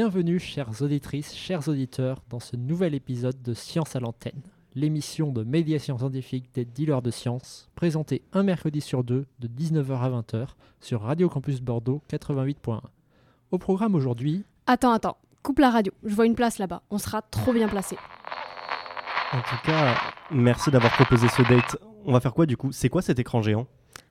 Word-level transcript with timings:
Bienvenue, 0.00 0.38
chères 0.38 0.80
auditrices, 0.80 1.34
chers 1.34 1.66
auditeurs 1.66 2.22
dans 2.30 2.38
ce 2.38 2.54
nouvel 2.54 2.94
épisode 2.94 3.42
de 3.42 3.52
Science 3.52 3.96
à 3.96 3.98
l'antenne, 3.98 4.40
l'émission 4.76 5.32
de 5.32 5.42
médiation 5.42 5.98
scientifique 5.98 6.54
des 6.54 6.64
dealers 6.64 7.02
de 7.02 7.10
science, 7.10 7.68
présentée 7.74 8.22
un 8.32 8.44
mercredi 8.44 8.80
sur 8.80 9.02
deux 9.02 9.26
de 9.40 9.48
19h 9.48 9.98
à 9.98 10.08
20h 10.08 10.46
sur 10.80 11.02
Radio 11.02 11.28
Campus 11.28 11.60
Bordeaux 11.60 12.00
88.1. 12.08 12.78
Au 13.50 13.58
programme 13.58 13.96
aujourd'hui... 13.96 14.44
Attends, 14.68 14.92
attends, 14.92 15.16
coupe 15.42 15.58
la 15.58 15.70
radio, 15.70 15.92
je 16.04 16.14
vois 16.14 16.26
une 16.26 16.36
place 16.36 16.58
là-bas, 16.58 16.84
on 16.90 16.98
sera 16.98 17.20
trop 17.20 17.52
bien 17.52 17.66
placé. 17.66 17.96
En 19.32 19.40
tout 19.40 19.66
cas, 19.66 19.96
merci 20.30 20.70
d'avoir 20.70 20.92
proposé 20.92 21.26
ce 21.26 21.42
date. 21.42 21.76
On 22.04 22.12
va 22.12 22.20
faire 22.20 22.34
quoi 22.34 22.46
du 22.46 22.56
coup? 22.56 22.70
C'est 22.70 22.88
quoi 22.88 23.02
cet 23.02 23.18
écran 23.18 23.42
géant? 23.42 23.66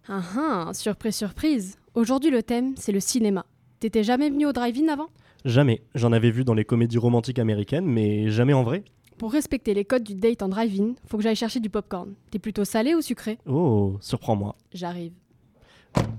Ah 0.09 0.21
ah, 0.37 0.73
surprise, 0.73 1.15
surprise. 1.15 1.77
Aujourd'hui 1.93 2.29
le 2.29 2.43
thème, 2.43 2.73
c'est 2.75 2.91
le 2.91 2.99
cinéma. 2.99 3.45
T'étais 3.79 4.03
jamais 4.03 4.29
venu 4.29 4.47
au 4.47 4.51
drive-in 4.51 4.89
avant? 4.89 5.07
Jamais. 5.47 5.81
J'en 5.95 6.11
avais 6.11 6.29
vu 6.29 6.43
dans 6.43 6.53
les 6.53 6.65
comédies 6.65 6.97
romantiques 6.97 7.39
américaines, 7.39 7.85
mais 7.85 8.29
jamais 8.29 8.51
en 8.51 8.63
vrai. 8.63 8.83
Pour 9.17 9.31
respecter 9.31 9.73
les 9.73 9.85
codes 9.85 10.03
du 10.03 10.13
date 10.13 10.41
en 10.41 10.49
drive-in, 10.49 10.95
faut 11.05 11.15
que 11.15 11.23
j'aille 11.23 11.37
chercher 11.37 11.61
du 11.61 11.69
popcorn. 11.69 12.15
T'es 12.31 12.37
plutôt 12.37 12.65
salé 12.65 12.95
ou 12.95 13.01
sucré? 13.01 13.39
Oh, 13.45 13.95
surprends-moi. 14.01 14.57
J'arrive. 14.73 15.13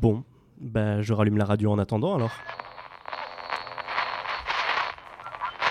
Bon, 0.00 0.24
bah 0.58 1.02
je 1.02 1.12
rallume 1.12 1.36
la 1.36 1.44
radio 1.44 1.70
en 1.70 1.78
attendant 1.78 2.14
alors. 2.14 2.32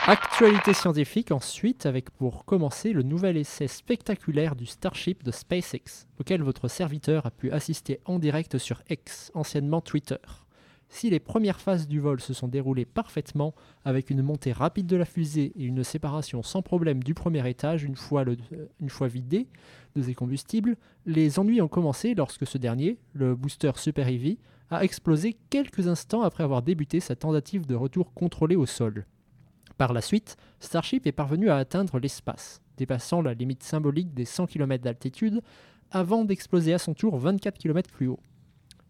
Actualité 0.05 0.73
scientifique 0.73 1.31
ensuite 1.31 1.87
avec 1.87 2.11
pour 2.11 2.45
commencer 2.45 2.93
le 2.93 3.01
nouvel 3.01 3.37
essai 3.37 3.67
spectaculaire 3.67 4.55
du 4.55 4.67
Starship 4.67 5.23
de 5.23 5.31
SpaceX, 5.31 6.05
auquel 6.19 6.43
votre 6.43 6.67
serviteur 6.67 7.25
a 7.25 7.31
pu 7.31 7.51
assister 7.51 8.01
en 8.05 8.19
direct 8.19 8.59
sur 8.59 8.83
X, 8.87 9.31
anciennement 9.33 9.81
Twitter. 9.81 10.17
Si 10.89 11.09
les 11.09 11.19
premières 11.19 11.59
phases 11.59 11.87
du 11.87 11.99
vol 11.99 12.21
se 12.21 12.33
sont 12.33 12.47
déroulées 12.47 12.85
parfaitement, 12.85 13.53
avec 13.83 14.09
une 14.09 14.21
montée 14.21 14.53
rapide 14.53 14.87
de 14.87 14.95
la 14.95 15.05
fusée 15.05 15.51
et 15.55 15.65
une 15.65 15.83
séparation 15.83 16.43
sans 16.43 16.61
problème 16.61 17.03
du 17.03 17.13
premier 17.13 17.47
étage 17.49 17.83
une 17.83 17.95
fois, 17.95 18.23
le, 18.23 18.37
une 18.79 18.89
fois 18.89 19.07
vidé 19.07 19.47
de 19.95 20.01
ses 20.01 20.13
combustibles, 20.13 20.77
les 21.05 21.39
ennuis 21.39 21.61
ont 21.61 21.67
commencé 21.67 22.15
lorsque 22.15 22.47
ce 22.47 22.57
dernier, 22.57 22.99
le 23.13 23.35
booster 23.35 23.71
Super 23.75 24.07
Heavy, 24.07 24.39
a 24.69 24.83
explosé 24.83 25.37
quelques 25.49 25.87
instants 25.87 26.21
après 26.21 26.43
avoir 26.43 26.61
débuté 26.61 26.99
sa 26.99 27.15
tentative 27.15 27.65
de 27.65 27.75
retour 27.75 28.13
contrôlé 28.13 28.55
au 28.55 28.65
sol. 28.65 29.05
Par 29.77 29.93
la 29.93 30.01
suite, 30.01 30.37
Starship 30.59 31.05
est 31.05 31.11
parvenu 31.11 31.49
à 31.49 31.57
atteindre 31.57 31.99
l'espace, 31.99 32.61
dépassant 32.77 33.21
la 33.21 33.33
limite 33.33 33.63
symbolique 33.63 34.13
des 34.13 34.25
100 34.25 34.47
km 34.47 34.83
d'altitude, 34.83 35.41
avant 35.91 36.25
d'exploser 36.25 36.73
à 36.73 36.79
son 36.79 36.93
tour 36.93 37.17
24 37.17 37.57
km 37.57 37.91
plus 37.91 38.07
haut. 38.07 38.19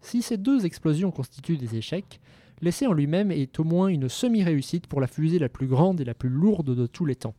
Si 0.01 0.21
ces 0.21 0.37
deux 0.37 0.65
explosions 0.65 1.11
constituent 1.11 1.57
des 1.57 1.75
échecs, 1.75 2.19
l'essai 2.61 2.87
en 2.87 2.93
lui-même 2.93 3.31
est 3.31 3.59
au 3.59 3.63
moins 3.63 3.87
une 3.87 4.09
semi-réussite 4.09 4.87
pour 4.87 5.01
la 5.01 5.07
fusée 5.07 5.39
la 5.39 5.49
plus 5.49 5.67
grande 5.67 6.01
et 6.01 6.05
la 6.05 6.13
plus 6.13 6.29
lourde 6.29 6.75
de 6.75 6.85
tous 6.87 7.05
les 7.05 7.15
temps. 7.15 7.35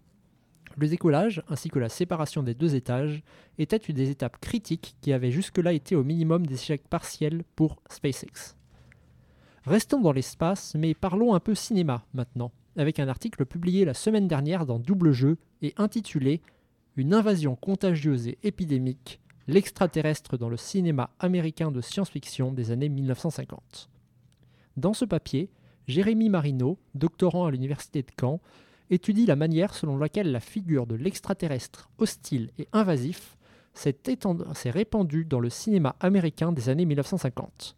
Le 0.77 0.87
décollage, 0.87 1.43
ainsi 1.49 1.71
que 1.71 1.79
la 1.81 1.89
séparation 1.89 2.43
des 2.43 2.55
deux 2.55 2.77
étages, 2.77 3.23
étaient 3.59 3.77
une 3.77 3.97
des 3.97 4.11
étapes 4.11 4.39
critiques 4.41 4.95
qui 5.01 5.13
avaient 5.13 5.33
jusque-là 5.33 5.73
été 5.73 5.97
au 5.97 6.05
minimum 6.05 6.47
des 6.47 6.55
échecs 6.55 6.87
partiels 6.89 7.43
pour 7.57 7.83
SpaceX. 7.91 8.55
Restons 9.65 10.01
dans 10.01 10.13
l'espace, 10.13 10.77
mais 10.79 10.95
parlons 10.95 11.35
un 11.35 11.41
peu 11.41 11.55
cinéma 11.55 12.07
maintenant, 12.15 12.53
avec 12.77 13.01
un 13.01 13.09
article 13.09 13.45
publié 13.45 13.85
la 13.85 13.95
semaine 13.95 14.29
dernière 14.29 14.67
dans 14.67 14.79
Double 14.79 15.11
Jeu 15.11 15.37
et 15.63 15.75
intitulé 15.79 16.41
Une 16.97 17.13
invasion 17.13 17.57
contagieuse 17.57 18.29
et 18.29 18.39
épidémique, 18.45 19.21
l'extraterrestre 19.49 20.37
dans 20.37 20.51
le 20.51 20.59
cinéma 20.59 21.11
américain 21.19 21.71
de 21.71 21.81
science-fiction 21.81 22.53
des 22.53 22.71
années 22.71 22.91
1950. 22.91 23.89
Dans 24.77 24.93
ce 24.93 25.07
papier, 25.07 25.51
Jérémy 25.89 26.29
Marino, 26.29 26.79
doctorant 26.95 27.47
à 27.47 27.51
l'université 27.51 28.03
de 28.03 28.11
Caen, 28.21 28.41
étudie 28.91 29.27
la 29.27 29.37
manière 29.37 29.75
selon 29.75 29.97
laquelle 29.97 30.31
la 30.31 30.41
figure 30.41 30.87
de 30.87 30.95
l'extraterrestre 30.95 31.89
hostile 31.99 32.51
et 32.59 32.69
invasif 32.73 33.37
s'est 33.73 33.97
répandue 34.67 35.25
dans 35.25 35.41
le 35.41 35.51
cinéma 35.51 35.97
américain 36.01 36.53
des 36.53 36.69
années 36.69 36.85
1950. 36.85 37.75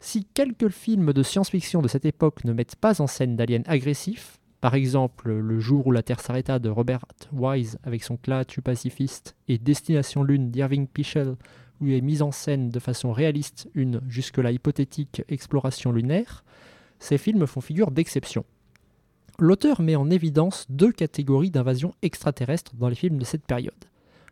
Si 0.00 0.24
quelques 0.24 0.68
films 0.68 1.12
de 1.12 1.22
science-fiction 1.22 1.82
de 1.82 1.88
cette 1.88 2.04
époque 2.04 2.44
ne 2.44 2.52
mettent 2.52 2.76
pas 2.76 3.00
en 3.00 3.06
scène 3.06 3.36
d'aliens 3.36 3.62
agressifs, 3.66 4.38
par 4.64 4.76
exemple 4.76 5.30
Le 5.30 5.60
jour 5.60 5.86
où 5.86 5.92
la 5.92 6.02
Terre 6.02 6.20
s'arrêta 6.20 6.58
de 6.58 6.70
Robert 6.70 7.04
Wise 7.32 7.78
avec 7.82 8.02
son 8.02 8.16
clatu 8.16 8.62
pacifiste 8.62 9.36
et 9.46 9.58
Destination 9.58 10.22
Lune 10.22 10.50
d'Irving 10.50 10.86
Pichel, 10.86 11.36
où 11.82 11.88
est 11.88 12.00
mise 12.00 12.22
en 12.22 12.32
scène 12.32 12.70
de 12.70 12.78
façon 12.78 13.12
réaliste 13.12 13.68
une 13.74 14.00
jusque-là 14.08 14.52
hypothétique 14.52 15.20
exploration 15.28 15.92
lunaire, 15.92 16.44
ces 16.98 17.18
films 17.18 17.46
font 17.46 17.60
figure 17.60 17.90
d'exception. 17.90 18.46
L'auteur 19.38 19.82
met 19.82 19.96
en 19.96 20.08
évidence 20.08 20.64
deux 20.70 20.92
catégories 20.92 21.50
d'invasion 21.50 21.92
extraterrestre 22.00 22.74
dans 22.74 22.88
les 22.88 22.94
films 22.94 23.18
de 23.18 23.26
cette 23.26 23.44
période. 23.44 23.74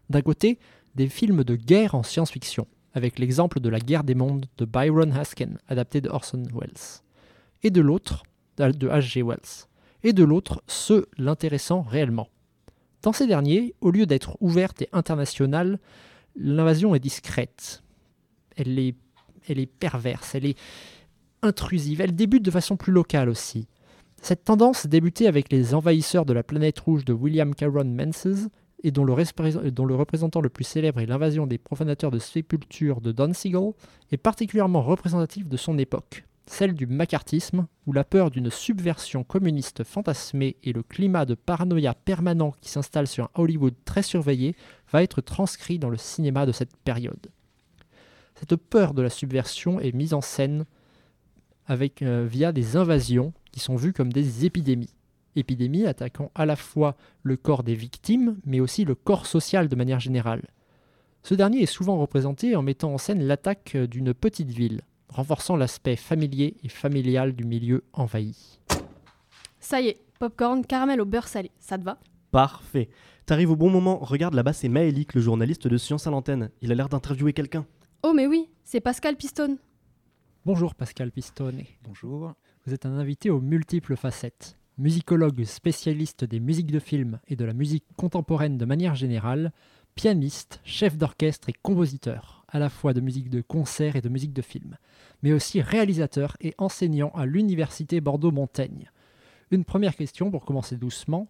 D'un 0.08 0.22
côté, 0.22 0.58
des 0.94 1.10
films 1.10 1.44
de 1.44 1.56
guerre 1.56 1.94
en 1.94 2.02
science-fiction, 2.02 2.66
avec 2.94 3.18
l'exemple 3.18 3.60
de 3.60 3.68
la 3.68 3.80
guerre 3.80 4.02
des 4.02 4.14
mondes 4.14 4.46
de 4.56 4.64
Byron 4.64 5.12
Haskin, 5.12 5.58
adapté 5.68 6.00
de 6.00 6.08
Orson 6.08 6.42
Welles. 6.54 7.02
Et 7.62 7.70
de 7.70 7.82
l'autre, 7.82 8.22
de 8.56 8.88
H.G. 8.88 9.22
Wells. 9.22 9.66
Et 10.04 10.12
de 10.12 10.24
l'autre, 10.24 10.62
ceux 10.66 11.06
l'intéressant 11.16 11.82
réellement. 11.82 12.28
Dans 13.02 13.12
ces 13.12 13.26
derniers, 13.26 13.74
au 13.80 13.90
lieu 13.90 14.06
d'être 14.06 14.36
ouverte 14.40 14.82
et 14.82 14.88
internationale, 14.92 15.78
l'invasion 16.36 16.94
est 16.94 17.00
discrète. 17.00 17.82
Elle 18.56 18.78
est, 18.78 18.94
elle 19.48 19.58
est 19.58 19.66
perverse, 19.66 20.34
elle 20.34 20.46
est 20.46 20.58
intrusive, 21.42 22.00
elle 22.00 22.14
débute 22.14 22.44
de 22.44 22.50
façon 22.50 22.76
plus 22.76 22.92
locale 22.92 23.28
aussi. 23.28 23.66
Cette 24.22 24.44
tendance 24.44 24.86
débutait 24.86 25.26
avec 25.26 25.50
les 25.50 25.74
envahisseurs 25.74 26.24
de 26.24 26.32
la 26.32 26.44
planète 26.44 26.78
rouge 26.78 27.04
de 27.04 27.12
William 27.12 27.54
Caron 27.54 27.84
Menzies 27.84 28.48
et 28.84 28.92
dont 28.92 29.04
le, 29.04 29.12
représentant 29.12 30.40
le 30.40 30.48
plus 30.48 30.64
célèbre 30.64 31.00
est 31.00 31.06
l'invasion 31.06 31.46
des 31.46 31.58
profanateurs 31.58 32.10
de 32.10 32.18
sépultures 32.18 33.00
de 33.00 33.12
Don 33.12 33.32
Siegel, 33.32 33.72
est 34.10 34.16
particulièrement 34.16 34.82
représentatif 34.82 35.48
de 35.48 35.56
son 35.56 35.78
époque, 35.78 36.24
celle 36.46 36.74
du 36.74 36.86
macartisme, 36.86 37.66
où 37.86 37.92
la 37.92 38.04
peur 38.04 38.30
d'une 38.30 38.50
subversion 38.50 39.24
communiste 39.24 39.84
fantasmée 39.84 40.56
et 40.62 40.72
le 40.72 40.82
climat 40.82 41.24
de 41.24 41.34
paranoïa 41.34 41.94
permanent 41.94 42.54
qui 42.60 42.70
s'installe 42.70 43.06
sur 43.06 43.24
un 43.24 43.30
Hollywood 43.34 43.74
très 43.84 44.02
surveillé 44.02 44.54
va 44.90 45.02
être 45.02 45.20
transcrit 45.20 45.78
dans 45.78 45.90
le 45.90 45.96
cinéma 45.96 46.46
de 46.46 46.52
cette 46.52 46.76
période. 46.76 47.30
Cette 48.34 48.56
peur 48.56 48.94
de 48.94 49.02
la 49.02 49.10
subversion 49.10 49.78
est 49.80 49.92
mise 49.92 50.14
en 50.14 50.20
scène 50.20 50.64
euh, 51.70 52.26
via 52.28 52.52
des 52.52 52.76
invasions 52.76 53.32
qui 53.52 53.60
sont 53.60 53.76
vues 53.76 53.92
comme 53.92 54.12
des 54.12 54.44
épidémies 54.44 54.90
épidémie 55.34 55.86
attaquant 55.86 56.30
à 56.34 56.44
la 56.44 56.56
fois 56.56 56.96
le 57.22 57.36
corps 57.36 57.62
des 57.62 57.74
victimes, 57.74 58.36
mais 58.44 58.60
aussi 58.60 58.84
le 58.84 58.94
corps 58.94 59.24
social 59.26 59.68
de 59.68 59.76
manière 59.76 60.00
générale. 60.00 60.42
Ce 61.22 61.34
dernier 61.34 61.62
est 61.62 61.66
souvent 61.66 61.98
représenté 61.98 62.54
en 62.56 62.62
mettant 62.62 62.92
en 62.92 62.98
scène 62.98 63.22
l'attaque 63.22 63.76
d'une 63.76 64.12
petite 64.12 64.50
ville, 64.50 64.82
renforçant 65.12 65.56
l'aspect 65.56 65.96
familier 65.96 66.56
et 66.64 66.68
familial 66.68 67.32
du 67.32 67.44
milieu 67.44 67.84
envahi. 67.92 68.58
Ça 69.60 69.80
y 69.80 69.88
est, 69.88 69.98
popcorn, 70.18 70.64
caramel 70.64 71.00
au 71.00 71.04
beurre 71.04 71.28
salé, 71.28 71.50
ça 71.60 71.78
te 71.78 71.84
va? 71.84 71.98
Parfait. 72.30 72.88
T'arrives 73.26 73.50
au 73.50 73.56
bon 73.56 73.70
moment, 73.70 73.98
regarde 73.98 74.34
là-bas, 74.34 74.52
c'est 74.52 74.68
Maëlik, 74.68 75.14
le 75.14 75.20
journaliste 75.20 75.68
de 75.68 75.76
Science 75.76 76.06
à 76.06 76.10
l'antenne. 76.10 76.50
Il 76.60 76.72
a 76.72 76.74
l'air 76.74 76.88
d'interviewer 76.88 77.32
quelqu'un. 77.32 77.66
Oh 78.02 78.12
mais 78.12 78.26
oui, 78.26 78.48
c'est 78.64 78.80
Pascal 78.80 79.16
Pistone. 79.16 79.58
Bonjour 80.44 80.74
Pascal 80.74 81.12
Pistone. 81.12 81.62
Bonjour. 81.84 82.32
Vous 82.66 82.74
êtes 82.74 82.86
un 82.86 82.98
invité 82.98 83.30
aux 83.30 83.40
multiples 83.40 83.96
facettes 83.96 84.56
musicologue 84.78 85.44
spécialiste 85.44 86.24
des 86.24 86.40
musiques 86.40 86.72
de 86.72 86.78
film 86.78 87.20
et 87.28 87.36
de 87.36 87.44
la 87.44 87.52
musique 87.52 87.84
contemporaine 87.96 88.58
de 88.58 88.64
manière 88.64 88.94
générale, 88.94 89.52
pianiste, 89.94 90.60
chef 90.64 90.96
d'orchestre 90.96 91.48
et 91.48 91.54
compositeur, 91.62 92.44
à 92.48 92.58
la 92.58 92.68
fois 92.68 92.92
de 92.92 93.00
musique 93.00 93.30
de 93.30 93.40
concert 93.40 93.96
et 93.96 94.00
de 94.00 94.08
musique 94.08 94.32
de 94.32 94.42
film, 94.42 94.76
mais 95.22 95.32
aussi 95.32 95.60
réalisateur 95.60 96.36
et 96.40 96.54
enseignant 96.58 97.10
à 97.14 97.26
l'Université 97.26 98.00
Bordeaux-Montaigne. 98.00 98.90
Une 99.50 99.64
première 99.64 99.96
question 99.96 100.30
pour 100.30 100.44
commencer 100.44 100.76
doucement. 100.76 101.28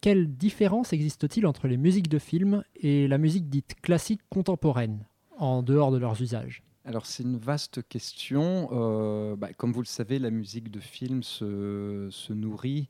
Quelle 0.00 0.36
différence 0.36 0.92
existe-t-il 0.92 1.46
entre 1.46 1.68
les 1.68 1.78
musiques 1.78 2.08
de 2.08 2.18
film 2.18 2.62
et 2.76 3.08
la 3.08 3.18
musique 3.18 3.48
dite 3.48 3.74
classique 3.80 4.20
contemporaine, 4.28 5.06
en 5.38 5.62
dehors 5.62 5.90
de 5.90 5.98
leurs 5.98 6.20
usages? 6.20 6.62
Alors 6.84 7.04
c'est 7.04 7.24
une 7.24 7.36
vaste 7.36 7.86
question. 7.88 8.68
Euh, 8.70 9.34
bah, 9.34 9.52
comme 9.52 9.72
vous 9.72 9.82
le 9.82 9.86
savez, 9.86 10.20
la 10.20 10.30
musique 10.30 10.70
de 10.70 10.78
film 10.78 11.24
se, 11.24 12.08
se 12.10 12.32
nourrit 12.32 12.88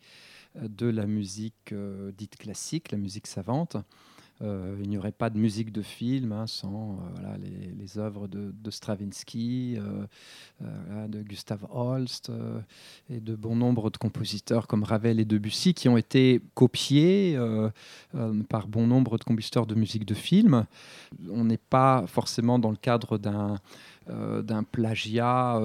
euh, 0.56 0.68
de 0.68 0.86
la 0.86 1.06
musique 1.06 1.72
euh, 1.72 2.12
dite 2.12 2.36
classique, 2.36 2.92
la 2.92 2.98
musique 2.98 3.26
savante. 3.26 3.78
Il 4.40 4.88
n'y 4.88 4.98
aurait 4.98 5.12
pas 5.12 5.30
de 5.30 5.38
musique 5.38 5.72
de 5.72 5.82
film 5.82 6.32
hein, 6.32 6.46
sans 6.46 6.98
voilà, 7.14 7.36
les, 7.38 7.98
œuvres 7.98 8.28
de, 8.28 8.52
de 8.52 8.70
Stravinsky, 8.70 9.78
de 10.60 11.22
Gustav 11.22 11.66
Holst 11.70 12.30
et 13.08 13.20
de 13.20 13.34
bon 13.34 13.56
nombre 13.56 13.90
de 13.90 13.96
compositeurs 13.96 14.66
comme 14.66 14.82
Ravel 14.82 15.20
et 15.20 15.24
Debussy 15.24 15.72
qui 15.72 15.88
ont 15.88 15.96
été 15.96 16.42
copiés 16.54 17.38
par 18.48 18.68
bon 18.68 18.86
nombre 18.86 19.16
de 19.18 19.24
compositeurs 19.24 19.66
de 19.66 19.74
musique 19.74 20.04
de 20.04 20.14
film. 20.14 20.66
On 21.30 21.44
n'est 21.44 21.56
pas 21.56 22.04
forcément 22.06 22.58
dans 22.58 22.70
le 22.70 22.76
cadre 22.76 23.18
d'un 23.18 23.58
d'un 24.08 24.62
plagiat 24.62 25.60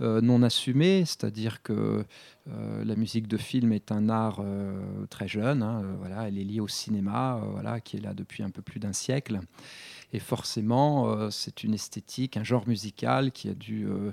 non 0.00 0.42
assumé, 0.42 1.04
c'est-à-dire 1.04 1.62
que 1.62 2.04
la 2.46 2.96
musique 2.96 3.28
de 3.28 3.36
film 3.36 3.72
est 3.72 3.92
un 3.92 4.08
art 4.08 4.42
très 5.10 5.28
jeune, 5.28 5.62
hein, 5.62 5.82
voilà, 5.98 6.28
elle 6.28 6.38
est 6.38 6.44
liée 6.44 6.60
au 6.60 6.68
cinéma, 6.68 7.40
voilà, 7.52 7.80
qui 7.80 7.96
est 7.96 8.00
là 8.00 8.14
depuis 8.14 8.42
un 8.42 8.50
peu 8.50 8.62
plus 8.62 8.80
d'un 8.80 8.92
siècle. 8.92 9.40
Et 10.14 10.20
forcément, 10.20 11.10
euh, 11.10 11.28
c'est 11.30 11.64
une 11.64 11.74
esthétique, 11.74 12.36
un 12.36 12.44
genre 12.44 12.68
musical 12.68 13.32
qui 13.32 13.48
a 13.48 13.52
dû 13.52 13.88
euh, 13.88 14.12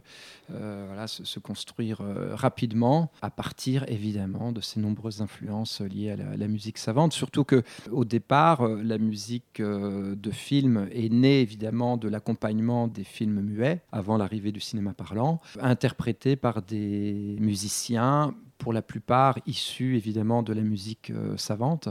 euh, 0.51 1.05
se, 1.05 1.39
construire 1.39 2.01
rapidement 2.31 3.11
à 3.21 3.29
partir 3.29 3.85
évidemment 3.87 4.51
de 4.51 4.61
ces 4.61 4.79
nombreuses 4.79 5.21
influences 5.21 5.79
liées 5.81 6.09
à 6.09 6.15
la, 6.15 6.47
musique 6.47 6.79
savante. 6.79 7.13
Surtout 7.13 7.43
que 7.43 7.61
au 7.91 8.03
départ, 8.03 8.67
la 8.67 8.97
musique 8.97 9.61
de 9.61 10.31
film 10.31 10.87
est 10.91 11.11
née 11.13 11.41
évidemment 11.41 11.97
de 11.97 12.09
l'accompagnement 12.09 12.87
des 12.87 13.03
films 13.03 13.41
muets 13.41 13.81
avant 13.91 14.17
l'arrivée 14.17 14.51
du 14.51 14.59
cinéma 14.59 14.93
parlant, 14.93 15.39
interprétés 15.59 16.35
par 16.35 16.63
des 16.63 17.37
musiciens 17.39 18.33
pour 18.57 18.73
la 18.73 18.81
plupart 18.81 19.37
issus 19.45 19.97
évidemment 19.97 20.41
de 20.41 20.53
la 20.53 20.61
musique 20.61 21.11
savante. 21.37 21.89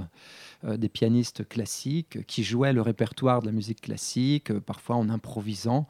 Euh, 0.66 0.76
des 0.76 0.90
pianistes 0.90 1.48
classiques 1.48 2.26
qui 2.26 2.44
jouaient 2.44 2.74
le 2.74 2.82
répertoire 2.82 3.40
de 3.40 3.46
la 3.46 3.52
musique 3.52 3.80
classique, 3.80 4.50
euh, 4.50 4.60
parfois 4.60 4.96
en 4.96 5.08
improvisant 5.08 5.86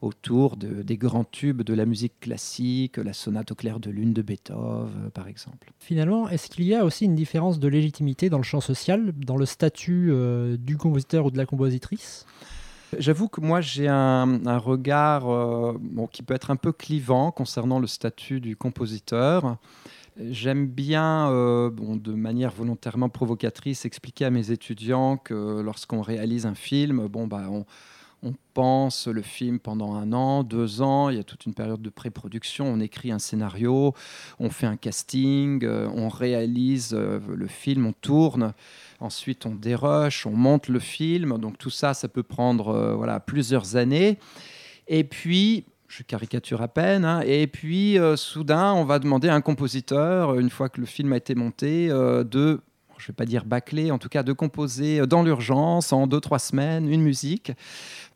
autour 0.00 0.56
des 0.56 0.96
grands 0.96 1.24
tubes 1.24 1.60
de 1.60 1.74
la 1.74 1.84
musique 1.84 2.20
classique, 2.20 2.96
la 2.96 3.12
sonate 3.12 3.52
au 3.52 3.54
clair 3.54 3.80
de 3.80 3.90
lune 3.90 4.14
de 4.14 4.22
Beethoven, 4.22 5.04
euh, 5.04 5.10
par 5.10 5.28
exemple. 5.28 5.70
Finalement, 5.78 6.26
est-ce 6.30 6.48
qu'il 6.48 6.64
y 6.64 6.74
a 6.74 6.86
aussi 6.86 7.04
une 7.04 7.14
différence 7.14 7.58
de 7.58 7.68
légitimité 7.68 8.30
dans 8.30 8.38
le 8.38 8.44
champ 8.44 8.62
social, 8.62 9.12
dans 9.12 9.36
le 9.36 9.44
statut 9.44 10.10
du 10.58 10.78
compositeur 10.78 11.26
ou 11.26 11.30
de 11.30 11.36
la 11.36 11.44
compositrice? 11.44 12.24
J'avoue 12.98 13.28
que 13.28 13.42
moi 13.42 13.60
j'ai 13.60 13.88
un, 13.88 14.58
regard 14.58 15.24
qui 16.12 16.22
peut 16.22 16.34
être 16.34 16.50
un 16.50 16.56
peu 16.56 16.72
clivant 16.72 17.30
concernant 17.30 17.78
le 17.78 17.86
statut 17.86 18.40
du 18.40 18.56
compositeur. 18.56 19.58
J'aime 20.16 20.68
bien, 20.68 21.28
euh, 21.32 21.70
bon, 21.70 21.96
de 21.96 22.12
manière 22.12 22.52
volontairement 22.52 23.08
provocatrice, 23.08 23.84
expliquer 23.84 24.26
à 24.26 24.30
mes 24.30 24.52
étudiants 24.52 25.16
que 25.16 25.60
lorsqu'on 25.60 26.02
réalise 26.02 26.46
un 26.46 26.54
film, 26.54 27.08
bon, 27.08 27.26
bah, 27.26 27.48
on, 27.50 27.64
pense 28.54 29.08
le 29.08 29.20
film 29.20 29.58
pendant 29.58 29.94
un 29.94 30.12
an, 30.12 30.44
deux 30.44 30.80
ans, 30.80 31.08
il 31.08 31.16
y 31.16 31.18
a 31.18 31.24
toute 31.24 31.44
une 31.44 31.54
période 31.54 31.82
de 31.82 31.90
pré-production, 31.90 32.64
on 32.66 32.78
écrit 32.78 33.10
un 33.10 33.18
scénario, 33.18 33.92
on 34.38 34.48
fait 34.48 34.66
un 34.66 34.76
casting, 34.76 35.64
euh, 35.64 35.88
on 35.92 36.08
réalise 36.08 36.94
euh, 36.94 37.18
le 37.28 37.48
film, 37.48 37.84
on 37.84 37.92
tourne, 37.92 38.54
ensuite 39.00 39.44
on 39.44 39.56
dérush, 39.56 40.24
on 40.24 40.30
monte 40.30 40.68
le 40.68 40.78
film, 40.78 41.36
donc 41.38 41.58
tout 41.58 41.68
ça, 41.68 41.92
ça 41.92 42.06
peut 42.06 42.22
prendre 42.22 42.94
voilà, 42.94 43.18
plusieurs 43.18 43.74
années. 43.74 44.18
Et 44.86 45.02
puis, 45.02 45.64
je 45.96 46.02
caricature 46.02 46.60
à 46.60 46.68
peine. 46.68 47.04
Hein. 47.04 47.22
Et 47.24 47.46
puis, 47.46 47.98
euh, 47.98 48.16
soudain, 48.16 48.72
on 48.72 48.84
va 48.84 48.98
demander 48.98 49.28
à 49.28 49.34
un 49.34 49.40
compositeur, 49.40 50.38
une 50.38 50.50
fois 50.50 50.68
que 50.68 50.80
le 50.80 50.86
film 50.86 51.12
a 51.12 51.16
été 51.16 51.36
monté, 51.36 51.88
euh, 51.88 52.24
de, 52.24 52.60
je 52.98 53.04
ne 53.04 53.06
vais 53.08 53.12
pas 53.12 53.26
dire 53.26 53.44
bâcler, 53.44 53.92
en 53.92 53.98
tout 53.98 54.08
cas 54.08 54.24
de 54.24 54.32
composer 54.32 55.06
dans 55.06 55.22
l'urgence, 55.22 55.92
en 55.92 56.08
deux, 56.08 56.20
trois 56.20 56.40
semaines, 56.40 56.88
une 56.88 57.02
musique. 57.02 57.52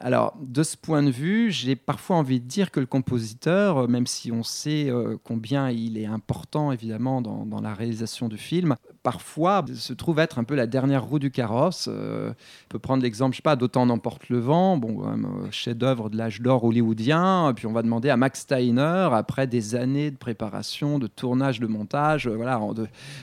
Alors, 0.00 0.36
de 0.40 0.62
ce 0.62 0.76
point 0.76 1.02
de 1.02 1.10
vue, 1.10 1.50
j'ai 1.50 1.74
parfois 1.74 2.16
envie 2.16 2.40
de 2.40 2.46
dire 2.46 2.70
que 2.70 2.78
le 2.80 2.86
compositeur, 2.86 3.78
euh, 3.78 3.86
même 3.88 4.06
si 4.06 4.30
on 4.30 4.42
sait 4.42 4.92
combien 5.24 5.70
il 5.70 5.98
est 5.98 6.06
important, 6.06 6.72
évidemment, 6.72 7.20
dans, 7.20 7.60
la 7.60 7.74
réalisation 7.74 8.28
du 8.28 8.38
film, 8.38 8.76
parfois 9.02 9.64
se 9.74 9.94
trouve 9.94 10.18
être 10.18 10.38
un 10.38 10.44
peu 10.44 10.54
la 10.54 10.66
dernière 10.66 11.04
roue 11.04 11.18
du 11.18 11.30
carrosse. 11.30 11.88
Euh, 11.90 12.30
on 12.30 12.68
peut 12.68 12.78
prendre 12.78 13.02
l'exemple, 13.02 13.32
je 13.32 13.38
sais 13.38 13.42
pas, 13.42 13.56
d'Autant 13.56 13.86
n'emporte 13.86 14.28
le 14.28 14.38
vent, 14.38 14.76
bon, 14.76 15.02
euh, 15.02 15.50
chef-d'œuvre 15.50 16.10
de 16.10 16.18
l'âge 16.18 16.40
d'or 16.40 16.64
hollywoodien. 16.64 17.52
Puis 17.56 17.66
on 17.66 17.72
va 17.72 17.82
demander 17.82 18.10
à 18.10 18.18
Max 18.18 18.40
Steiner, 18.40 19.08
après 19.12 19.46
des 19.46 19.74
années 19.74 20.10
de 20.10 20.16
préparation, 20.16 20.98
de 20.98 21.06
tournage, 21.06 21.60
de 21.60 21.66
montage, 21.66 22.26
euh, 22.26 22.36
voilà, 22.36 22.60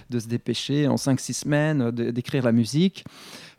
de, 0.10 0.20
se 0.20 0.28
dépêcher 0.28 0.88
en 0.88 0.96
5-6 0.96 1.34
semaines 1.34 1.92
d'écrire 1.92 2.44
la 2.44 2.52
musique. 2.52 3.06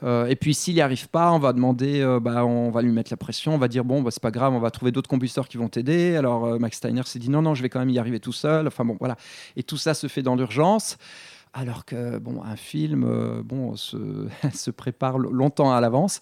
Et 0.03 0.37
puis 0.37 0.55
s'il 0.55 0.75
n'y 0.75 0.81
arrive 0.81 1.09
pas, 1.09 1.33
on 1.33 1.39
va 1.39 1.53
demander, 1.53 2.05
bah, 2.21 2.45
on 2.45 2.71
va 2.71 2.83
lui 2.83 2.93
mettre 2.93 3.11
la 3.13 3.17
pression, 3.17 3.55
on 3.55 3.59
va 3.59 3.69
dire 3.69 3.85
bon, 3.85 4.03
bah, 4.03 4.11
c'est 4.11 4.23
pas 4.23 4.31
grave, 4.31 4.53
on 4.53 4.59
va 4.59 4.71
trouver 4.71 4.93
d'autres 4.93 5.09
compositeurs 5.09 5.49
qui 5.49 5.57
vont 5.57 5.69
t'aider. 5.69 6.17
Alors 6.17 6.61
Max 6.61 6.77
Steiner 6.77 7.03
s'est 7.05 7.19
dit 7.19 7.31
non, 7.31 7.43
non, 7.43 7.55
je 7.55 7.63
vais 7.63 7.69
quand 7.69 7.79
même 7.79 7.91
y 7.91 7.99
arriver 7.99 8.21
tout 8.21 8.33
seul. 8.33 8.67
Enfin 8.67 8.85
bon, 8.85 8.97
voilà. 9.01 9.17
Et 9.57 9.63
tout 9.63 9.77
ça 9.77 9.95
se 9.95 10.07
fait 10.07 10.23
dans 10.23 10.37
l'urgence 10.37 10.99
alors 11.57 11.87
que 11.87 12.19
bon, 12.19 12.43
un 12.45 12.57
film 12.57 13.05
euh, 13.05 13.43
bon, 13.43 13.77
se, 13.77 14.71
prépare 14.77 15.19
longtemps 15.19 15.73
à 15.73 15.81
l'avance. 15.81 16.21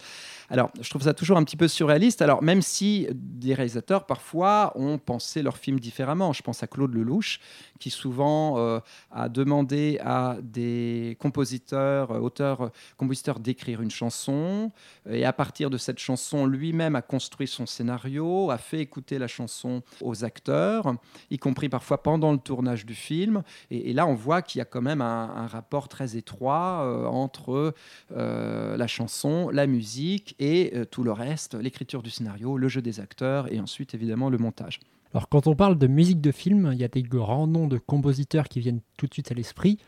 Alors, 0.51 0.71
je 0.81 0.89
trouve 0.91 1.03
ça 1.03 1.15
toujours 1.15 1.37
un 1.37 1.45
petit 1.45 1.57
peu 1.57 1.69
surréaliste. 1.69 2.21
Alors, 2.23 2.43
même 2.43 2.63
si 2.63 3.07
des 3.13 3.55
réalisateurs, 3.55 4.07
parfois, 4.07 4.73
ont 4.77 4.99
pensé 4.99 5.43
leur 5.43 5.57
film 5.57 5.81
différemment. 5.81 6.33
Je 6.33 6.43
pense 6.43 6.63
à 6.63 6.67
Claude 6.67 6.93
Lelouch, 6.93 7.41
qui 7.79 7.91
souvent 7.91 8.59
euh, 8.59 8.81
a 9.11 9.29
demandé 9.29 9.99
à 10.03 10.37
des 10.43 11.17
compositeurs, 11.21 12.13
euh, 12.13 12.19
auteurs, 12.19 12.61
euh, 12.63 12.69
compositeurs 12.97 13.41
d'écrire 13.41 13.83
une 13.83 13.91
chanson. 13.91 14.71
Et 15.09 15.25
à 15.25 15.33
partir 15.33 15.71
de 15.71 15.77
cette 15.77 15.99
chanson, 15.99 16.47
lui-même 16.47 16.97
a 16.97 17.03
construit 17.03 17.49
son 17.49 17.67
scénario, 17.67 18.51
a 18.51 18.59
fait 18.59 18.81
écouter 18.81 19.19
la 19.19 19.29
chanson 19.29 19.83
aux 20.01 20.25
acteurs, 20.25 20.95
y 21.31 21.39
compris 21.39 21.69
parfois 21.69 22.03
pendant 22.03 22.33
le 22.33 22.39
tournage 22.39 22.87
du 22.87 22.95
film. 22.95 23.43
Et, 23.71 23.93
là, 23.93 24.07
on 24.07 24.15
voit 24.15 24.43
qu'il 24.43 24.59
y 24.59 24.63
a 24.63 24.65
quand 24.65 24.83
même 24.83 25.01
un, 25.01 25.47
rapport 25.47 25.89
très 25.89 26.17
étroit 26.17 27.07
entre 27.07 27.75
la 28.11 28.87
chanson, 28.87 29.51
la 29.51 29.67
musique 29.67 30.34
et 30.39 30.73
tout 30.91 31.03
le 31.03 31.13
reste, 31.13 31.55
l'écriture 31.55 32.03
du 32.03 32.11
scénario, 32.11 32.57
le 32.57 32.69
jeu 32.69 32.83
des 32.83 33.01
acteurs 33.01 33.53
et 33.53 33.61
ensuite 33.61 33.95
évidemment 33.95 34.31
le 34.31 34.39
montage. 34.39 34.81
Alors 35.13 35.29
quand 35.29 35.47
on 35.47 35.55
parle 35.55 35.79
de 35.79 35.87
musique 35.87 36.21
de 36.21 36.33
film, 36.33 36.71
il 36.73 36.79
y 36.79 36.85
a 36.85 36.89
des 36.89 37.03
grands 37.03 37.47
noms 37.47 37.69
de 37.69 37.79
compositeurs 37.79 38.49
qui 38.49 38.61
viennent 38.61 38.81
tout 38.97 39.07
de 39.07 39.13
suite 39.13 39.31
à 39.31 39.35
l'esprit. 39.35 39.79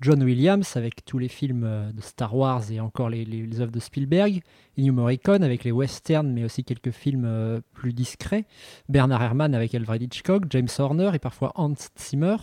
John 0.00 0.22
Williams 0.22 0.76
avec 0.76 1.04
tous 1.04 1.18
les 1.18 1.26
films 1.26 1.64
euh, 1.64 1.90
de 1.90 2.00
Star 2.00 2.36
Wars 2.36 2.70
et 2.70 2.78
encore 2.78 3.10
les, 3.10 3.60
œuvres 3.60 3.72
de 3.72 3.80
Spielberg, 3.80 4.42
Ennio 4.78 5.06
avec 5.06 5.64
les 5.64 5.72
westerns 5.72 6.32
mais 6.32 6.44
aussi 6.44 6.62
quelques 6.62 6.92
films 6.92 7.24
euh, 7.24 7.60
plus 7.72 7.92
discrets, 7.92 8.44
Bernard 8.88 9.22
Herrmann 9.22 9.54
avec 9.54 9.74
Alfred 9.74 10.00
Hitchcock, 10.00 10.44
James 10.50 10.68
Horner 10.78 11.10
et 11.14 11.18
parfois 11.18 11.52
Hans 11.56 11.74
Zimmer. 11.98 12.36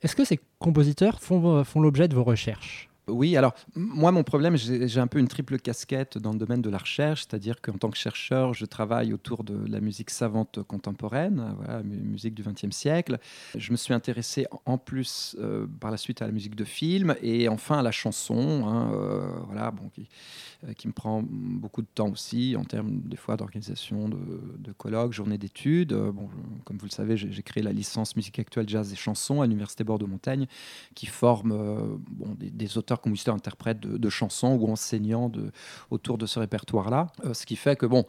Est-ce 0.00 0.16
que 0.16 0.24
ces 0.24 0.40
compositeurs 0.58 1.20
euh, 1.30 1.62
font 1.62 1.80
l'objet 1.80 2.08
de 2.08 2.16
vos 2.16 2.24
recherches? 2.24 2.91
Oui, 3.08 3.36
alors 3.36 3.54
moi, 3.74 4.12
mon 4.12 4.22
problème, 4.22 4.56
j'ai 4.56 5.00
un 5.00 5.08
peu 5.08 5.18
une 5.18 5.26
triple 5.26 5.58
casquette 5.58 6.18
dans 6.18 6.32
le 6.32 6.38
domaine 6.38 6.62
de 6.62 6.70
la 6.70 6.78
recherche, 6.78 7.22
c'est-à-dire 7.22 7.60
qu'en 7.60 7.72
tant 7.72 7.90
que 7.90 7.96
chercheur, 7.96 8.54
je 8.54 8.64
travaille 8.64 9.12
autour 9.12 9.42
de 9.42 9.58
la 9.68 9.80
musique 9.80 10.10
savante 10.10 10.62
contemporaine, 10.62 11.54
voilà, 11.58 11.82
musique 11.82 12.34
du 12.34 12.44
XXe 12.44 12.70
siècle. 12.70 13.18
Je 13.56 13.72
me 13.72 13.76
suis 13.76 13.92
intéressé 13.92 14.46
en 14.66 14.78
plus 14.78 15.36
euh, 15.40 15.66
par 15.80 15.90
la 15.90 15.96
suite 15.96 16.22
à 16.22 16.26
la 16.26 16.32
musique 16.32 16.54
de 16.54 16.64
film 16.64 17.16
et 17.22 17.48
enfin 17.48 17.80
à 17.80 17.82
la 17.82 17.90
chanson, 17.90 18.66
hein, 18.66 18.92
euh, 18.94 19.26
voilà, 19.46 19.72
bon, 19.72 19.90
euh, 19.98 20.02
qui, 20.76 20.88
me 20.88 20.92
prend 20.92 21.22
beaucoup 21.22 21.82
de 21.82 21.88
temps 21.94 22.08
aussi 22.08 22.56
en 22.56 22.64
termes 22.64 23.00
des 23.00 23.16
fois 23.16 23.36
d'organisation 23.36 24.08
de, 24.08 24.18
de, 24.58 24.72
colloques, 24.72 25.12
journées 25.12 25.38
d'études. 25.38 25.92
bon, 25.92 26.28
comme 26.64 26.78
vous 26.78 26.86
le 26.86 26.90
savez, 26.90 27.16
j'ai 27.16 27.42
créé 27.42 27.62
la 27.62 27.72
licence 27.72 28.16
musique 28.16 28.38
actuelle, 28.38 28.68
jazz 28.68 28.92
et 28.92 28.96
chansons 28.96 29.42
à 29.42 29.46
l'université 29.46 29.84
Bordeaux-Montagne, 29.84 30.46
qui 30.94 31.06
forme 31.06 32.00
bon, 32.10 32.34
des, 32.38 32.50
des 32.50 32.78
auteurs 32.78 33.00
compositeur 33.00 33.34
interprète 33.34 33.80
de, 33.80 34.08
chansons 34.08 34.56
ou 34.60 34.70
enseignant 34.70 35.28
de, 35.28 35.50
autour 35.90 36.16
de 36.18 36.26
ce 36.26 36.38
répertoire-là. 36.38 37.08
Euh, 37.24 37.34
ce 37.34 37.44
qui 37.44 37.56
fait 37.56 37.76
que, 37.76 37.86
bon, 37.86 38.06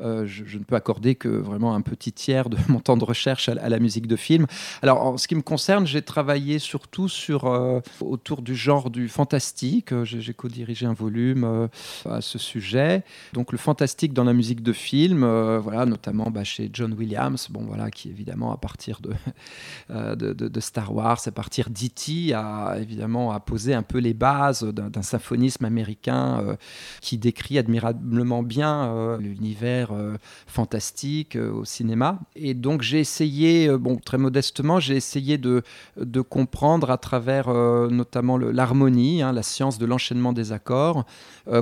euh, 0.00 0.26
je, 0.26 0.58
ne 0.58 0.64
peux 0.64 0.76
accorder 0.76 1.14
que 1.14 1.28
vraiment 1.28 1.74
un 1.74 1.80
petit 1.80 2.12
tiers 2.12 2.48
de 2.48 2.56
mon 2.68 2.80
temps 2.80 2.96
de 2.96 3.04
recherche 3.04 3.48
à, 3.48 3.68
la 3.68 3.78
musique 3.78 4.06
de 4.06 4.16
film. 4.16 4.46
Alors, 4.82 5.04
en 5.04 5.16
ce 5.16 5.28
qui 5.28 5.34
me 5.34 5.42
concerne, 5.42 5.86
j'ai 5.86 6.02
travaillé 6.02 6.58
surtout 6.58 7.08
sur, 7.08 7.46
euh, 7.46 7.80
autour 8.00 8.42
du 8.42 8.54
genre 8.54 8.90
du 8.90 9.08
fantastique. 9.08 9.92
Euh, 9.92 10.04
j'ai 10.04 10.34
co-dirigé 10.34 10.86
un 10.86 10.92
volume 10.92 11.68
à 12.08 12.20
ce 12.20 12.38
sujet. 12.38 13.04
Donc, 13.32 13.52
le 13.52 13.58
fantastique 13.58 14.12
dans 14.12 14.24
la 14.24 14.32
musique 14.32 14.62
de 14.62 14.72
film, 14.72 15.20
voilà, 15.58 15.86
notamment 15.86 16.30
bah, 16.30 16.44
chez 16.44 16.70
John 16.72 16.92
Williams, 16.94 17.48
bon, 17.50 17.64
voilà, 17.64 17.90
qui 17.90 18.08
évidemment, 18.08 18.52
à 18.52 18.56
partir 18.56 19.00
de, 19.00 20.60
Star 20.60 20.94
Wars, 20.94 21.20
à 21.26 21.30
partir 21.30 21.70
d'E.T., 21.70 22.34
a 22.34 22.76
évidemment 22.78 23.32
a 23.32 23.40
posé 23.40 23.74
un 23.74 23.82
peu 23.82 23.98
les 23.98 24.14
bases 24.14 24.62
d'un 24.62 25.02
symphonisme 25.02 25.64
américain 25.64 26.56
qui 27.00 27.18
décrit 27.18 27.58
admirablement 27.58 28.42
bien 28.42 29.16
l'univers 29.18 29.89
euh, 29.92 30.16
fantastique 30.46 31.36
euh, 31.36 31.52
au 31.52 31.64
cinéma. 31.64 32.18
Et 32.36 32.54
donc 32.54 32.82
j'ai 32.82 33.00
essayé, 33.00 33.68
euh, 33.68 33.78
bon, 33.78 33.96
très 33.96 34.18
modestement, 34.18 34.80
j'ai 34.80 34.96
essayé 34.96 35.38
de, 35.38 35.62
de, 35.96 36.20
comprendre 36.20 36.90
à 36.90 36.98
travers 36.98 37.48
notamment 37.48 38.36
l'harmonie, 38.38 39.22
hein, 39.22 39.32
la 39.32 39.42
science 39.42 39.78
de 39.78 39.86
l'enchaînement 39.86 40.32
des 40.32 40.52
accords, 40.52 41.04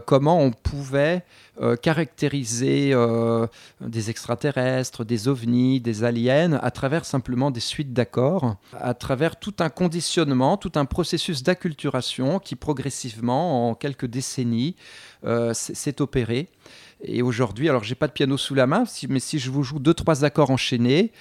comment 0.06 0.40
on 0.40 0.50
pouvait 0.50 1.24
caractériser 1.82 2.94
des 3.80 4.10
extraterrestres, 4.10 5.04
des 5.04 5.28
ovnis, 5.28 5.80
des 5.80 6.04
aliens 6.04 6.54
à 6.54 6.70
travers 6.70 7.04
simplement 7.04 7.50
des 7.50 7.60
suites 7.60 7.92
d'accords, 7.92 8.56
à 8.78 8.94
travers 8.94 9.36
tout 9.36 9.54
un 9.60 9.68
conditionnement, 9.68 10.56
tout 10.56 10.72
un 10.74 10.84
processus 10.84 11.42
d'acculturation 11.42 12.38
qui 12.38 12.56
progressivement, 12.56 13.70
en 13.70 13.74
quelques 13.74 14.06
décennies, 14.06 14.76
s'est 15.52 16.02
opéré 16.02 16.48
Et 17.00 17.22
aujourd'hui, 17.22 17.68
alors 17.68 17.84
j'ai 17.84 17.94
pas 17.94 18.08
de 18.08 18.12
piano 18.12 18.36
sous 18.36 18.54
la 18.54 18.66
main, 18.66 18.84
mais 19.08 19.20
si 19.20 19.38
je 19.38 19.50
vous 19.50 19.62
joue 19.62 19.78
deux 19.78 19.94
trois 19.94 20.24
accords 20.24 20.50
enchaînés, 20.50 21.12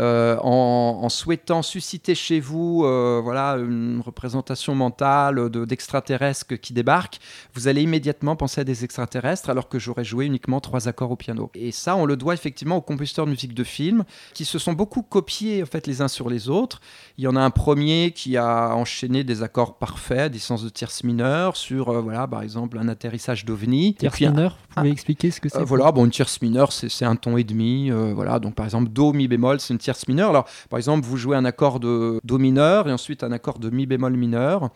euh, 0.00 0.38
en, 0.40 1.08
souhaitant 1.10 1.60
susciter 1.60 2.14
chez 2.14 2.40
vous 2.40 2.84
euh, 2.84 3.20
voilà, 3.22 3.56
une 3.58 4.00
représentation 4.00 4.74
mentale 4.74 5.50
d'extraterrestres 5.50 6.56
qui 6.56 6.72
débarquent, 6.72 7.18
vous 7.52 7.68
allez 7.68 7.82
immédiatement 7.82 8.34
penser 8.34 8.62
à 8.62 8.64
des 8.64 8.84
extraterrestres 8.84 9.50
alors 9.50 9.68
que 9.68 9.78
j'aurais 9.78 10.04
joué 10.04 10.24
uniquement 10.24 10.60
trois 10.60 10.88
accords 10.88 11.10
au 11.10 11.16
piano. 11.16 11.50
Et 11.54 11.72
ça, 11.72 11.94
on 11.96 12.06
le 12.06 12.16
doit 12.16 12.32
effectivement 12.32 12.76
aux 12.76 12.80
compositeurs 12.80 13.26
de 13.26 13.32
musique 13.32 13.52
de 13.52 13.64
film 13.64 14.04
qui 14.32 14.46
se 14.46 14.58
sont 14.58 14.72
beaucoup 14.72 15.02
copiés 15.02 15.62
en 15.62 15.66
fait, 15.66 15.86
les 15.86 16.00
uns 16.00 16.08
sur 16.08 16.30
les 16.30 16.48
autres. 16.48 16.80
Il 17.18 17.24
y 17.24 17.28
en 17.28 17.36
a 17.36 17.40
un 17.40 17.50
premier 17.50 18.12
qui 18.12 18.38
a 18.38 18.74
enchaîné 18.74 19.24
des 19.24 19.42
accords 19.42 19.76
parfaits, 19.76 20.32
des 20.32 20.38
sens 20.38 20.64
de 20.64 20.70
tierce 20.70 21.04
mineure 21.04 21.56
sur, 21.56 21.90
euh, 21.90 22.00
voilà, 22.00 22.26
par 22.26 22.42
exemple, 22.42 22.78
un 22.78 22.88
atterrissage 22.88 23.44
d'OVNI. 23.44 23.96
Tierce 23.96 24.20
mineure, 24.22 24.56
vous 24.70 24.74
pouvez 24.76 24.90
expliquer 24.90 25.30
ce 25.30 25.40
que 25.40 25.50
c'est 25.50 25.62
Voilà, 25.62 25.92
bon, 25.92 26.06
une 26.06 26.10
tierce 26.10 26.40
mineure, 26.40 26.72
c'est 26.72 27.04
un 27.04 27.16
ton 27.16 27.36
et 27.36 27.44
demi. 27.44 27.90
voilà, 27.90 28.38
donc 28.38 28.54
par 28.54 28.64
exemple, 28.64 28.88
Do, 28.88 29.12
Mi 29.12 29.28
bémol, 29.28 29.60
c'est 29.60 29.74
une 29.74 29.81
tierce 29.82 30.08
mineure. 30.08 30.30
Alors, 30.30 30.46
par 30.70 30.78
exemple, 30.78 31.06
vous 31.06 31.16
jouez 31.16 31.36
un 31.36 31.44
accord 31.44 31.80
de 31.80 32.20
Do 32.24 32.38
mineur 32.38 32.88
et 32.88 32.92
ensuite 32.92 33.22
un 33.22 33.32
accord 33.32 33.58
de 33.58 33.70
Mi 33.70 33.86
bémol 33.86 34.16
mineur. 34.16 34.70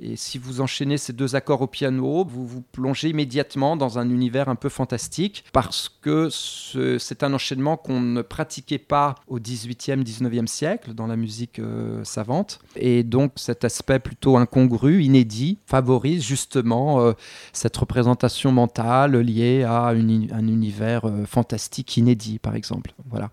Et 0.00 0.14
si 0.14 0.38
vous 0.38 0.60
enchaînez 0.60 0.96
ces 0.96 1.12
deux 1.12 1.34
accords 1.34 1.60
au 1.60 1.66
piano, 1.66 2.24
vous 2.24 2.46
vous 2.46 2.62
plongez 2.62 3.08
immédiatement 3.08 3.76
dans 3.76 3.98
un 3.98 4.08
univers 4.08 4.48
un 4.48 4.54
peu 4.54 4.68
fantastique 4.68 5.44
parce 5.52 5.88
que 5.88 6.28
c'est 6.30 7.22
un 7.24 7.34
enchaînement 7.34 7.76
qu'on 7.76 8.00
ne 8.00 8.22
pratiquait 8.22 8.78
pas 8.78 9.16
au 9.26 9.40
18e, 9.40 10.04
19e 10.04 10.46
siècle 10.46 10.94
dans 10.94 11.08
la 11.08 11.16
musique 11.16 11.58
euh, 11.58 12.04
savante. 12.04 12.60
Et 12.76 13.02
donc 13.02 13.32
cet 13.36 13.64
aspect 13.64 13.98
plutôt 13.98 14.36
incongru, 14.36 15.02
inédit, 15.02 15.58
favorise 15.66 16.24
justement 16.24 17.00
euh, 17.00 17.12
cette 17.52 17.76
représentation 17.76 18.52
mentale 18.52 19.16
liée 19.16 19.64
à 19.64 19.86
un 19.88 20.46
univers 20.48 21.06
euh, 21.06 21.24
fantastique 21.26 21.96
inédit, 21.96 22.38
par 22.38 22.54
exemple. 22.54 22.92
Voilà. 23.10 23.30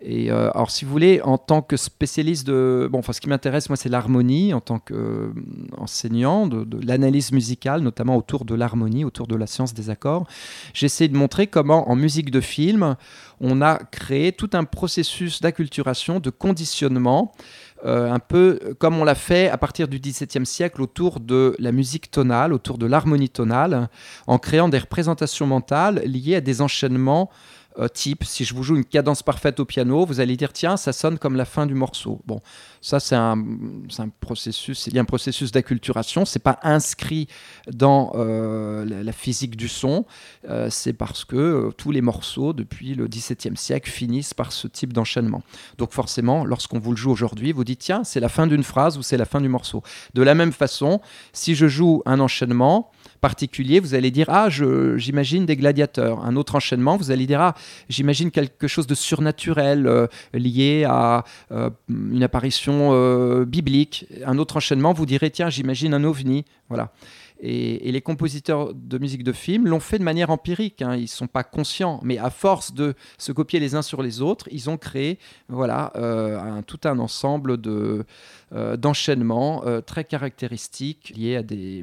Et 0.00 0.30
euh, 0.30 0.50
alors, 0.52 0.70
si 0.70 0.84
vous 0.84 0.90
voulez, 0.90 1.22
en 1.22 1.38
tant 1.38 1.62
que 1.62 1.76
spécialiste 1.76 2.46
de. 2.46 2.88
Bon, 2.90 2.98
enfin, 2.98 3.14
ce 3.14 3.20
qui 3.20 3.28
m'intéresse, 3.28 3.70
moi, 3.70 3.76
c'est 3.76 3.88
l'harmonie, 3.88 4.52
en 4.52 4.60
tant 4.60 4.78
qu'enseignant 4.78 6.46
de, 6.46 6.64
de 6.64 6.86
l'analyse 6.86 7.32
musicale, 7.32 7.80
notamment 7.80 8.16
autour 8.16 8.44
de 8.44 8.54
l'harmonie, 8.54 9.04
autour 9.04 9.26
de 9.26 9.34
la 9.36 9.46
science 9.46 9.72
des 9.72 9.88
accords. 9.88 10.26
J'essaie 10.74 11.08
de 11.08 11.16
montrer 11.16 11.46
comment, 11.46 11.88
en 11.90 11.96
musique 11.96 12.30
de 12.30 12.42
film, 12.42 12.96
on 13.40 13.62
a 13.62 13.78
créé 13.78 14.32
tout 14.32 14.50
un 14.52 14.64
processus 14.64 15.40
d'acculturation, 15.40 16.20
de 16.20 16.30
conditionnement. 16.30 17.32
Euh, 17.84 18.10
un 18.10 18.18
peu 18.18 18.58
comme 18.78 18.98
on 18.98 19.04
l'a 19.04 19.14
fait 19.14 19.50
à 19.50 19.58
partir 19.58 19.86
du 19.86 19.98
XVIIe 20.00 20.46
siècle 20.46 20.80
autour 20.80 21.20
de 21.20 21.54
la 21.58 21.72
musique 21.72 22.10
tonale, 22.10 22.54
autour 22.54 22.78
de 22.78 22.86
l'harmonie 22.86 23.28
tonale, 23.28 23.90
en 24.26 24.38
créant 24.38 24.70
des 24.70 24.78
représentations 24.78 25.46
mentales 25.46 26.02
liées 26.06 26.36
à 26.36 26.40
des 26.40 26.62
enchaînements 26.62 27.30
euh, 27.78 27.88
type, 27.88 28.24
si 28.24 28.44
je 28.44 28.54
vous 28.54 28.62
joue 28.62 28.76
une 28.76 28.84
cadence 28.84 29.22
parfaite 29.22 29.60
au 29.60 29.64
piano, 29.64 30.06
vous 30.06 30.20
allez 30.20 30.36
dire 30.36 30.52
tiens, 30.52 30.76
ça 30.76 30.92
sonne 30.92 31.18
comme 31.18 31.36
la 31.36 31.44
fin 31.44 31.66
du 31.66 31.74
morceau. 31.74 32.20
Bon, 32.26 32.40
ça 32.80 33.00
c'est 33.00 33.14
un, 33.14 33.42
processus, 34.20 34.78
c'est 34.80 34.98
un 34.98 35.04
processus 35.04 35.52
d'acculturation. 35.52 36.24
C'est 36.24 36.42
pas 36.42 36.58
inscrit 36.62 37.28
dans 37.70 38.12
euh, 38.14 38.84
la, 38.84 39.12
physique 39.12 39.56
du 39.56 39.68
son. 39.68 40.06
Euh, 40.48 40.68
c'est 40.70 40.92
parce 40.92 41.24
que 41.24 41.70
tous 41.76 41.90
les 41.90 42.00
morceaux 42.00 42.52
depuis 42.52 42.94
le 42.94 43.08
XVIIe 43.08 43.56
siècle 43.56 43.90
finissent 43.90 44.34
par 44.34 44.52
ce 44.52 44.68
type 44.68 44.92
d'enchaînement. 44.92 45.42
Donc 45.78 45.92
forcément, 45.92 46.44
lorsqu'on 46.44 46.78
vous 46.78 46.92
le 46.92 46.96
joue 46.96 47.10
aujourd'hui, 47.10 47.52
vous 47.52 47.64
dites 47.64 47.80
tiens, 47.80 48.04
c'est 48.04 48.20
la 48.20 48.28
fin 48.28 48.46
d'une 48.46 48.62
phrase 48.62 48.96
ou 48.96 49.02
c'est 49.02 49.16
la 49.16 49.26
fin 49.26 49.40
du 49.40 49.48
morceau. 49.48 49.82
De 50.14 50.22
la 50.22 50.34
même 50.34 50.52
façon, 50.52 51.00
si 51.32 51.54
je 51.54 51.68
joue 51.68 52.02
un 52.06 52.20
enchaînement 52.20 52.90
particulier, 53.16 53.80
vous 53.80 53.94
allez 53.94 54.10
dire 54.10 54.26
Ah, 54.28 54.48
j'imagine 54.48 55.46
des 55.46 55.56
gladiateurs. 55.56 56.24
Un 56.24 56.36
autre 56.36 56.54
enchaînement, 56.54 56.96
vous 56.96 57.10
allez 57.10 57.26
dire 57.26 57.40
Ah, 57.40 57.54
j'imagine 57.88 58.30
quelque 58.30 58.68
chose 58.68 58.86
de 58.86 58.94
surnaturel 58.94 59.86
euh, 59.86 60.06
lié 60.32 60.84
à 60.88 61.24
euh, 61.52 61.70
une 61.88 62.22
apparition 62.22 62.90
euh, 62.92 63.44
biblique. 63.44 64.06
Un 64.24 64.38
autre 64.38 64.56
enchaînement, 64.56 64.92
vous 64.92 65.06
direz 65.06 65.30
Tiens, 65.30 65.50
j'imagine 65.50 65.94
un 65.94 66.04
ovni. 66.04 66.44
Voilà. 66.68 66.92
Et, 67.40 67.92
les 67.92 68.00
compositeurs 68.00 68.72
de 68.74 68.98
musique 68.98 69.22
de 69.22 69.32
film 69.32 69.66
l'ont 69.66 69.80
fait 69.80 69.98
de 69.98 70.04
manière 70.04 70.30
empirique. 70.30 70.80
Hein. 70.80 70.96
Ils 70.96 71.02
ne 71.02 71.06
sont 71.06 71.26
pas 71.26 71.44
conscients, 71.44 72.00
mais 72.02 72.18
à 72.18 72.30
force 72.30 72.72
de 72.72 72.94
se 73.18 73.30
copier 73.32 73.60
les 73.60 73.74
uns 73.74 73.82
sur 73.82 74.02
les 74.02 74.22
autres, 74.22 74.48
ils 74.50 74.70
ont 74.70 74.78
créé 74.78 75.18
voilà, 75.48 75.92
tout 76.66 76.80
un 76.84 76.98
ensemble 76.98 77.60
de, 77.60 78.06
d'enchaînement 78.52 79.64
euh, 79.66 79.80
très 79.80 80.04
caractéristiques 80.04 81.12
liés 81.16 81.36
à 81.36 81.42
des, 81.42 81.82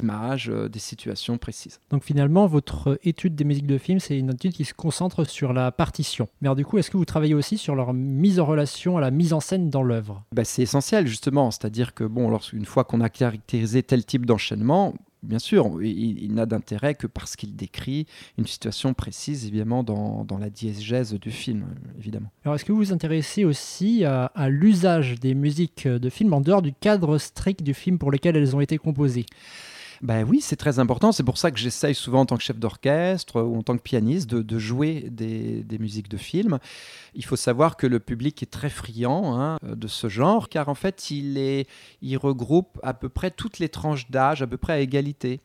images, 0.00 0.50
euh, 0.50 0.68
des 0.68 0.80
situations 0.80 1.38
précises. 1.38 1.78
Donc 1.90 2.04
finalement, 2.04 2.46
votre 2.46 2.98
étude 3.04 3.36
des 3.36 3.44
musiques 3.44 3.66
de 3.66 3.78
film, 3.78 4.00
c'est 4.00 4.18
une 4.18 4.30
étude 4.30 4.52
qui 4.52 4.64
se 4.64 4.74
concentre 4.74 5.24
sur 5.24 5.52
la 5.52 5.70
partition. 5.70 6.28
Mais 6.40 6.52
du 6.54 6.64
coup, 6.64 6.78
est-ce 6.78 6.90
que 6.90 6.96
vous 6.96 7.04
travaillez 7.04 7.34
aussi 7.34 7.58
sur 7.58 7.76
leur 7.76 7.94
mise 7.94 8.40
en 8.40 8.46
relation 8.46 8.96
à 8.96 9.00
la 9.00 9.10
mise 9.10 9.32
en 9.32 9.40
scène 9.40 9.70
dans 9.70 9.82
l'œuvre? 9.82 10.24
Bah, 10.32 10.44
C'est 10.44 10.62
essentiel 10.62 11.06
justement, 11.06 11.50
c'est-à-dire 11.50 11.94
que 11.94 12.04
bon, 12.04 12.28
lorsqu'une 12.28 12.64
fois 12.64 12.84
qu'on 12.84 13.00
a 13.00 13.08
caractérisé 13.08 13.82
tel 13.82 14.04
type 14.04 14.26
d'enchaînement, 14.26 14.94
bien 15.22 15.38
sûr, 15.38 15.82
il, 15.82 16.32
n'a 16.34 16.46
d'intérêt 16.46 16.94
que 16.94 17.06
parce 17.06 17.36
qu'il 17.36 17.56
décrit 17.56 18.06
une 18.38 18.46
situation 18.46 18.94
précise, 18.94 19.46
évidemment, 19.46 19.82
dans, 19.82 20.38
la 20.38 20.50
diégèse 20.50 21.14
du 21.14 21.30
film, 21.30 21.66
évidemment. 21.98 22.30
Alors, 22.44 22.54
est-ce 22.54 22.64
que 22.64 22.72
vous 22.72 22.78
vous 22.78 22.92
intéressez 22.92 23.44
aussi 23.44 24.04
à, 24.04 24.30
l'usage 24.48 25.20
des 25.20 25.34
musiques 25.34 25.86
de 25.86 26.10
film 26.10 26.32
en 26.32 26.40
dehors 26.40 26.62
du 26.62 26.72
cadre 26.72 27.18
strict 27.18 27.62
du 27.62 27.74
film 27.74 27.98
pour 27.98 28.10
lequel 28.10 28.36
elles 28.36 28.56
ont 28.56 28.60
été 28.60 28.78
composées? 28.78 29.26
Ben 30.02 30.24
oui, 30.26 30.40
c'est 30.40 30.56
très 30.56 30.78
important. 30.78 31.12
C'est 31.12 31.22
pour 31.22 31.36
ça 31.36 31.50
que 31.50 31.58
j'essaye 31.58 31.94
souvent 31.94 32.20
en 32.20 32.26
tant 32.26 32.38
que 32.38 32.42
chef 32.42 32.58
d'orchestre 32.58 33.42
ou 33.42 33.58
en 33.58 33.62
tant 33.62 33.76
que 33.76 33.82
pianiste 33.82 34.30
de, 34.30 34.58
jouer 34.58 35.06
des, 35.10 35.78
musiques 35.78 36.08
de 36.08 36.16
film. 36.16 36.58
Il 37.14 37.24
faut 37.24 37.36
savoir 37.36 37.76
que 37.76 37.86
le 37.86 38.00
public 38.00 38.42
est 38.42 38.50
très 38.50 38.70
friand 38.70 39.38
hein, 39.38 39.58
de 39.62 39.88
ce 39.88 40.08
genre, 40.08 40.48
car 40.48 40.70
en 40.70 40.74
fait, 40.74 41.10
il, 41.10 41.66
il 42.00 42.16
regroupe 42.16 42.80
à 42.82 42.94
peu 42.94 43.10
près 43.10 43.30
toutes 43.30 43.58
les 43.58 43.68
tranches 43.68 44.10
d'âge, 44.10 44.40
à 44.40 44.46
peu 44.46 44.56
près 44.56 44.72
à 44.72 44.80
égalité. 44.80 45.40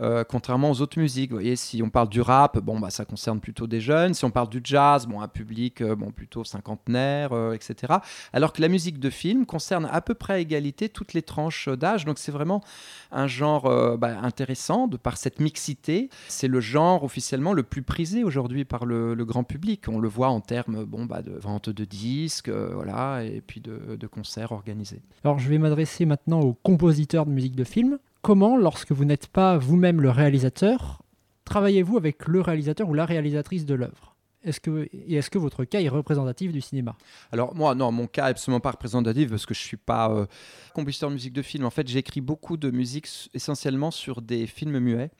Euh, 0.00 0.22
contrairement 0.24 0.70
aux 0.70 0.80
autres 0.80 0.98
musiques. 0.98 1.30
Vous 1.30 1.36
voyez, 1.36 1.56
si 1.56 1.82
on 1.82 1.90
parle 1.90 2.08
du 2.08 2.20
rap, 2.20 2.58
bon, 2.58 2.78
bah, 2.78 2.90
ça 2.90 3.04
concerne 3.04 3.40
plutôt 3.40 3.66
des 3.66 3.80
jeunes. 3.80 4.14
Si 4.14 4.24
on 4.24 4.30
parle 4.30 4.48
du 4.48 4.60
jazz, 4.62 5.06
bon, 5.06 5.20
un 5.20 5.28
public 5.28 5.80
euh, 5.80 5.96
bon, 5.96 6.12
plutôt 6.12 6.44
cinquantenaire, 6.44 7.32
euh, 7.32 7.52
etc. 7.52 7.94
Alors 8.32 8.52
que 8.52 8.62
la 8.62 8.68
musique 8.68 9.00
de 9.00 9.10
film 9.10 9.44
concerne 9.44 9.88
à 9.90 10.00
peu 10.00 10.14
près 10.14 10.34
à 10.34 10.38
égalité 10.38 10.88
toutes 10.88 11.14
les 11.14 11.22
tranches 11.22 11.68
d'âge. 11.68 12.04
Donc 12.04 12.18
c'est 12.18 12.32
vraiment 12.32 12.62
un 13.10 13.26
genre 13.26 13.98
bah, 13.98 14.18
intéressant 14.22 14.86
de 14.86 14.96
par 14.96 15.16
cette 15.16 15.40
mixité. 15.40 16.10
C'est 16.28 16.48
le 16.48 16.60
genre 16.60 17.04
officiellement 17.04 17.52
le 17.52 17.62
plus 17.62 17.82
prisé 17.82 18.24
aujourd'hui 18.24 18.64
par 18.64 18.84
le, 18.84 19.14
grand 19.24 19.44
public. 19.44 19.84
On 19.88 19.98
le 19.98 20.08
voit 20.08 20.28
en 20.28 20.40
termes 20.40 20.84
bon, 20.84 21.04
bah, 21.04 21.22
de 21.22 21.32
vente 21.32 21.70
de 21.70 21.84
disques, 21.84 22.48
voilà, 22.48 23.24
et 23.24 23.40
puis 23.40 23.60
de, 23.60 23.96
de 23.96 24.06
concerts 24.06 24.52
organisés. 24.52 25.02
Alors 25.24 25.38
je 25.38 25.48
vais 25.48 25.58
m'adresser 25.58 26.06
maintenant 26.06 26.40
aux 26.40 26.54
compositeurs 26.54 27.26
de 27.26 27.30
musique 27.30 27.56
de 27.56 27.64
film 27.64 27.98
comment, 28.22 28.56
lorsque 28.56 28.92
vous 28.92 29.04
n'êtes 29.04 29.26
pas 29.26 29.58
vous-même 29.58 30.00
le 30.00 30.10
réalisateur, 30.10 31.02
travaillez-vous 31.44 31.96
avec 31.96 32.26
le 32.26 32.40
réalisateur 32.40 32.88
ou 32.88 32.94
la 32.94 33.06
réalisatrice 33.06 33.64
de 33.64 33.74
l'œuvre? 33.74 34.16
Est-ce 34.44 34.60
que, 34.60 34.88
et 34.92 35.16
est-ce 35.16 35.30
que 35.30 35.38
votre 35.38 35.64
cas 35.64 35.80
est 35.80 35.88
représentatif 35.88 36.52
du 36.52 36.60
cinéma? 36.60 36.96
Alors 37.32 37.54
moi, 37.54 37.74
non, 37.74 37.90
mon 37.90 38.06
cas 38.06 38.28
est 38.28 38.30
absolument 38.30 38.60
pas 38.60 38.70
représentatif 38.70 39.30
parce 39.30 39.46
que 39.46 39.54
je 39.54 39.60
suis 39.60 39.76
pas 39.76 40.10
euh, 40.10 40.26
compositeur 40.74 41.08
de 41.08 41.14
musique 41.14 41.32
de 41.32 41.42
film. 41.42 41.64
En 41.64 41.70
fait, 41.70 41.88
j'écris 41.88 42.20
beaucoup 42.20 42.56
de 42.56 42.70
musique 42.70 43.08
essentiellement 43.34 43.90
sur 43.90 44.22
des 44.22 44.46
films 44.46 44.78
muets. 44.78 45.10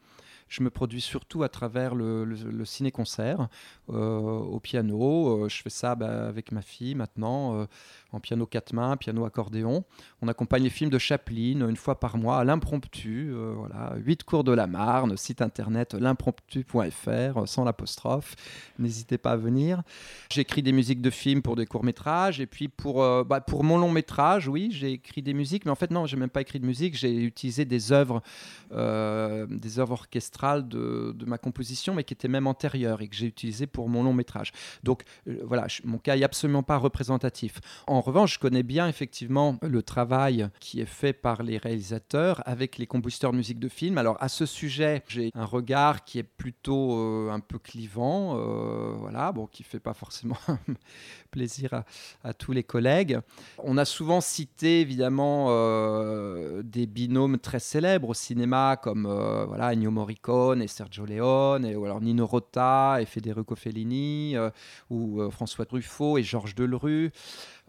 Je 0.49 0.62
me 0.62 0.71
produis 0.71 1.02
surtout 1.02 1.43
à 1.43 1.50
travers 1.50 1.95
le, 1.95 2.64
ciné-concert, 2.64 3.49
euh, 3.90 4.19
au 4.19 4.61
piano. 4.61 5.45
Euh, 5.45 5.49
je 5.49 5.61
fais 5.61 5.69
ça 5.69 5.95
bah, 5.95 6.26
avec 6.26 6.52
ma 6.52 6.62
fille 6.62 6.95
maintenant 6.95 7.67
en 8.12 8.21
piano 8.21 8.47
quatre 8.47 8.73
mains, 8.73 8.97
piano 8.97 9.25
accordéon. 9.25 9.85
On 10.23 10.29
accompagne 10.29 10.62
les 10.62 10.71
films 10.71 10.91
de 10.91 10.99
Chaplin 10.99 11.69
une 11.69 11.77
fois 11.77 12.00
par 12.00 12.17
mois 12.17 12.38
à 12.38 12.45
l'impromptu. 12.45 13.31
Euh, 13.31 13.53
voilà, 13.55 13.95
8 13.97 14.25
cours 14.25 14.45
de 14.45 14.53
la 14.53 14.67
Marne, 14.67 15.17
site 15.17 15.43
internet 15.43 15.95
l'impromptu.fr, 15.95 17.09
euh, 17.09 17.47
sans 17.47 17.65
l'apostrophe. 17.65 18.35
N'hésitez 18.79 19.19
pas 19.19 19.33
à 19.33 19.37
venir. 19.37 19.83
J'écris 20.31 20.62
des 20.62 20.73
musiques 20.73 21.03
de 21.03 21.11
films 21.11 21.43
pour 21.43 21.55
des 21.55 21.67
courts-métrages. 21.67 22.41
Et 22.41 22.47
puis 22.47 22.69
pour, 22.69 23.03
euh, 23.03 23.25
bah, 23.25 23.41
pour 23.43 23.62
mon 23.62 23.77
long-métrage, 23.77 24.49
oui, 24.49 24.71
j'ai 24.73 24.93
écrit 24.93 25.21
des 25.21 25.35
musiques. 25.35 25.67
Mais 25.67 25.71
en 25.71 25.77
fait, 25.77 25.91
non, 25.91 26.07
j'ai 26.07 26.17
même 26.17 26.31
pas 26.31 26.41
écrit 26.41 26.61
de 26.61 26.67
musique. 26.67 26.97
J'ai 26.97 27.15
utilisé 27.23 27.67
des 27.67 27.93
œuvres, 27.93 28.23
des 28.71 29.79
œuvres 29.79 29.93
orchestrales 29.93 30.67
de, 30.69 31.12
de, 31.15 31.25
ma 31.27 31.38
composition, 31.38 31.95
mais 31.95 32.05
qui 32.05 32.15
étaient 32.15 32.29
même 32.29 32.47
antérieures 32.47 33.03
et 33.03 33.09
que 33.09 33.15
j'ai 33.15 33.27
utilisées 33.27 33.67
pour 33.67 33.88
mon 33.88 34.03
long-métrage. 34.03 34.53
Donc 34.83 35.03
voilà, 35.43 35.67
mon 35.85 35.99
cas 35.99 36.17
est 36.17 36.25
absolument 36.25 36.62
pas 36.62 36.77
représentatif. 36.77 37.61
En 37.87 37.98
en 37.99 38.00
revanche, 38.00 38.35
je 38.35 38.38
connais 38.38 38.62
bien 38.62 38.87
effectivement 38.87 39.59
le 39.61 39.83
travail 39.83 40.49
qui 40.61 40.81
est 40.81 40.87
fait 40.87 41.12
par 41.12 41.43
les 41.43 41.59
réalisateurs 41.59 42.43
avec 42.47 42.78
les 42.78 42.87
compositeurs 42.87 43.33
de 43.33 43.37
musique 43.37 43.59
de 43.59 43.69
film. 43.69 43.99
Alors 43.99 44.17
à 44.21 44.28
ce 44.28 44.47
sujet, 44.47 45.02
j'ai 45.09 45.33
un 45.35 45.45
regard 45.45 46.05
qui 46.05 46.21
est 46.21 46.23
plutôt 46.23 46.93
euh, 46.93 47.31
un 47.31 47.40
peu 47.40 47.59
clivant, 47.59 48.37
euh, 48.38 48.95
voilà, 48.99 49.33
bon, 49.33 49.47
qui 49.47 49.64
fait 49.64 49.81
pas 49.81 49.95
forcément 49.95 50.38
plaisir 51.33 51.83
à, 52.23 52.35
tous 52.35 52.52
les 52.52 52.62
collègues. 52.62 53.19
On 53.59 53.76
a 53.76 53.85
souvent 53.85 54.21
cité 54.21 54.81
évidemment 54.81 55.47
euh, 55.50 56.62
des 56.62 56.87
binômes 56.87 57.38
très 57.38 57.59
célèbres 57.59 58.11
au 58.11 58.14
cinéma 58.14 58.78
comme 58.81 59.07
voilà 59.49 59.73
Ennio 59.73 59.90
Morricone 59.90 60.62
et 60.62 60.69
Sergio 60.69 61.05
Leone, 61.05 61.67
ou 61.75 61.85
alors 61.85 62.00
Nino 62.00 62.26
Rota 62.26 62.99
et 63.00 63.07
Federico 63.07 63.57
Fellini, 63.57 64.37
euh, 64.37 64.50
ou 64.90 65.21
euh, 65.21 65.31
François 65.31 65.67
Truffaut 65.67 66.19
et 66.19 66.23
Georges 66.23 66.55
Delerue. 66.55 67.11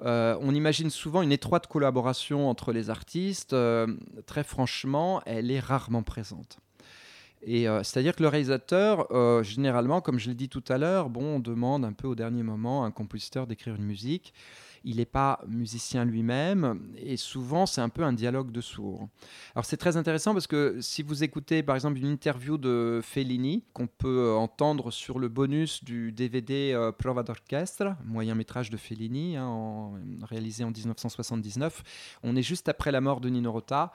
Euh, 0.02 0.38
on 0.42 0.54
imagine 0.56 0.90
souvent 0.90 1.22
une 1.22 1.32
étroite 1.32 1.68
collaboration 1.68 2.50
entre 2.50 2.72
les 2.72 2.90
artistes. 2.90 3.54
Euh, 3.54 3.88
très 4.26 4.44
franchement, 4.44 5.22
elle 5.26 5.52
est 5.52 5.60
rarement 5.60 6.04
présente. 6.04 6.60
Et 7.42 7.68
euh, 7.68 7.84
c'est-à-dire 7.84 8.16
que 8.16 8.24
le 8.24 8.30
réalisateur, 8.30 9.08
généralement, 9.44 10.02
comme 10.02 10.20
je 10.20 10.30
l'ai 10.30 10.36
dit 10.36 10.50
tout 10.50 10.64
à 10.68 10.78
l'heure, 10.78 11.10
bon, 11.10 11.36
on 11.36 11.40
demande 11.40 11.86
un 11.86 11.94
peu 11.94 12.08
au 12.08 12.16
dernier 12.16 12.44
moment 12.44 12.84
à 12.84 12.88
un 12.88 12.92
compositeur 12.92 13.48
d'écrire 13.48 13.76
une 13.76 13.86
musique. 13.86 14.34
Il 14.84 14.98
n'est 14.98 15.06
pas 15.06 15.42
musicien 15.48 16.06
lui-même 16.06 16.94
et 16.98 17.18
souvent 17.18 17.66
c'est 17.66 17.82
un 17.82 17.90
peu 17.90 18.04
un 18.04 18.14
dialogue 18.14 18.52
de 18.52 18.62
sourds. 18.62 19.08
Alors 19.56 19.66
c'est 19.66 19.78
très 19.78 19.98
intéressant 19.98 20.34
parce 20.34 20.48
que 20.48 20.78
si 20.82 21.04
vous 21.04 21.24
écoutez 21.24 21.64
par 21.64 21.76
exemple 21.76 21.98
une 21.98 22.08
interview 22.08 22.58
de 22.58 23.02
Fellini 23.04 23.64
qu'on 23.74 23.88
peut 23.88 24.28
euh, 24.28 24.36
entendre 24.36 24.92
sur 24.92 25.20
le 25.20 25.28
bonus 25.28 25.84
du 25.84 26.12
DVD 26.12 26.74
euh, 26.74 26.92
Prova 26.92 27.24
d'orchestre, 27.24 27.96
moyen 28.06 28.36
métrage 28.36 28.70
de 28.70 28.78
Fellini, 28.78 29.38
hein, 29.38 29.92
réalisé 30.24 30.64
en 30.64 30.72
1979, 30.72 31.84
on 32.24 32.36
est 32.36 32.42
juste 32.42 32.70
après 32.70 32.92
la 32.92 33.02
mort 33.02 33.22
de 33.22 33.30
Nino 33.30 33.52
Rota. 33.52 33.92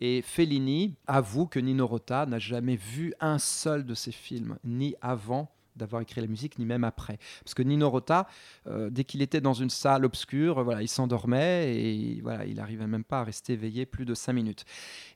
Et 0.00 0.22
Fellini 0.22 0.94
avoue 1.08 1.46
que 1.46 1.58
Nino 1.58 1.86
Rota 1.86 2.24
n'a 2.24 2.38
jamais 2.38 2.76
vu 2.76 3.14
un 3.20 3.38
seul 3.38 3.84
de 3.84 3.94
ses 3.94 4.12
films, 4.12 4.58
ni 4.62 4.94
avant 5.00 5.50
d'avoir 5.78 6.02
écrit 6.02 6.20
la 6.20 6.26
musique, 6.26 6.58
ni 6.58 6.66
même 6.66 6.84
après. 6.84 7.18
Parce 7.42 7.54
que 7.54 7.62
Nino 7.62 7.88
Rota, 7.88 8.26
euh, 8.66 8.90
dès 8.90 9.04
qu'il 9.04 9.22
était 9.22 9.40
dans 9.40 9.54
une 9.54 9.70
salle 9.70 10.04
obscure, 10.04 10.62
voilà, 10.62 10.82
il 10.82 10.88
s'endormait 10.88 11.74
et 11.74 12.20
voilà, 12.22 12.44
il 12.44 12.56
n'arrivait 12.56 12.86
même 12.86 13.04
pas 13.04 13.20
à 13.20 13.24
rester 13.24 13.54
éveillé 13.54 13.86
plus 13.86 14.04
de 14.04 14.14
cinq 14.14 14.34
minutes. 14.34 14.64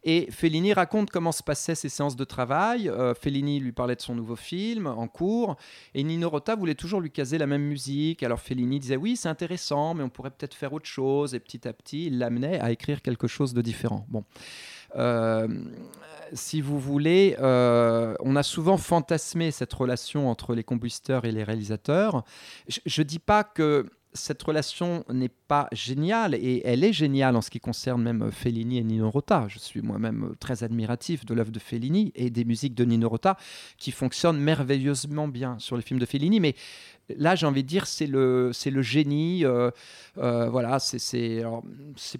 Et 0.04 0.30
Fellini 0.30 0.72
raconte 0.72 1.10
comment 1.10 1.32
se 1.32 1.42
passaient 1.42 1.74
ces 1.74 1.88
séances 1.88 2.16
de 2.16 2.24
travail. 2.24 2.88
Euh, 2.88 3.14
Fellini 3.14 3.60
lui 3.60 3.72
parlait 3.72 3.96
de 3.96 4.00
son 4.00 4.14
nouveau 4.14 4.36
film 4.36 4.86
en 4.86 5.08
cours 5.08 5.56
et 5.94 6.02
Nino 6.02 6.28
Rota 6.28 6.54
voulait 6.54 6.74
toujours 6.74 7.00
lui 7.00 7.10
caser 7.10 7.38
la 7.38 7.46
même 7.46 7.62
musique. 7.62 8.22
Alors 8.22 8.40
Fellini 8.40 8.80
disait 8.80 8.96
oui, 8.96 9.16
c'est 9.16 9.28
intéressant, 9.28 9.94
mais 9.94 10.02
on 10.02 10.08
pourrait 10.08 10.30
peut-être 10.30 10.54
faire 10.54 10.72
autre 10.72 10.86
chose. 10.86 11.34
Et 11.34 11.40
petit 11.40 11.66
à 11.66 11.72
petit, 11.72 12.06
il 12.06 12.18
l'amenait 12.18 12.60
à 12.60 12.70
écrire 12.70 13.02
quelque 13.02 13.26
chose 13.26 13.54
de 13.54 13.62
différent. 13.62 14.06
Bon. 14.08 14.24
Euh, 14.96 15.48
si 16.32 16.60
vous 16.60 16.78
voulez, 16.78 17.36
euh, 17.40 18.14
on 18.20 18.36
a 18.36 18.42
souvent 18.42 18.76
fantasmé 18.76 19.50
cette 19.50 19.72
relation 19.72 20.30
entre 20.30 20.54
les 20.54 20.64
compositeurs 20.64 21.24
et 21.24 21.32
les 21.32 21.44
réalisateurs. 21.44 22.24
Je 22.68 23.00
ne 23.00 23.06
dis 23.06 23.18
pas 23.18 23.44
que 23.44 23.86
cette 24.14 24.42
relation 24.42 25.04
n'est 25.10 25.28
pas 25.28 25.68
géniale, 25.72 26.34
et 26.34 26.62
elle 26.64 26.84
est 26.84 26.92
géniale 26.92 27.36
en 27.36 27.40
ce 27.40 27.50
qui 27.50 27.60
concerne 27.60 28.02
même 28.02 28.30
Fellini 28.30 28.78
et 28.78 28.84
Nino 28.84 29.10
Rota. 29.10 29.46
Je 29.48 29.58
suis 29.58 29.80
moi-même 29.80 30.34
très 30.38 30.62
admiratif 30.64 31.24
de 31.24 31.34
l'œuvre 31.34 31.50
de 31.50 31.58
Fellini 31.58 32.12
et 32.14 32.30
des 32.30 32.44
musiques 32.44 32.74
de 32.74 32.84
Nino 32.84 33.08
Rota 33.08 33.36
qui 33.78 33.90
fonctionnent 33.90 34.38
merveilleusement 34.38 35.28
bien 35.28 35.58
sur 35.58 35.76
les 35.76 35.82
films 35.82 36.00
de 36.00 36.06
Fellini, 36.06 36.40
mais 36.40 36.54
là 37.16 37.34
j'ai 37.34 37.46
envie 37.46 37.62
de 37.62 37.68
dire 37.68 37.86
c'est 37.86 38.06
le, 38.06 38.52
génie, 38.52 39.44
euh, 39.44 39.70
euh, 40.18 40.48
voilà, 40.48 40.78
c'est, 40.78 41.44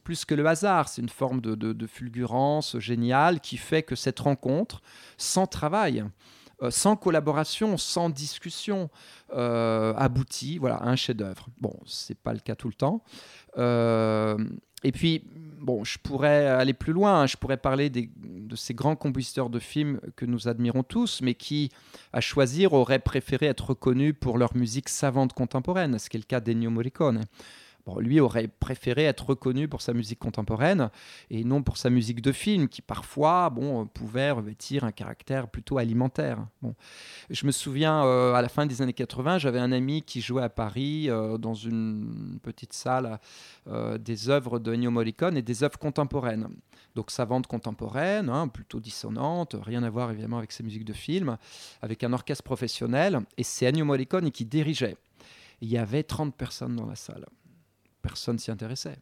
plus 0.03 0.25
que 0.25 0.35
le 0.35 0.47
hasard, 0.47 0.89
c'est 0.89 1.03
une 1.03 1.09
forme 1.09 1.41
de, 1.41 1.87
fulgurance 1.87 2.79
géniale 2.79 3.41
qui 3.41 3.57
fait 3.57 3.83
que 3.83 3.97
cette 3.97 4.21
rencontre, 4.21 4.81
sans 5.19 5.47
travail, 5.47 6.01
euh, 6.01 6.07
sans 6.71 6.97
collaboration, 6.97 7.77
sans 7.77 8.11
discussion, 8.11 8.91
euh, 9.35 9.95
aboutit 9.97 10.59
voilà, 10.59 10.77
à 10.77 10.89
un 10.89 10.97
chef-d'œuvre. 10.97 11.47
Bon, 11.61 11.75
c'est 11.87 12.19
pas 12.19 12.33
le 12.33 12.41
cas 12.41 12.55
tout 12.55 12.69
le 12.69 12.75
temps. 12.75 13.03
Euh, 13.59 14.37
et 14.85 14.91
puis, 14.93 15.25
bon, 15.61 15.85
je 15.85 15.99
pourrais 15.99 16.47
aller 16.47 16.73
plus 16.75 16.93
loin. 16.93 17.23
hein. 17.23 17.27
Je 17.27 17.37
pourrais 17.37 17.57
parler 17.57 17.89
des- 17.89 18.11
de 18.17 18.57
ces 18.57 18.75
grands 18.75 18.97
compositeurs 18.97 19.49
de 19.49 19.59
films 19.61 20.01
que 20.17 20.27
nous 20.27 20.49
admirons 20.49 20.83
tous, 20.83 21.21
mais 21.23 21.35
qui, 21.35 21.71
à 22.13 22.21
choisir, 22.21 22.73
auraient 22.73 22.99
préféré 22.99 23.47
être 23.47 23.71
reconnus 23.71 24.15
pour 24.21 24.39
leur 24.39 24.57
musique 24.57 24.89
savante 24.89 25.33
contemporaine, 25.35 25.99
ce 25.99 26.11
qui 26.11 26.17
est 26.17 26.21
le 26.21 26.25
cas 26.27 26.41
d'Ennio 26.41 26.71
Morricone. 26.71 27.23
Lui 27.99 28.21
aurait 28.21 28.49
préféré 28.49 29.05
être 29.05 29.31
reconnu 29.31 29.69
pour 29.69 29.83
sa 29.83 29.93
musique 29.93 30.19
contemporaine 30.19 30.91
et 31.31 31.45
non 31.45 31.63
pour 31.63 31.77
sa 31.77 31.91
musique 31.91 32.23
de 32.23 32.33
film, 32.33 32.69
qui 32.69 32.81
parfois 32.81 33.51
bon, 33.51 33.87
pouvait 33.87 34.31
revêtir 34.31 34.85
un 34.85 34.93
caractère 34.93 35.49
plutôt 35.49 35.79
alimentaire. 35.79 36.47
Je 37.31 37.47
me 37.47 37.51
souviens, 37.51 38.05
euh, 38.05 38.35
à 38.35 38.43
la 38.43 38.49
fin 38.49 38.67
des 38.67 38.83
années 38.83 38.93
80, 38.93 39.39
j'avais 39.39 39.59
un 39.59 39.73
ami 39.73 40.03
qui 40.03 40.21
jouait 40.21 40.43
à 40.43 40.49
Paris 40.49 41.11
euh, 41.11 41.39
dans 41.39 41.55
une 41.55 42.39
petite 42.43 42.73
salle 42.73 43.19
euh, 43.67 43.99
des 43.99 44.29
œuvres 44.29 44.59
de 44.59 44.73
Ennio 44.73 44.91
Morricone 44.91 45.37
et 45.37 45.43
des 45.43 45.65
œuvres 45.65 45.79
contemporaines. 45.79 46.49
Donc 46.95 47.11
savantes 47.11 47.47
contemporaines, 47.47 48.29
hein, 48.29 48.49
plutôt 48.49 48.81
dissonantes, 48.81 49.57
rien 49.61 49.83
à 49.83 49.91
voir 49.91 50.11
évidemment 50.11 50.39
avec 50.39 50.53
ses 50.53 50.63
musiques 50.63 50.85
de 50.85 50.93
film, 50.93 51.37
avec 51.81 52.05
un 52.05 52.13
orchestre 52.13 52.45
professionnel. 52.45 53.21
Et 53.37 53.43
c'est 53.43 53.67
Ennio 53.67 53.85
Morricone 53.85 54.31
qui 54.31 54.45
dirigeait. 54.45 54.97
Il 55.61 55.69
y 55.69 55.79
avait 55.79 56.03
30 56.03 56.35
personnes 56.35 56.77
dans 56.77 56.87
la 56.87 56.97
salle. 56.97 57.25
Personne 58.03 58.39
s'y 58.39 58.51
intéressait. 58.51 58.99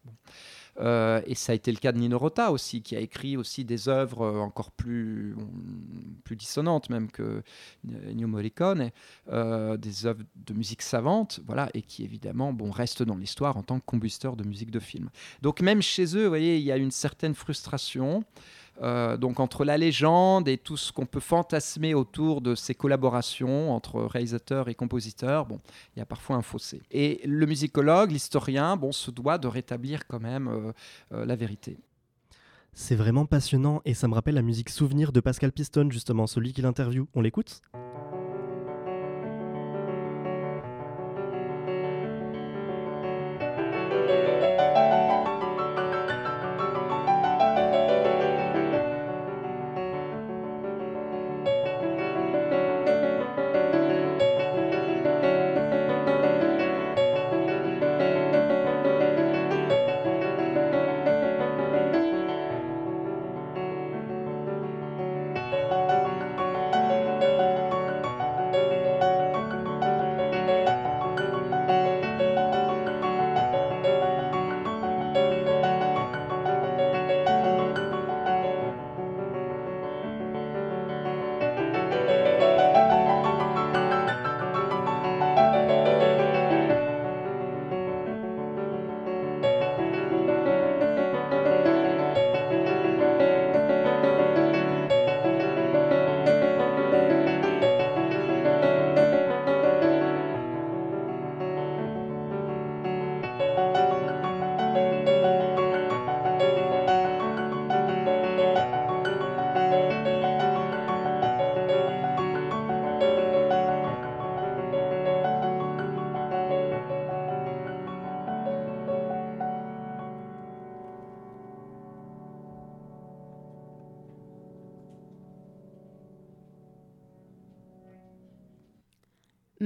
Euh, 0.80 1.20
et 1.26 1.34
ça 1.34 1.52
a 1.52 1.54
été 1.54 1.70
le 1.70 1.78
cas 1.78 1.92
de 1.92 1.98
Nino 1.98 2.18
Rota 2.18 2.52
aussi, 2.52 2.82
qui 2.82 2.96
a 2.96 3.00
écrit 3.00 3.36
aussi 3.36 3.64
des 3.64 3.88
œuvres 3.88 4.22
euh, 4.22 4.40
encore 4.40 4.70
plus, 4.70 5.36
plus 6.24 6.36
dissonantes 6.36 6.90
même 6.90 7.10
que 7.10 7.42
Ennio 8.08 8.28
Morricone, 8.28 8.90
euh, 9.30 9.76
des 9.76 10.06
œuvres 10.06 10.22
de 10.36 10.54
musique 10.54 10.82
savante, 10.82 11.40
voilà, 11.46 11.68
et 11.74 11.82
qui 11.82 12.04
évidemment 12.04 12.52
bon, 12.52 12.70
restent 12.70 13.02
dans 13.02 13.16
l'histoire 13.16 13.56
en 13.56 13.62
tant 13.62 13.78
que 13.78 13.84
compositeur 13.84 14.36
de 14.36 14.44
musique 14.44 14.70
de 14.70 14.80
film. 14.80 15.10
Donc 15.42 15.60
même 15.60 15.82
chez 15.82 16.16
eux, 16.16 16.22
vous 16.24 16.28
voyez, 16.28 16.56
il 16.56 16.64
y 16.64 16.72
a 16.72 16.76
une 16.76 16.90
certaine 16.90 17.34
frustration. 17.34 18.24
Euh, 18.82 19.18
donc 19.18 19.40
entre 19.40 19.64
la 19.66 19.76
légende 19.76 20.48
et 20.48 20.56
tout 20.56 20.78
ce 20.78 20.90
qu'on 20.90 21.04
peut 21.04 21.20
fantasmer 21.20 21.92
autour 21.92 22.40
de 22.40 22.54
ces 22.54 22.74
collaborations 22.74 23.74
entre 23.74 24.00
réalisateurs 24.00 24.70
et 24.70 24.74
compositeurs, 24.74 25.44
bon, 25.44 25.60
il 25.94 25.98
y 25.98 26.02
a 26.02 26.06
parfois 26.06 26.36
un 26.36 26.42
fossé. 26.42 26.80
Et 26.90 27.20
le 27.26 27.44
musicologue, 27.44 28.10
l'historien, 28.10 28.76
bon, 28.76 28.90
se 28.92 29.10
doit 29.10 29.36
de 29.36 29.48
rétablir 29.48 30.06
quand 30.06 30.20
même 30.20 30.48
euh, 30.48 30.60
euh, 30.60 30.69
la 31.10 31.36
vérité. 31.36 31.78
C'est 32.72 32.96
vraiment 32.96 33.26
passionnant 33.26 33.82
et 33.84 33.94
ça 33.94 34.08
me 34.08 34.14
rappelle 34.14 34.36
la 34.36 34.42
musique 34.42 34.70
Souvenir 34.70 35.12
de 35.12 35.20
Pascal 35.20 35.52
Piston, 35.52 35.88
justement, 35.90 36.26
celui 36.26 36.52
qui 36.52 36.62
l'interviewe. 36.62 37.06
On 37.14 37.20
l'écoute? 37.20 37.62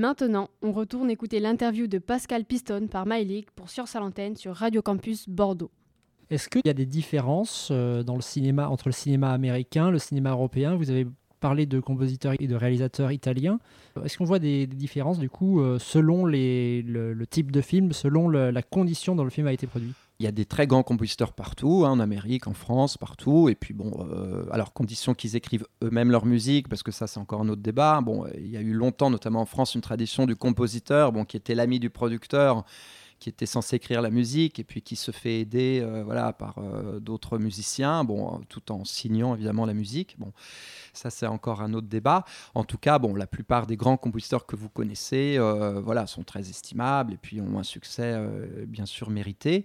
Maintenant, 0.06 0.50
on 0.60 0.72
retourne 0.72 1.08
écouter 1.08 1.40
l'interview 1.40 1.86
de 1.86 1.96
Pascal 1.96 2.44
Piston 2.44 2.88
par 2.90 3.06
MyLeague 3.06 3.46
pour 3.56 3.70
Sur 3.70 3.88
sa 3.88 4.00
l'antenne 4.00 4.36
sur 4.36 4.54
Radio 4.54 4.82
Campus 4.82 5.30
Bordeaux. 5.30 5.70
Est-ce 6.28 6.50
qu'il 6.50 6.60
y 6.66 6.68
a 6.68 6.74
des 6.74 6.84
différences 6.84 7.70
euh, 7.70 8.02
dans 8.02 8.14
le 8.14 8.20
cinéma 8.20 8.68
entre 8.68 8.88
le 8.88 8.92
cinéma 8.92 9.32
américain, 9.32 9.90
le 9.90 9.98
cinéma 9.98 10.32
européen? 10.32 10.76
Vous 10.76 10.90
avez 10.90 11.06
parlé 11.40 11.64
de 11.64 11.80
compositeurs 11.80 12.34
et 12.38 12.46
de 12.46 12.54
réalisateurs 12.54 13.12
italiens. 13.12 13.58
Est-ce 14.04 14.18
qu'on 14.18 14.26
voit 14.26 14.38
des, 14.38 14.66
différences 14.66 15.18
du 15.18 15.30
coup 15.30 15.62
euh, 15.62 15.78
selon 15.78 16.26
le, 16.26 17.24
type 17.30 17.50
de 17.50 17.62
film, 17.62 17.94
selon 17.94 18.28
la 18.28 18.62
condition 18.62 19.16
dont 19.16 19.24
le 19.24 19.30
film 19.30 19.46
a 19.46 19.54
été 19.54 19.66
produit? 19.66 19.94
Il 20.20 20.24
y 20.24 20.28
a 20.28 20.32
des 20.32 20.44
très 20.44 20.66
grands 20.66 20.82
compositeurs 20.82 21.32
partout, 21.32 21.84
hein, 21.84 21.90
en 21.90 22.00
Amérique, 22.00 22.46
en 22.46 22.54
France, 22.54 22.96
partout. 22.96 23.48
Et 23.48 23.54
puis 23.54 23.74
bon, 23.74 24.06
euh, 24.10 24.44
alors 24.52 24.72
condition 24.72 25.14
qu'ils 25.14 25.34
écrivent 25.36 25.66
eux-mêmes 25.82 26.10
leur 26.10 26.24
musique, 26.24 26.68
parce 26.68 26.82
que 26.82 26.92
ça 26.92 27.06
c'est 27.06 27.18
encore 27.18 27.40
un 27.40 27.48
autre 27.48 27.62
débat. 27.62 28.00
Bon, 28.00 28.26
il 28.36 28.48
y 28.48 28.56
a 28.56 28.60
eu 28.60 28.72
longtemps, 28.72 29.10
notamment 29.10 29.40
en 29.40 29.46
France, 29.46 29.74
une 29.74 29.80
tradition 29.80 30.26
du 30.26 30.36
compositeur, 30.36 31.12
bon, 31.12 31.24
qui 31.24 31.36
était 31.36 31.54
l'ami 31.54 31.80
du 31.80 31.90
producteur 31.90 32.64
qui 33.24 33.30
était 33.30 33.46
censé 33.46 33.76
écrire 33.76 34.02
la 34.02 34.10
musique 34.10 34.58
et 34.58 34.64
puis 34.64 34.82
qui 34.82 34.96
se 34.96 35.10
fait 35.10 35.40
aider 35.40 35.80
euh, 35.82 36.02
voilà, 36.04 36.34
par 36.34 36.58
euh, 36.58 37.00
d'autres 37.00 37.38
musiciens, 37.38 38.04
bon, 38.04 38.42
tout 38.50 38.70
en 38.70 38.84
signant 38.84 39.34
évidemment 39.34 39.64
la 39.64 39.72
musique. 39.72 40.16
Bon, 40.18 40.30
ça 40.92 41.08
c'est 41.08 41.26
encore 41.26 41.62
un 41.62 41.72
autre 41.72 41.86
débat. 41.86 42.26
En 42.54 42.64
tout 42.64 42.76
cas, 42.76 42.98
bon, 42.98 43.14
la 43.14 43.26
plupart 43.26 43.66
des 43.66 43.78
grands 43.78 43.96
compositeurs 43.96 44.44
que 44.44 44.56
vous 44.56 44.68
connaissez 44.68 45.36
euh, 45.38 45.80
voilà, 45.80 46.06
sont 46.06 46.22
très 46.22 46.50
estimables 46.50 47.14
et 47.14 47.16
puis 47.16 47.40
ont 47.40 47.58
un 47.58 47.62
succès 47.62 48.14
bien 48.66 48.84
sûr 48.84 49.08
mérité. 49.08 49.64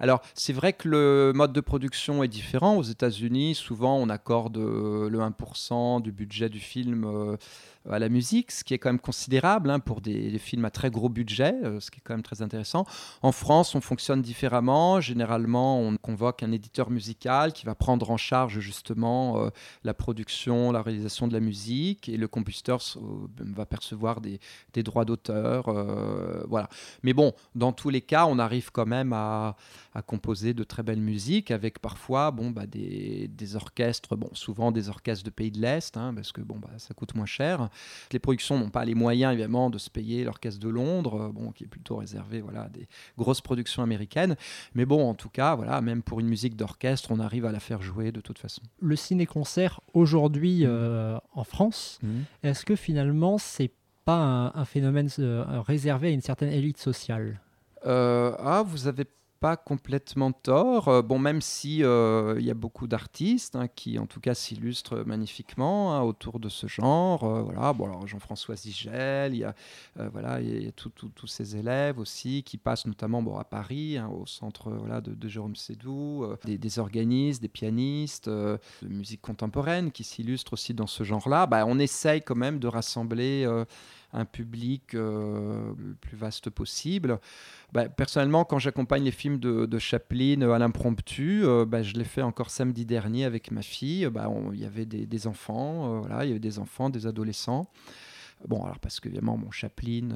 Alors 0.00 0.20
c'est 0.34 0.52
vrai 0.52 0.72
que 0.72 0.88
le 0.88 1.32
mode 1.32 1.52
de 1.52 1.60
production 1.60 2.24
est 2.24 2.28
différent. 2.28 2.76
Aux 2.76 2.82
États-Unis, 2.82 3.54
souvent 3.54 3.96
on 3.98 4.08
accorde 4.08 4.56
le 4.56 5.18
1% 5.18 6.02
du 6.02 6.10
budget 6.10 6.48
du 6.48 6.58
film 6.58 7.36
à 7.90 7.98
la 7.98 8.08
musique, 8.08 8.50
ce 8.50 8.64
qui 8.64 8.74
est 8.74 8.78
quand 8.78 8.88
même 8.88 9.00
considérable 9.00 9.70
hein, 9.70 9.80
pour 9.80 10.00
des, 10.00 10.38
films 10.38 10.64
à 10.64 10.70
très 10.70 10.90
gros 10.90 11.08
budget, 11.08 11.54
euh, 11.64 11.80
ce 11.80 11.90
qui 11.90 11.98
est 11.98 12.02
quand 12.04 12.14
même 12.14 12.22
très 12.22 12.42
intéressant. 12.42 12.84
En 13.22 13.32
France, 13.32 13.74
on 13.74 13.80
fonctionne 13.80 14.22
différemment. 14.22 15.00
Généralement, 15.00 15.80
on 15.80 15.96
convoque 15.96 16.42
un 16.42 16.52
éditeur 16.52 16.90
musical 16.90 17.52
qui 17.52 17.66
va 17.66 17.74
prendre 17.74 18.10
en 18.10 18.16
charge 18.16 18.60
justement 18.60 19.38
euh, 19.38 19.50
la 19.84 19.94
production, 19.94 20.72
la 20.72 20.82
réalisation 20.82 21.28
de 21.28 21.32
la 21.32 21.40
musique, 21.40 22.08
et 22.08 22.16
le 22.16 22.28
compositeur 22.28 22.80
euh, 22.96 23.26
va 23.38 23.66
percevoir 23.66 24.20
des, 24.20 24.40
droits 24.82 25.04
d'auteur. 25.04 25.72
voilà. 26.48 26.68
Mais 27.02 27.12
bon, 27.12 27.32
dans 27.54 27.72
tous 27.72 27.88
les 27.88 28.02
cas, 28.02 28.26
on 28.26 28.38
arrive 28.38 28.70
quand 28.70 28.86
même 28.86 29.12
à, 29.12 29.56
composer 30.02 30.54
de 30.54 30.64
très 30.64 30.82
belles 30.82 31.00
musiques 31.00 31.50
avec 31.50 31.78
parfois 31.78 32.30
bon, 32.30 32.50
bah, 32.50 32.66
des, 32.66 33.56
orchestres, 33.56 34.16
bon, 34.16 34.28
souvent 34.32 34.72
des 34.72 34.88
orchestres 34.88 35.24
de 35.24 35.30
pays 35.30 35.50
de 35.50 35.60
l'Est, 35.60 35.96
hein, 35.96 36.12
parce 36.14 36.32
que 36.32 36.40
bon, 36.40 36.56
bah, 36.58 36.70
ça 36.78 36.94
coûte 36.94 37.14
moins 37.14 37.26
cher. 37.26 37.68
Les 38.12 38.18
productions 38.18 38.58
n'ont 38.58 38.70
pas 38.70 38.84
les 38.84 38.94
moyens, 38.94 39.32
évidemment, 39.32 39.70
de 39.70 39.78
se 39.78 39.90
payer 39.90 40.24
l'orchestre 40.24 40.60
de 40.60 40.68
Londres, 40.68 41.22
euh, 41.22 41.32
bon, 41.32 41.52
qui 41.52 41.64
est 41.64 41.68
plutôt 41.68 41.96
réservé 41.96 42.40
voilà, 42.40 42.62
à 42.62 42.68
des 42.68 42.88
grosses 43.16 43.40
productions 43.40 43.82
américaines. 43.82 44.36
Mais 44.74 44.84
bon, 44.84 45.08
en 45.08 45.14
tout 45.14 45.28
cas, 45.28 45.54
voilà, 45.54 45.80
même 45.80 46.02
pour 46.02 46.20
une 46.20 46.28
musique 46.28 46.56
d'orchestre, 46.56 47.10
on 47.10 47.20
arrive 47.20 47.46
à 47.46 47.52
la 47.52 47.60
faire 47.60 47.82
jouer 47.82 48.12
de 48.12 48.20
toute 48.20 48.38
façon. 48.38 48.62
Le 48.80 48.96
ciné-concert 48.96 49.80
aujourd'hui 49.94 50.64
mmh. 50.64 50.68
euh, 50.68 51.18
en 51.32 51.44
France, 51.44 51.98
mmh. 52.02 52.08
est-ce 52.42 52.64
que 52.64 52.76
finalement, 52.76 53.38
c'est 53.38 53.70
pas 54.04 54.52
un, 54.54 54.64
phénomène 54.64 55.08
euh, 55.18 55.44
réservé 55.62 56.08
à 56.08 56.10
une 56.10 56.20
certaine 56.20 56.52
élite 56.52 56.78
sociale? 56.78 57.40
Ah, 57.84 58.64
vous 58.66 58.88
avez 58.88 59.04
pas 59.46 59.56
complètement 59.56 60.32
tort. 60.32 60.88
Euh, 60.88 61.02
bon, 61.02 61.20
même 61.20 61.40
si 61.40 61.84
euh, 61.84 62.34
il 62.40 62.44
y 62.44 62.50
a 62.50 62.54
beaucoup 62.54 62.88
d'artistes 62.88 63.54
hein, 63.54 63.68
qui, 63.68 63.96
en 63.96 64.06
tout 64.06 64.18
cas, 64.18 64.34
s'illustrent 64.34 65.04
magnifiquement 65.06 65.94
hein, 65.94 66.02
autour 66.02 66.40
de 66.40 66.48
ce 66.48 66.66
genre. 66.66 67.22
Euh, 67.22 67.42
voilà. 67.42 67.72
Bon, 67.72 67.84
alors 67.84 68.08
Jean-François 68.08 68.56
Zigel, 68.56 69.34
il 69.34 69.38
y 69.38 69.44
a 69.44 69.54
voilà, 70.10 70.40
il 70.40 70.64
y 70.64 70.66
a 70.66 70.72
tous 70.72 71.26
ces 71.28 71.54
élèves 71.54 72.00
aussi 72.00 72.42
qui 72.42 72.58
passent 72.58 72.86
notamment 72.86 73.22
bon, 73.22 73.38
à 73.38 73.44
Paris, 73.44 73.98
hein, 73.98 74.08
au 74.08 74.26
centre 74.26 74.72
voilà, 74.72 75.00
de, 75.00 75.28
Jérôme 75.28 75.54
Sédou, 75.54 76.26
des, 76.44 76.58
des, 76.58 76.78
organistes, 76.80 77.40
des 77.40 77.48
pianistes 77.48 78.28
de 78.28 78.58
musique 78.82 79.20
contemporaine 79.20 79.92
qui 79.92 80.02
s'illustrent 80.02 80.54
aussi 80.54 80.74
dans 80.74 80.88
ce 80.88 81.04
genre-là. 81.04 81.46
Bah, 81.46 81.64
on 81.68 81.78
essaye 81.78 82.20
quand 82.20 82.34
même 82.34 82.58
de 82.58 82.66
rassembler 82.66 83.46
un 84.16 84.24
public 84.24 84.94
le 84.94 85.94
plus 86.00 86.16
vaste 86.16 86.50
possible. 86.50 87.20
Bah, 87.72 87.88
personnellement, 87.88 88.44
quand 88.44 88.58
j'accompagne 88.58 89.04
les 89.04 89.10
films 89.10 89.38
de, 89.38 89.78
Chaplin 89.78 90.40
euh, 90.42 90.52
à 90.52 90.58
l'impromptu, 90.58 91.44
euh, 91.44 91.64
bah, 91.66 91.82
je 91.82 91.94
l'ai 91.94 92.04
fait 92.04 92.22
encore 92.22 92.50
samedi 92.50 92.86
dernier 92.86 93.24
avec 93.24 93.50
ma 93.50 93.62
fille. 93.62 94.06
Bah, 94.06 94.30
il 94.52 94.60
y 94.60 94.64
avait 94.64 94.86
des, 94.86 95.26
enfants, 95.26 95.96
euh, 95.96 95.98
voilà, 96.00 96.24
il 96.24 96.28
y 96.28 96.30
avait 96.30 96.40
des 96.40 96.58
enfants, 96.58 96.90
des 96.90 97.06
adolescents. 97.06 97.68
Bon, 98.46 98.62
alors 98.62 98.78
parce 98.78 99.00
qu'évidemment, 99.00 99.36
mon 99.36 99.50
Chaplin, 99.50 100.08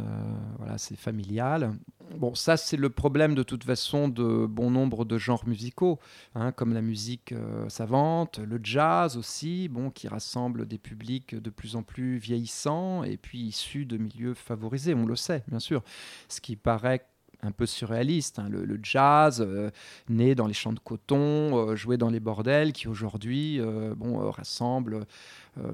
voilà, 0.59 0.79
c'est 0.79 0.97
familial. 0.97 1.73
Bon, 2.17 2.35
ça, 2.35 2.57
c'est 2.57 2.77
le 2.77 2.91
problème 2.91 3.35
de 3.35 3.43
toute 3.43 3.65
façon 3.65 4.09
de 4.09 4.47
bon 4.47 4.71
nombre 4.71 5.05
de 5.05 5.19
genres 5.19 5.47
musicaux, 5.49 5.99
hein, 6.35 6.53
comme 6.53 6.75
la 6.75 6.83
musique 6.83 7.35
savante, 7.69 8.39
le 8.39 8.61
jazz 8.63 9.17
aussi, 9.17 9.69
bon, 9.69 9.91
qui 9.91 10.07
rassemble 10.07 10.67
des 10.67 10.79
publics 10.79 11.35
de 11.35 11.51
plus 11.51 11.77
en 11.77 11.83
plus 11.83 12.19
vieillissants 12.19 13.05
et 13.05 13.17
puis 13.17 13.41
issus 13.41 13.87
de 13.87 13.97
milieux 13.97 14.35
favorisés, 14.35 14.95
on 14.95 15.07
le 15.07 15.17
sait, 15.17 15.43
bien 15.49 15.61
sûr. 15.61 15.83
Ce 16.29 16.41
qui 16.41 16.57
paraît 16.57 17.07
un 17.43 17.53
peu 17.53 17.67
surréaliste. 17.67 18.39
Hein. 18.39 18.49
Le, 18.51 18.79
jazz, 18.83 19.41
euh, 19.47 19.71
né 20.09 20.35
dans 20.35 20.47
les 20.47 20.55
champs 20.55 20.73
de 20.73 20.81
coton, 20.81 21.57
euh, 21.57 21.77
joué 21.77 21.97
dans 21.97 22.11
les 22.11 22.21
bordels, 22.21 22.73
qui 22.73 22.89
aujourd'hui 22.89 23.61
euh, 23.61 23.95
bon, 23.97 24.31
rassemble 24.31 25.07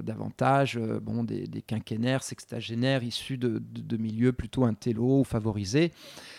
davantage 0.01 0.77
bon, 0.77 1.23
des, 1.23 1.47
quinquénaires, 1.61 2.23
sextagénaires 2.23 3.03
issus 3.03 3.37
de, 3.37 3.61
milieux 3.97 4.33
plutôt 4.33 4.65
intello 4.65 5.19
ou 5.19 5.23
favorisés. 5.23 5.93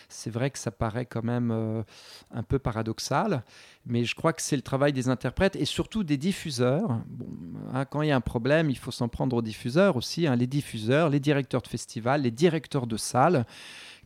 C'est 0.08 0.30
vrai 0.30 0.50
que 0.50 0.58
ça 0.58 0.72
paraît 0.72 1.06
quand 1.06 1.22
même 1.22 1.84
un 2.32 2.42
peu 2.42 2.58
paradoxal, 2.58 3.44
mais 3.86 4.04
je 4.04 4.16
crois 4.16 4.32
que 4.32 4.42
c'est 4.42 4.56
le 4.56 4.62
travail 4.62 4.92
des 4.92 5.08
interprètes 5.08 5.54
et 5.54 5.64
surtout 5.64 6.02
des 6.02 6.16
diffuseurs. 6.16 7.00
Bon, 7.06 7.28
hein, 7.72 7.84
quand 7.84 8.02
il 8.02 8.08
y 8.08 8.10
a 8.10 8.16
un 8.16 8.20
problème, 8.20 8.70
il 8.70 8.78
faut 8.78 8.90
s'en 8.90 9.08
prendre 9.08 9.36
aux 9.36 9.42
diffuseurs 9.42 9.96
aussi, 9.96 10.26
hein. 10.26 10.34
les 10.34 10.48
diffuseurs, 10.48 11.08
les 11.08 11.20
directeurs 11.20 11.62
de 11.62 11.68
festivals, 11.68 12.22
les 12.22 12.32
directeurs 12.32 12.88
de 12.88 12.96
salles 12.96 13.46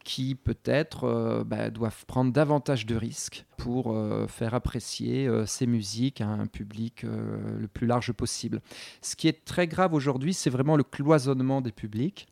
qui 0.04 0.34
peut-être 0.34 1.04
euh, 1.04 1.44
bah, 1.44 1.70
doivent 1.70 2.04
prendre 2.06 2.32
davantage 2.32 2.86
de 2.86 2.96
risques 2.96 3.44
pour 3.56 3.92
euh, 3.92 4.26
faire 4.26 4.54
apprécier 4.54 5.26
euh, 5.26 5.46
ces 5.46 5.66
musiques 5.66 6.20
à 6.20 6.26
un 6.26 6.46
public 6.46 7.04
le 7.04 7.66
plus 7.68 7.86
large 7.86 8.12
possible. 8.12 8.60
Ce 9.00 9.16
qui 9.16 9.28
est 9.28 9.44
très 9.44 9.66
grave 9.66 9.94
aujourd'hui, 9.94 10.34
c'est 10.34 10.50
vraiment 10.50 10.76
le 10.76 10.82
cloisonnement 10.82 11.60
des 11.60 11.72
publics. 11.72 12.26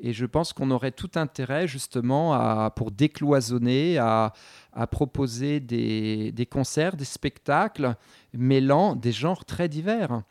Et 0.00 0.12
je 0.12 0.26
pense 0.26 0.52
qu'on 0.52 0.72
aurait 0.72 0.90
tout 0.90 1.10
intérêt 1.14 1.68
justement 1.68 2.34
à, 2.34 2.72
pour 2.74 2.90
décloisonner, 2.90 3.96
à, 3.98 4.32
proposer 4.90 5.60
des, 5.60 6.32
des, 6.32 6.46
concerts, 6.46 6.96
des 6.96 7.04
spectacles 7.04 7.94
mêlant 8.32 8.96
des 8.96 9.12
genres 9.12 9.44
très 9.44 9.68
divers 9.68 10.22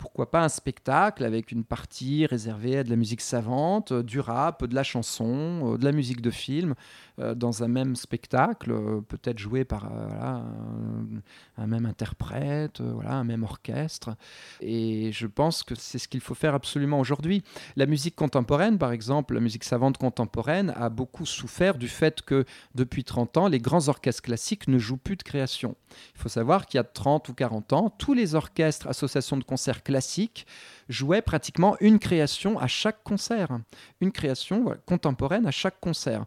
pourquoi 0.00 0.30
pas 0.30 0.42
un 0.42 0.48
spectacle 0.48 1.24
avec 1.24 1.52
une 1.52 1.62
partie 1.62 2.24
réservée 2.24 2.78
à 2.78 2.84
de 2.84 2.88
la 2.88 2.96
musique 2.96 3.20
savante, 3.20 3.92
euh, 3.92 4.02
du 4.02 4.18
rap, 4.18 4.64
de 4.64 4.74
la 4.74 4.82
chanson, 4.82 5.74
euh, 5.74 5.78
de 5.78 5.84
la 5.84 5.92
musique 5.92 6.22
de 6.22 6.30
film, 6.30 6.74
euh, 7.18 7.34
dans 7.34 7.62
un 7.62 7.68
même 7.68 7.94
spectacle, 7.96 8.72
peut-être 9.08 9.38
joué 9.38 9.64
par 9.64 9.92
un, 9.92 11.66
même 11.66 11.84
interprète, 11.84 12.80
voilà, 12.80 13.12
un 13.12 13.24
même 13.24 13.42
orchestre. 13.42 14.16
Et 14.62 15.12
je 15.12 15.26
pense 15.26 15.62
que 15.62 15.74
c'est 15.74 15.98
ce 15.98 16.08
qu'il 16.08 16.20
faut 16.20 16.34
faire 16.34 16.54
absolument 16.54 16.98
aujourd'hui. 16.98 17.42
La 17.76 17.84
musique 17.84 18.16
contemporaine, 18.16 18.78
par 18.78 18.92
exemple, 18.92 19.34
la 19.34 19.40
musique 19.40 19.64
savante 19.64 19.98
contemporaine, 19.98 20.72
a 20.76 20.88
beaucoup 20.88 21.26
souffert 21.26 21.76
du 21.76 21.88
fait 21.88 22.22
que 22.22 22.46
depuis 22.74 23.04
30 23.04 23.36
ans, 23.36 23.48
les 23.48 23.58
grands 23.58 23.88
orchestres 23.88 24.22
classiques 24.22 24.66
ne 24.68 24.78
jouent 24.78 24.96
plus 24.96 25.16
de 25.16 25.22
création. 25.22 25.76
Il 26.14 26.20
faut 26.22 26.30
savoir 26.30 26.64
qu'il 26.64 26.78
y 26.78 26.80
a 26.80 26.84
30 26.84 27.28
ou 27.28 27.34
40 27.34 27.72
ans, 27.74 27.90
tous 27.90 28.14
les 28.14 28.34
orchestres, 28.34 28.86
associations 28.86 29.36
de 29.36 29.44
concerts 29.44 29.82
classique 29.90 30.46
jouait 30.88 31.20
pratiquement 31.20 31.76
une 31.80 31.98
création 31.98 32.58
à 32.60 32.68
chaque 32.68 33.02
concert, 33.02 33.58
une 34.00 34.12
création 34.12 34.76
contemporaine 34.86 35.46
à 35.46 35.50
chaque 35.50 35.80
concert. 35.80 36.26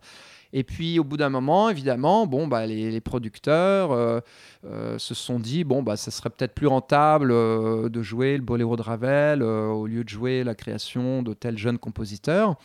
Et 0.51 0.63
puis 0.63 0.99
au 0.99 1.05
bout 1.05 1.17
d'un 1.17 1.29
moment, 1.29 1.69
évidemment, 1.69 2.27
bon, 2.27 2.47
bah, 2.47 2.67
les, 2.67 3.01
producteurs 3.01 3.91
euh, 3.91 4.19
euh, 4.65 4.99
se 4.99 5.15
sont 5.15 5.39
dit 5.39 5.63
bon, 5.63 5.81
bah, 5.81 5.95
ça 5.95 6.11
serait 6.11 6.29
peut-être 6.29 6.53
plus 6.53 6.67
rentable 6.67 7.31
euh, 7.31 7.87
de 7.89 8.01
jouer 8.03 8.35
le 8.35 8.43
boléro 8.43 8.75
de 8.75 8.81
Ravel 8.81 9.41
au 9.43 9.87
lieu 9.87 10.03
de 10.03 10.09
jouer 10.09 10.43
la 10.43 10.55
création 10.55 11.23
de 11.23 11.33
tel 11.33 11.57
jeune 11.57 11.77
compositeur. 11.77 12.57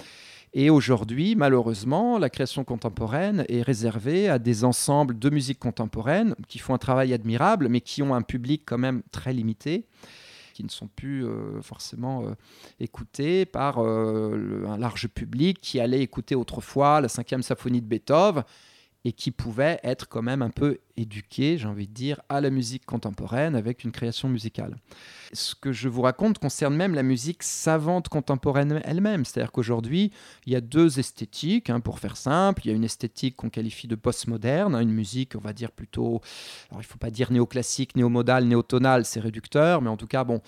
Et 0.52 0.68
aujourd'hui, 0.70 1.37
malheureusement, 1.37 2.18
la 2.18 2.30
création 2.30 2.64
contemporaine 2.64 3.44
est 3.48 3.62
réservée 3.62 4.28
à 4.28 4.38
des 4.38 4.64
ensembles 4.64 5.18
de 5.18 5.30
musique 5.30 5.58
contemporaine 5.58 6.34
qui 6.48 6.58
font 6.58 6.74
un 6.74 6.78
travail 6.78 7.12
admirable, 7.12 7.68
mais 7.68 7.80
qui 7.80 8.02
ont 8.02 8.14
un 8.14 8.22
public 8.22 8.62
quand 8.66 8.78
même 8.78 9.02
très 9.12 9.32
limité 9.32 9.84
qui 10.58 10.64
ne 10.64 10.70
sont 10.70 10.88
plus 10.88 11.24
euh, 11.24 11.62
forcément 11.62 12.24
euh, 12.24 12.32
écoutés 12.80 13.46
par 13.46 13.78
euh, 13.78 14.64
un 14.66 14.76
large 14.76 15.06
public 15.06 15.60
qui 15.60 15.78
allait 15.78 16.00
écouter 16.00 16.34
autrefois 16.34 17.00
la 17.00 17.06
cinquième 17.06 17.44
symphonie 17.44 17.80
de 17.80 17.86
Beethoven 17.86 18.42
et 19.04 19.12
qui 19.12 19.30
pouvait 19.30 19.78
être 19.84 20.08
quand 20.08 20.22
même 20.22 20.42
un 20.42 20.50
peu 20.50 20.78
éduqué, 20.96 21.56
j'ai 21.56 21.68
envie 21.68 21.87
de 21.87 21.92
dire, 21.92 22.20
à 22.28 22.40
la 22.40 22.50
musique 22.50 22.84
contemporaine 22.84 23.54
avec 23.54 23.84
une 23.84 23.92
création 23.92 24.28
musicale. 24.28 24.76
Ce 25.32 25.54
que 25.54 25.72
je 25.72 25.88
vous 25.88 26.02
raconte 26.02 26.38
concerne 26.38 26.74
même 26.74 26.94
la 26.94 27.04
musique 27.04 27.42
savante 27.42 28.08
contemporaine 28.08 28.80
elle-même. 28.84 29.24
C'est-à-dire 29.24 29.52
qu'aujourd'hui, 29.52 30.11
il 30.46 30.52
y 30.52 30.56
a 30.56 30.61
deux 30.61 30.98
esthétiques, 30.98 31.70
hein, 31.70 31.80
pour 31.80 32.00
faire 32.00 32.16
simple. 32.16 32.62
Il 32.64 32.70
y 32.70 32.72
a 32.72 32.76
une 32.76 32.84
esthétique 32.84 33.37
qu'on 33.37 33.50
qualifie 33.50 33.87
de 33.87 33.94
postmoderne, 33.94 34.74
hein, 34.74 34.80
une 34.80 34.92
musique, 34.92 35.34
on 35.37 35.40
va 35.40 35.52
dire 35.52 35.70
plutôt, 35.70 36.20
alors 36.70 36.82
il 36.82 36.87
ne 36.87 36.90
faut 36.90 36.98
pas 36.98 37.11
dire 37.11 37.30
néoclassique, 37.30 37.94
néomodale, 37.94 38.44
néotonale, 38.44 39.04
c'est 39.04 39.20
réducteur, 39.20 39.80
mais 39.80 39.90
en 39.90 39.96
tout 39.96 40.08
cas, 40.08 40.24
bon, 40.24 40.40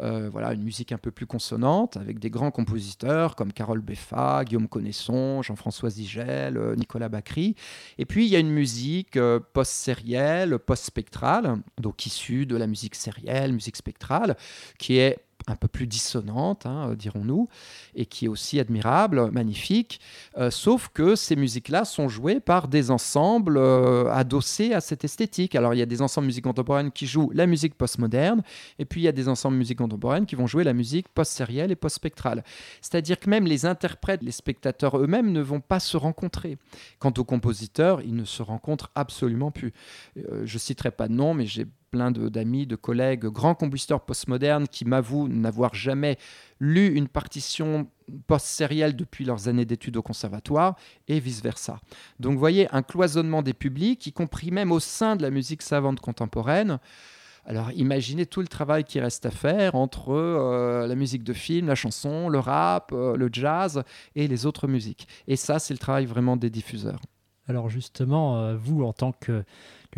Euh, 0.00 0.30
voilà, 0.30 0.54
une 0.54 0.62
musique 0.62 0.90
un 0.90 0.98
peu 0.98 1.10
plus 1.10 1.26
consonante 1.26 1.98
avec 1.98 2.18
des 2.18 2.30
grands 2.30 2.50
compositeurs 2.50 3.36
comme 3.36 3.52
Carole 3.52 3.82
Beffa, 3.82 4.42
Guillaume 4.44 4.66
Connaisson, 4.66 5.42
Jean-François 5.42 5.90
Zigel, 5.90 6.56
euh, 6.56 6.74
Nicolas 6.76 7.10
Bacry. 7.10 7.54
Et 7.98 8.06
puis 8.06 8.24
il 8.24 8.32
y 8.32 8.36
a 8.36 8.38
une 8.38 8.50
musique 8.50 9.18
euh, 9.18 9.38
post-sérielle, 9.52 10.58
post-spectrale, 10.58 11.56
donc 11.78 12.06
issue 12.06 12.46
de 12.46 12.56
la 12.56 12.66
musique 12.66 12.94
sérielle, 12.94 13.52
musique 13.52 13.76
spectrale, 13.76 14.36
qui 14.78 14.96
est 14.96 15.18
un 15.46 15.56
peu 15.56 15.68
plus 15.68 15.86
dissonante, 15.86 16.66
hein, 16.66 16.90
euh, 16.90 16.96
dirons-nous, 16.96 17.48
et 17.94 18.06
qui 18.06 18.26
est 18.26 18.28
aussi 18.28 18.60
admirable, 18.60 19.30
magnifique, 19.30 20.00
euh, 20.38 20.50
sauf 20.50 20.88
que 20.88 21.16
ces 21.16 21.36
musiques-là 21.36 21.84
sont 21.84 22.08
jouées 22.08 22.40
par 22.40 22.68
des 22.68 22.90
ensembles 22.90 23.56
euh, 23.58 24.10
adossés 24.12 24.72
à 24.72 24.80
cette 24.80 25.04
esthétique. 25.04 25.54
Alors 25.54 25.74
il 25.74 25.78
y 25.78 25.82
a 25.82 25.86
des 25.86 26.02
ensembles 26.02 26.26
musique 26.26 26.44
contemporaine 26.44 26.92
qui 26.92 27.06
jouent 27.06 27.30
la 27.34 27.46
musique 27.46 27.74
postmoderne, 27.74 28.42
et 28.78 28.84
puis 28.84 29.00
il 29.00 29.04
y 29.04 29.08
a 29.08 29.12
des 29.12 29.28
ensembles 29.28 29.56
musique 29.56 29.78
contemporaine 29.78 30.26
qui 30.26 30.34
vont 30.34 30.46
jouer 30.46 30.64
la 30.64 30.72
musique 30.72 31.08
post-sérielle 31.08 31.70
et 31.70 31.76
post-spectrale. 31.76 32.44
C'est-à-dire 32.80 33.18
que 33.18 33.28
même 33.28 33.46
les 33.46 33.66
interprètes, 33.66 34.22
les 34.22 34.32
spectateurs 34.32 34.98
eux-mêmes 34.98 35.32
ne 35.32 35.40
vont 35.40 35.60
pas 35.60 35.80
se 35.80 35.96
rencontrer. 35.96 36.58
Quant 36.98 37.12
aux 37.18 37.24
compositeurs, 37.24 38.00
ils 38.02 38.14
ne 38.14 38.24
se 38.24 38.42
rencontrent 38.42 38.90
absolument 38.94 39.50
plus. 39.50 39.72
je 40.16 40.58
citerai 40.58 40.90
pas 40.90 41.08
de 41.08 41.14
nom, 41.14 41.34
mais 41.34 41.46
j'ai 41.46 41.66
plein 41.92 42.10
d'amis, 42.10 42.66
de, 42.66 42.74
collègues, 42.74 43.26
grands 43.26 43.54
compositeurs 43.54 44.00
postmodernes 44.00 44.66
qui 44.66 44.84
m'avouent 44.84 45.28
n'avoir 45.28 45.74
jamais 45.74 46.16
lu 46.58 46.92
une 46.94 47.06
partition 47.06 47.86
post-sérielle 48.26 48.96
depuis 48.96 49.24
leurs 49.24 49.46
années 49.46 49.66
d'études 49.66 49.98
au 49.98 50.02
conservatoire 50.02 50.74
et 51.06 51.20
vice-versa. 51.20 51.78
Donc 52.18 52.32
vous 52.32 52.38
voyez 52.38 52.66
un 52.74 52.82
cloisonnement 52.82 53.42
des 53.42 53.52
publics, 53.52 54.06
y 54.06 54.12
compris 54.12 54.50
même 54.50 54.72
au 54.72 54.80
sein 54.80 55.14
de 55.14 55.22
la 55.22 55.30
musique 55.30 55.62
savante 55.62 56.00
contemporaine. 56.00 56.78
Alors 57.44 57.70
imaginez 57.72 58.24
tout 58.24 58.40
le 58.40 58.48
travail 58.48 58.84
qui 58.84 58.98
reste 58.98 59.26
à 59.26 59.30
faire 59.30 59.74
entre 59.74 60.10
euh, 60.12 60.86
la 60.86 60.94
musique 60.94 61.24
de 61.24 61.32
film, 61.34 61.66
la 61.66 61.74
chanson, 61.74 62.28
le 62.28 62.38
rap, 62.38 62.92
euh, 62.92 63.16
le 63.16 63.28
jazz 63.30 63.82
et 64.14 64.28
les 64.28 64.46
autres 64.46 64.66
musiques. 64.66 65.06
Et 65.28 65.36
ça, 65.36 65.58
c'est 65.58 65.74
le 65.74 65.78
travail 65.78 66.06
vraiment 66.06 66.36
des 66.36 66.50
diffuseurs. 66.50 67.00
Alors 67.52 67.68
justement, 67.68 68.38
euh, 68.38 68.56
vous, 68.56 68.82
en 68.82 68.94
tant 68.94 69.12
que 69.12 69.44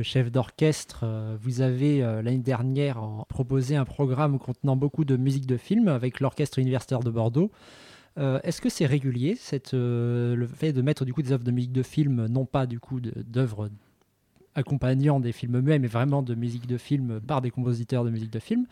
chef 0.02 0.32
d'orchestre, 0.32 1.02
euh, 1.04 1.36
vous 1.40 1.60
avez 1.60 2.02
euh, 2.02 2.20
l'année 2.20 2.38
dernière 2.38 3.00
proposé 3.28 3.76
un 3.76 3.84
programme 3.84 4.40
contenant 4.40 4.74
beaucoup 4.74 5.04
de 5.04 5.16
musique 5.16 5.46
de 5.46 5.56
film 5.56 5.86
avec 5.86 6.18
l'Orchestre 6.18 6.58
universitaire 6.58 6.98
de 6.98 7.10
Bordeaux. 7.10 7.52
Est-ce 8.16 8.60
que 8.60 8.68
c'est 8.68 8.86
régulier, 8.86 9.38
le 9.72 10.46
fait 10.46 10.72
de 10.72 10.82
mettre 10.82 11.04
du 11.04 11.12
coup 11.12 11.22
des 11.22 11.30
œuvres 11.30 11.44
de 11.44 11.50
musique 11.52 11.72
de 11.72 11.82
film, 11.84 12.26
non 12.26 12.44
pas 12.44 12.66
du 12.66 12.80
coup 12.80 13.00
d'œuvres 13.00 13.70
accompagnant 14.56 15.20
des 15.20 15.32
films 15.32 15.56
eux-mêmes, 15.56 15.82
mais 15.82 15.88
vraiment 15.88 16.22
de 16.22 16.34
musique 16.36 16.68
de 16.68 16.78
film 16.78 17.20
par 17.20 17.40
des 17.40 17.50
compositeurs 17.50 18.04
de 18.04 18.10
musique 18.10 18.30
de 18.30 18.38
film, 18.38 18.66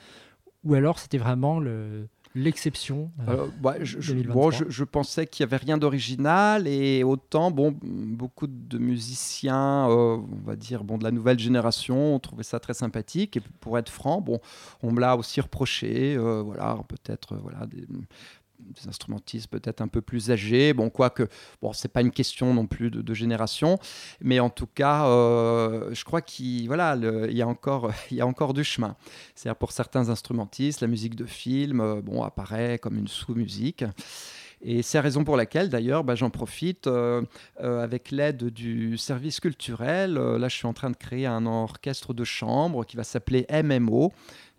ou 0.63 0.75
alors 0.75 1.01
c'était 1.01 1.19
vraiment 1.19 1.59
le, 1.59 2.07
l'exception 2.35 3.11
euh, 3.29 3.47
bah, 3.61 3.77
je, 3.83 4.01
je, 4.01 4.85
pensais 4.85 5.27
qu'il 5.27 5.45
n'y 5.45 5.53
avait 5.53 5.63
rien 5.63 5.77
d'original 5.77 6.67
et 6.67 7.05
autant, 7.05 7.51
bon, 7.51 7.77
beaucoup 7.83 8.47
de 8.47 8.79
musiciens, 8.79 9.89
euh, 9.89 10.17
on 10.17 10.47
va 10.47 10.57
dire, 10.57 10.85
bon, 10.85 10.99
de 10.99 11.05
la 11.05 11.11
nouvelle 11.11 11.39
génération 11.39 12.15
ont 12.15 12.19
trouvé 12.19 12.43
ça 12.43 12.61
très 12.61 12.75
sympathique. 12.75 13.37
Et 13.37 13.43
pour 13.61 13.79
être 13.79 13.91
franc, 13.91 14.21
bon, 14.21 14.41
on 14.83 14.93
me 14.93 15.01
l'a 15.01 15.17
aussi 15.17 15.41
reproché, 15.41 16.17
euh, 16.17 16.43
voilà, 16.43 16.79
peut-être, 16.89 17.37
voilà, 17.37 17.67
des, 17.67 17.87
des 18.71 18.89
instrumentistes 18.89 19.49
peut-être 19.49 19.81
un 19.81 19.89
peu 19.89 20.01
plus 20.01 20.31
âgés. 20.31 20.73
Bon, 20.73 20.91
quoique, 20.91 21.29
bon, 21.61 21.73
c'est 21.73 21.89
pas 21.89 22.01
une 22.01 22.11
question 22.11 22.55
non 22.55 22.67
plus 22.67 22.91
de, 22.91 23.15
génération, 23.15 23.79
mais 24.21 24.41
en 24.41 24.51
tout 24.51 24.67
cas, 24.67 25.07
euh, 25.07 25.91
je 25.93 26.05
crois 26.05 26.23
qu'il 26.23 26.67
voilà, 26.67 26.97
il 27.29 27.37
y 27.37 27.43
a 27.43 27.49
encore, 27.49 27.93
il 28.11 28.17
y 28.17 28.21
a 28.21 28.27
encore 28.27 28.55
du 28.55 28.65
chemin. 28.65 28.97
C'est-à-dire 29.35 29.59
pour 29.59 29.73
certains 29.73 30.09
instrumentistes, 30.09 30.81
la 30.81 30.89
musique 30.89 31.15
de 31.15 31.27
film, 31.27 31.81
euh, 31.81 32.01
bon, 32.01 32.23
apparaît 32.23 32.79
comme 32.79 32.97
une 32.97 33.09
sous-musique. 33.09 33.85
Et 34.65 34.83
c'est 34.83 34.99
la 34.99 35.03
raison 35.03 35.25
pour 35.25 35.37
laquelle, 35.37 35.69
d'ailleurs, 35.69 36.05
bah, 36.05 36.15
j'en 36.15 36.31
profite 36.31 36.87
euh, 36.87 37.23
avec 37.59 38.13
l'aide 38.13 38.45
du 38.45 38.97
service 38.97 39.41
culturel. 39.41 40.15
là, 40.15 40.49
je 40.49 40.55
suis 40.55 40.67
en 40.67 40.73
train 40.73 40.91
de 40.91 40.97
créer 40.97 41.27
un 41.27 41.47
orchestre 41.47 42.15
de 42.15 42.23
chambre 42.23 42.85
qui 42.85 42.97
va 42.97 43.03
s'appeler 43.03 43.45
MMO, 43.51 44.13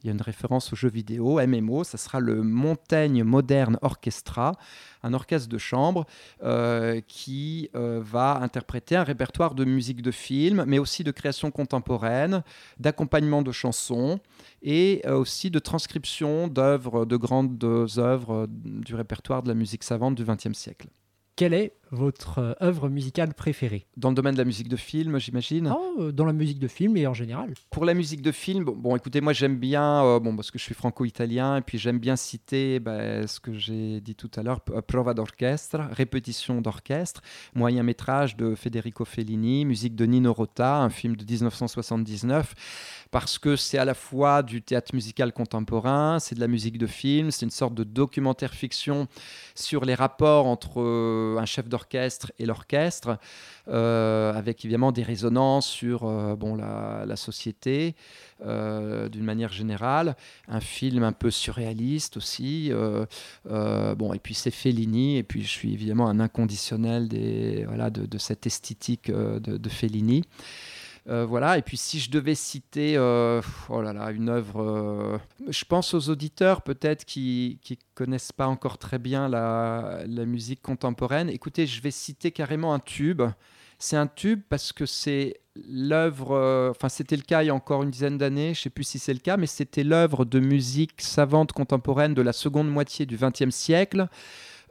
il 0.04 0.08
y 0.08 0.10
a 0.10 0.14
une 0.14 0.22
référence 0.22 0.74
au 0.74 0.76
jeu 0.76 0.90
vidéo, 0.90 1.40
MMO, 1.40 1.86
ça 1.86 1.98
sera 1.98 2.20
le 2.20 2.44
Montaigne 2.44 3.24
Modern 3.24 3.78
Orchestra, 3.82 4.54
un 5.02 5.14
orchestre 5.14 5.48
de 5.48 5.58
chambre 5.58 6.06
euh, 6.44 7.00
qui 7.08 7.70
euh, 7.76 8.02
va 8.04 8.38
interpréter 8.42 8.98
un 8.98 9.04
répertoire 9.04 9.56
de 9.56 9.64
musique 9.64 10.02
de 10.02 10.12
film, 10.12 10.66
mais 10.68 10.78
aussi 10.78 11.06
de 11.06 11.12
création 11.12 11.52
contemporaine, 11.52 12.44
d'accompagnement 12.80 13.42
de 13.42 13.52
chansons 13.52 14.20
et 14.62 15.02
euh, 15.06 15.16
aussi 15.18 15.50
de 15.50 15.60
transcription 15.60 16.50
d'œuvres, 16.50 17.06
de 17.06 17.16
grandes 17.16 17.64
œuvres 17.98 18.48
du 18.50 18.96
répertoire 18.96 19.42
de 19.42 19.48
la 19.48 19.56
musique 19.56 19.84
savante 19.84 20.16
du 20.16 20.26
XXe 20.26 20.54
siècle. 20.54 20.88
Quelle 21.36 21.54
est 21.54 21.74
votre 21.94 22.40
euh, 22.40 22.54
œuvre 22.62 22.90
musicale 22.90 23.34
préférée? 23.34 23.86
Dans 23.98 24.10
le 24.10 24.16
domaine 24.16 24.34
de 24.34 24.40
la 24.40 24.46
musique 24.46 24.68
de 24.68 24.76
film, 24.76 25.20
j'imagine 25.20 25.74
oh, 25.74 26.12
Dans 26.12 26.26
la 26.26 26.34
musique 26.34 26.60
de 26.60 26.68
film 26.68 26.98
et 26.98 27.06
en 27.08 27.14
général. 27.14 27.54
Pour 27.70 27.86
la 27.86 27.94
musique 27.94 28.22
de 28.22 28.32
film, 28.32 28.66
bon, 28.66 28.96
écoutez, 28.96 29.22
moi 29.22 29.34
j'aime 29.34 29.58
bien, 29.58 30.04
euh, 30.04 30.20
bon, 30.20 30.36
parce 30.36 30.50
que 30.52 30.58
je 30.58 30.64
suis 30.64 30.74
franco-italien, 30.74 31.58
et 31.58 31.62
puis 31.62 31.78
j'aime 31.78 32.00
bien 32.00 32.16
citer 32.16 32.80
bah, 32.80 33.28
ce 33.28 33.40
que 33.40 33.54
j'ai 33.54 34.02
dit 34.02 34.16
tout 34.16 34.32
à 34.36 34.44
l'heure, 34.44 34.62
prova 34.62 35.14
d'orchestre, 35.14 35.80
répétition 35.92 36.62
d'orchestre, 36.62 37.22
moyen 37.54 37.84
métrage 37.84 38.36
de 38.36 38.56
Federico 38.56 39.06
Fellini, 39.06 39.66
musique 39.66 39.96
de 39.96 40.06
Nino 40.06 40.34
Rota, 40.34 40.78
un 40.78 40.90
film 40.90 41.16
de 41.16 41.24
1979 41.24 42.56
parce 43.12 43.38
que 43.38 43.56
c'est 43.56 43.78
à 43.78 43.86
la 43.86 43.94
fois 43.94 44.42
du 44.42 44.64
théâtre 44.64 44.96
musical 44.96 45.34
contemporain, 45.34 46.18
c'est 46.20 46.34
de 46.34 46.40
la 46.40 46.48
musique 46.48 46.80
de 46.80 46.88
film, 46.88 47.30
c'est 47.30 47.46
une 47.46 47.52
sorte 47.52 47.76
de 47.76 47.84
documentaire 47.84 48.56
fiction 48.56 49.08
sur 49.54 49.86
les 49.86 49.94
rapports 49.94 50.48
entre 50.48 50.82
euh, 50.82 51.38
un 51.38 51.46
chef 51.46 51.70
d'orchestre 51.70 51.83
et 52.40 52.46
l'orchestre, 52.46 53.18
euh, 53.68 54.34
avec 54.34 54.64
évidemment 54.66 54.92
des 54.92 55.04
résonances 55.04 55.68
sur 55.68 56.04
euh, 56.04 56.36
bon, 56.36 56.56
la, 56.56 57.16
société 57.16 57.96
d'une 58.42 59.24
manière 59.24 59.54
générale, 59.54 60.18
un 60.50 60.60
film 60.60 61.04
un 61.04 61.14
peu 61.14 61.32
surréaliste 61.32 62.18
aussi, 62.18 62.72
bon, 63.46 64.14
et 64.14 64.20
puis 64.20 64.34
c'est 64.34 64.52
Fellini, 64.52 65.18
et 65.18 65.24
puis 65.24 65.44
je 65.44 65.48
suis 65.48 65.72
évidemment 65.72 66.10
un 66.10 66.20
inconditionnel 66.20 67.08
des, 67.08 67.64
voilà, 67.66 67.90
de, 67.90 68.18
cette 68.18 68.46
esthétique 68.46 69.10
de 69.10 69.70
Fellini. 69.70 70.24
Euh, 71.10 71.26
voilà. 71.26 71.58
Et 71.58 71.62
puis 71.62 71.78
si 71.78 72.00
je 72.00 72.10
devais 72.10 72.36
citer, 72.36 72.96
euh, 72.96 73.42
oh 73.70 73.82
là 73.82 73.94
là, 73.94 74.12
une 74.12 74.30
œuvre, 74.30 74.62
euh, 74.62 75.18
je 75.50 75.66
pense 75.66 75.94
aux 75.94 76.10
auditeurs 76.10 76.62
peut-être 76.62 77.06
qui 77.06 77.60
qui 77.62 77.78
connaissent 77.94 78.32
pas 78.32 78.48
encore 78.48 78.78
très 78.78 79.00
bien 79.00 79.28
la, 79.28 80.06
musique 80.26 80.62
contemporaine. 80.62 81.30
Écoutez, 81.30 81.68
je 81.68 81.82
vais 81.82 81.92
citer 81.92 82.32
carrément 82.32 82.74
un 82.74 82.80
tube. 82.80 83.22
C'est 83.80 83.98
un 83.98 84.08
tube 84.08 84.42
parce 84.48 84.72
que 84.72 84.86
c'est 84.86 85.42
l'œuvre, 85.68 86.72
enfin 86.72 86.88
c'était 86.88 87.18
le 87.18 87.22
cas 87.22 87.44
il 87.44 87.48
y 87.48 87.50
a 87.50 87.56
encore 87.56 87.84
une 87.84 87.92
dizaine 87.92 88.18
d'années, 88.18 88.54
je 88.54 88.62
sais 88.62 88.70
plus 88.70 88.86
si 88.86 88.98
c'est 88.98 89.14
le 89.14 89.20
cas, 89.20 89.36
mais 89.36 89.46
c'était 89.46 89.84
l'œuvre 89.84 90.24
de 90.26 90.40
musique 90.40 91.02
savante 91.02 91.52
contemporaine 91.52 92.14
de 92.14 92.22
la 92.22 92.32
seconde 92.34 92.70
moitié 92.70 93.06
du 93.06 93.18
XXe 93.18 93.50
siècle. 93.50 94.08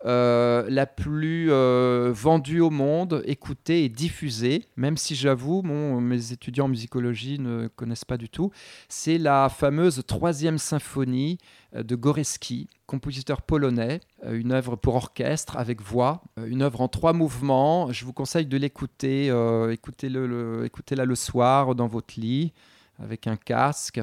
Euh, 0.05 0.65
la 0.69 0.87
plus 0.87 1.49
euh, 1.51 2.11
vendue 2.13 2.61
au 2.61 2.71
monde, 2.71 3.23
écoutée 3.25 3.85
et 3.85 3.89
diffusée, 3.89 4.65
même 4.77 4.97
si 4.97 5.15
j'avoue, 5.15 5.63
mes 5.63 6.33
étudiants 6.33 6.65
en 6.65 6.69
musicologie 6.69 7.39
ne 7.39 7.69
connaissent 7.69 8.05
pas 8.05 8.17
du 8.17 8.29
tout, 8.29 8.51
c'est 8.89 9.19
la 9.19 9.49
fameuse 9.49 10.03
troisième 10.07 10.59
symphonie 10.59 11.39
euh, 11.77 11.85
de 11.85 11.95
Goreski, 11.95 12.69
compositeur 12.87 13.43
polonais, 13.43 14.01
une 14.29 14.51
œuvre 14.51 14.75
pour 14.75 14.97
orchestre 14.97 15.57
avec 15.57 15.81
voix, 15.81 16.23
une 16.47 16.63
œuvre 16.63 16.81
en 16.81 16.89
trois 16.89 17.13
mouvements. 17.13 17.93
Je 17.93 18.05
vous 18.05 18.13
conseille 18.13 18.47
de 18.47 18.57
l'écouter, 18.57 19.27
écoutez-la 19.73 21.05
le 21.05 21.15
soir 21.15 21.75
dans 21.75 21.87
votre 21.87 22.21
lit 22.21 22.53
avec 22.99 23.27
un 23.27 23.37
casque, 23.37 24.01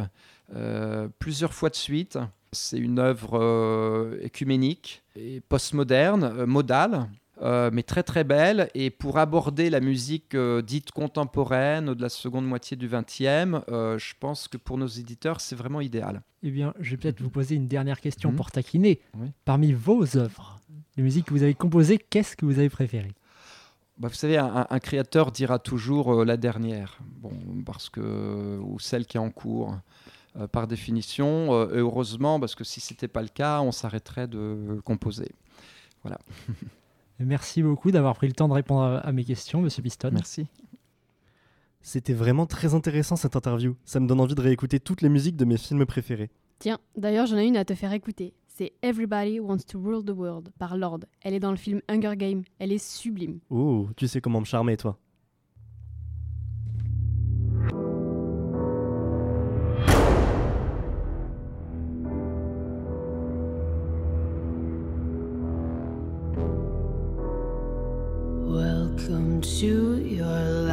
plusieurs 1.20 1.54
fois 1.54 1.70
de 1.70 1.76
suite. 1.76 2.18
C'est 2.52 2.80
une 2.80 3.00
œuvre 3.00 3.40
euh, 3.40 4.18
écuménique 4.22 5.04
et 5.16 5.40
postmoderne, 5.42 6.24
euh, 6.24 6.46
modale, 6.48 7.08
euh, 7.42 7.70
mais 7.72 7.84
très 7.84 8.02
très 8.02 8.24
belle. 8.24 8.70
Et 8.74 8.90
pour 8.90 9.20
aborder 9.20 9.70
la 9.70 9.80
musique 9.80 10.36
dite 10.64 10.92
contemporaine 10.92 11.94
de 11.94 12.02
la 12.02 12.10
seconde 12.10 12.48
moitié 12.48 12.76
du 12.76 12.88
XXe, 12.88 13.62
je 13.70 14.14
pense 14.20 14.48
que 14.48 14.58
pour 14.58 14.78
nos 14.78 14.88
éditeurs, 14.88 15.42
c'est 15.42 15.56
vraiment 15.56 15.82
idéal. 15.82 16.22
Eh 16.42 16.52
bien, 16.52 16.74
je 16.80 16.92
vais 16.92 16.98
peut-être 16.98 17.22
vous 17.22 17.30
poser 17.30 17.56
une 17.56 17.68
dernière 17.68 18.02
question 18.02 18.32
mhm. 18.32 18.36
pour 18.36 18.52
taquiner. 18.52 19.00
Parmi 19.46 19.72
vos 19.72 20.18
œuvres, 20.18 20.60
les 20.98 21.04
musiques 21.04 21.26
que 21.26 21.34
vous 21.34 21.44
avez 21.44 21.54
composées, 21.54 21.98
qu'est-ce 21.98 22.36
que 22.36 22.46
vous 22.46 22.60
avez 22.60 22.70
préféré 22.70 23.10
bah, 23.98 24.08
vous 24.08 24.16
savez, 24.16 24.38
un, 24.38 24.66
un, 24.70 24.80
créateur 24.80 25.30
dira 25.30 25.60
toujours 25.60 26.24
la 26.24 26.38
dernière, 26.38 27.00
bon, 27.18 27.34
parce 27.66 27.90
que 27.90 28.58
ou 28.62 28.80
celle 28.80 29.06
qui 29.06 29.18
est 29.18 29.20
en 29.20 29.30
cours. 29.30 29.76
Euh, 30.38 30.48
par 30.48 30.68
définition. 30.68 31.54
Euh, 31.54 31.76
et 31.76 31.80
heureusement, 31.80 32.40
parce 32.40 32.54
que 32.54 32.64
si 32.64 32.80
ce 32.80 32.94
n'était 32.94 33.08
pas 33.08 33.24
le 33.24 33.30
cas, 33.30 33.62
on 33.62 33.72
s'arrêterait 33.72 34.28
de 34.28 34.80
composer. 34.86 35.32
Voilà. 36.04 36.20
Merci 37.20 37.64
beaucoup 37.64 37.92
d'avoir 37.92 38.16
pris 38.16 38.28
le 38.28 38.34
temps 38.34 38.48
de 38.48 38.54
répondre 38.54 39.02
à 39.04 39.12
mes 39.12 39.26
questions, 39.26 39.62
Monsieur 39.62 39.82
Piston. 39.82 40.12
Merci. 40.14 40.48
C'était 41.82 42.14
vraiment 42.14 42.46
très 42.46 42.76
intéressant 42.76 43.16
cette 43.16 43.36
interview. 43.36 43.76
Ça 43.86 44.00
me 44.00 44.08
donne 44.08 44.22
envie 44.22 44.36
de 44.36 44.42
réécouter 44.42 44.80
toutes 44.80 45.02
les 45.02 45.10
musiques 45.10 45.36
de 45.36 45.46
mes 45.46 45.58
films 45.58 45.86
préférés. 45.86 46.30
Tiens, 46.60 46.78
d'ailleurs, 46.96 47.26
j'en 47.26 47.38
ai 47.38 47.46
une 47.46 47.58
à 47.58 47.66
te 47.66 47.74
faire 47.74 47.92
écouter. 47.92 48.34
C'est 48.48 48.74
Everybody 48.82 49.40
Wants 49.40 49.66
to 49.70 49.82
Rule 49.82 50.06
the 50.06 50.12
World 50.12 50.50
par 50.60 50.78
Lord. 50.78 51.00
Elle 51.22 51.34
est 51.34 51.40
dans 51.40 51.52
le 51.52 51.58
film 51.58 51.82
Hunger 51.90 52.16
Games. 52.16 52.44
Elle 52.60 52.72
est 52.72 52.84
sublime. 52.84 53.40
Ouh, 53.50 53.90
tu 53.96 54.08
sais 54.08 54.22
comment 54.22 54.42
me 54.42 54.46
charmer, 54.46 54.78
toi. 54.78 54.98
To 69.58 69.98
your 70.06 70.26
love. 70.26 70.69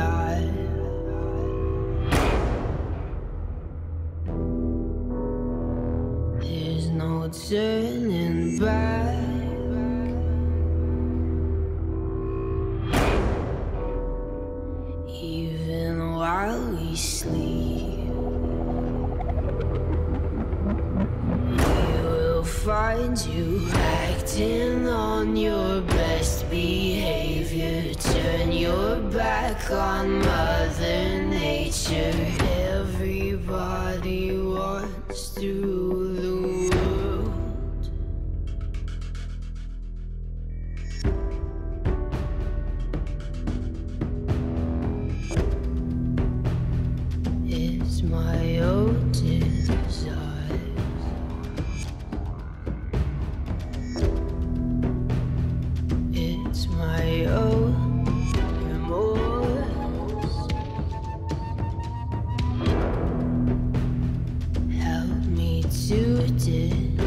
To 66.38 67.05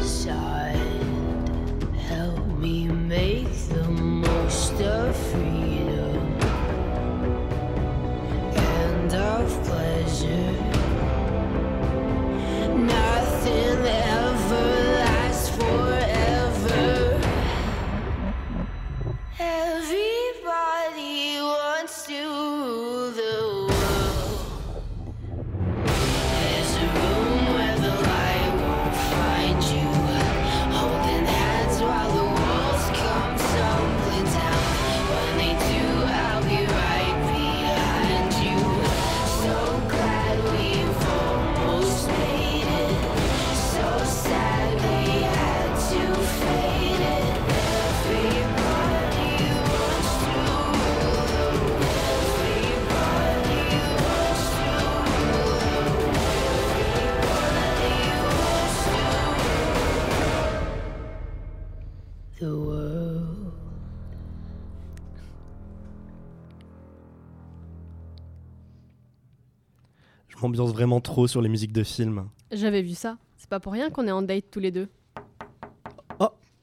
trop 71.00 71.26
sur 71.26 71.42
les 71.42 71.48
musiques 71.48 71.72
de 71.72 71.82
films. 71.82 72.28
J'avais 72.52 72.82
vu 72.82 72.94
ça. 72.94 73.18
C'est 73.36 73.48
pas 73.48 73.60
pour 73.60 73.72
rien 73.72 73.90
qu'on 73.90 74.06
est 74.06 74.12
en 74.12 74.22
date 74.22 74.44
tous 74.50 74.60
les 74.60 74.70
deux. 74.70 74.88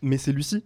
Mais 0.02 0.18
c'est 0.18 0.32
Lucie. 0.32 0.64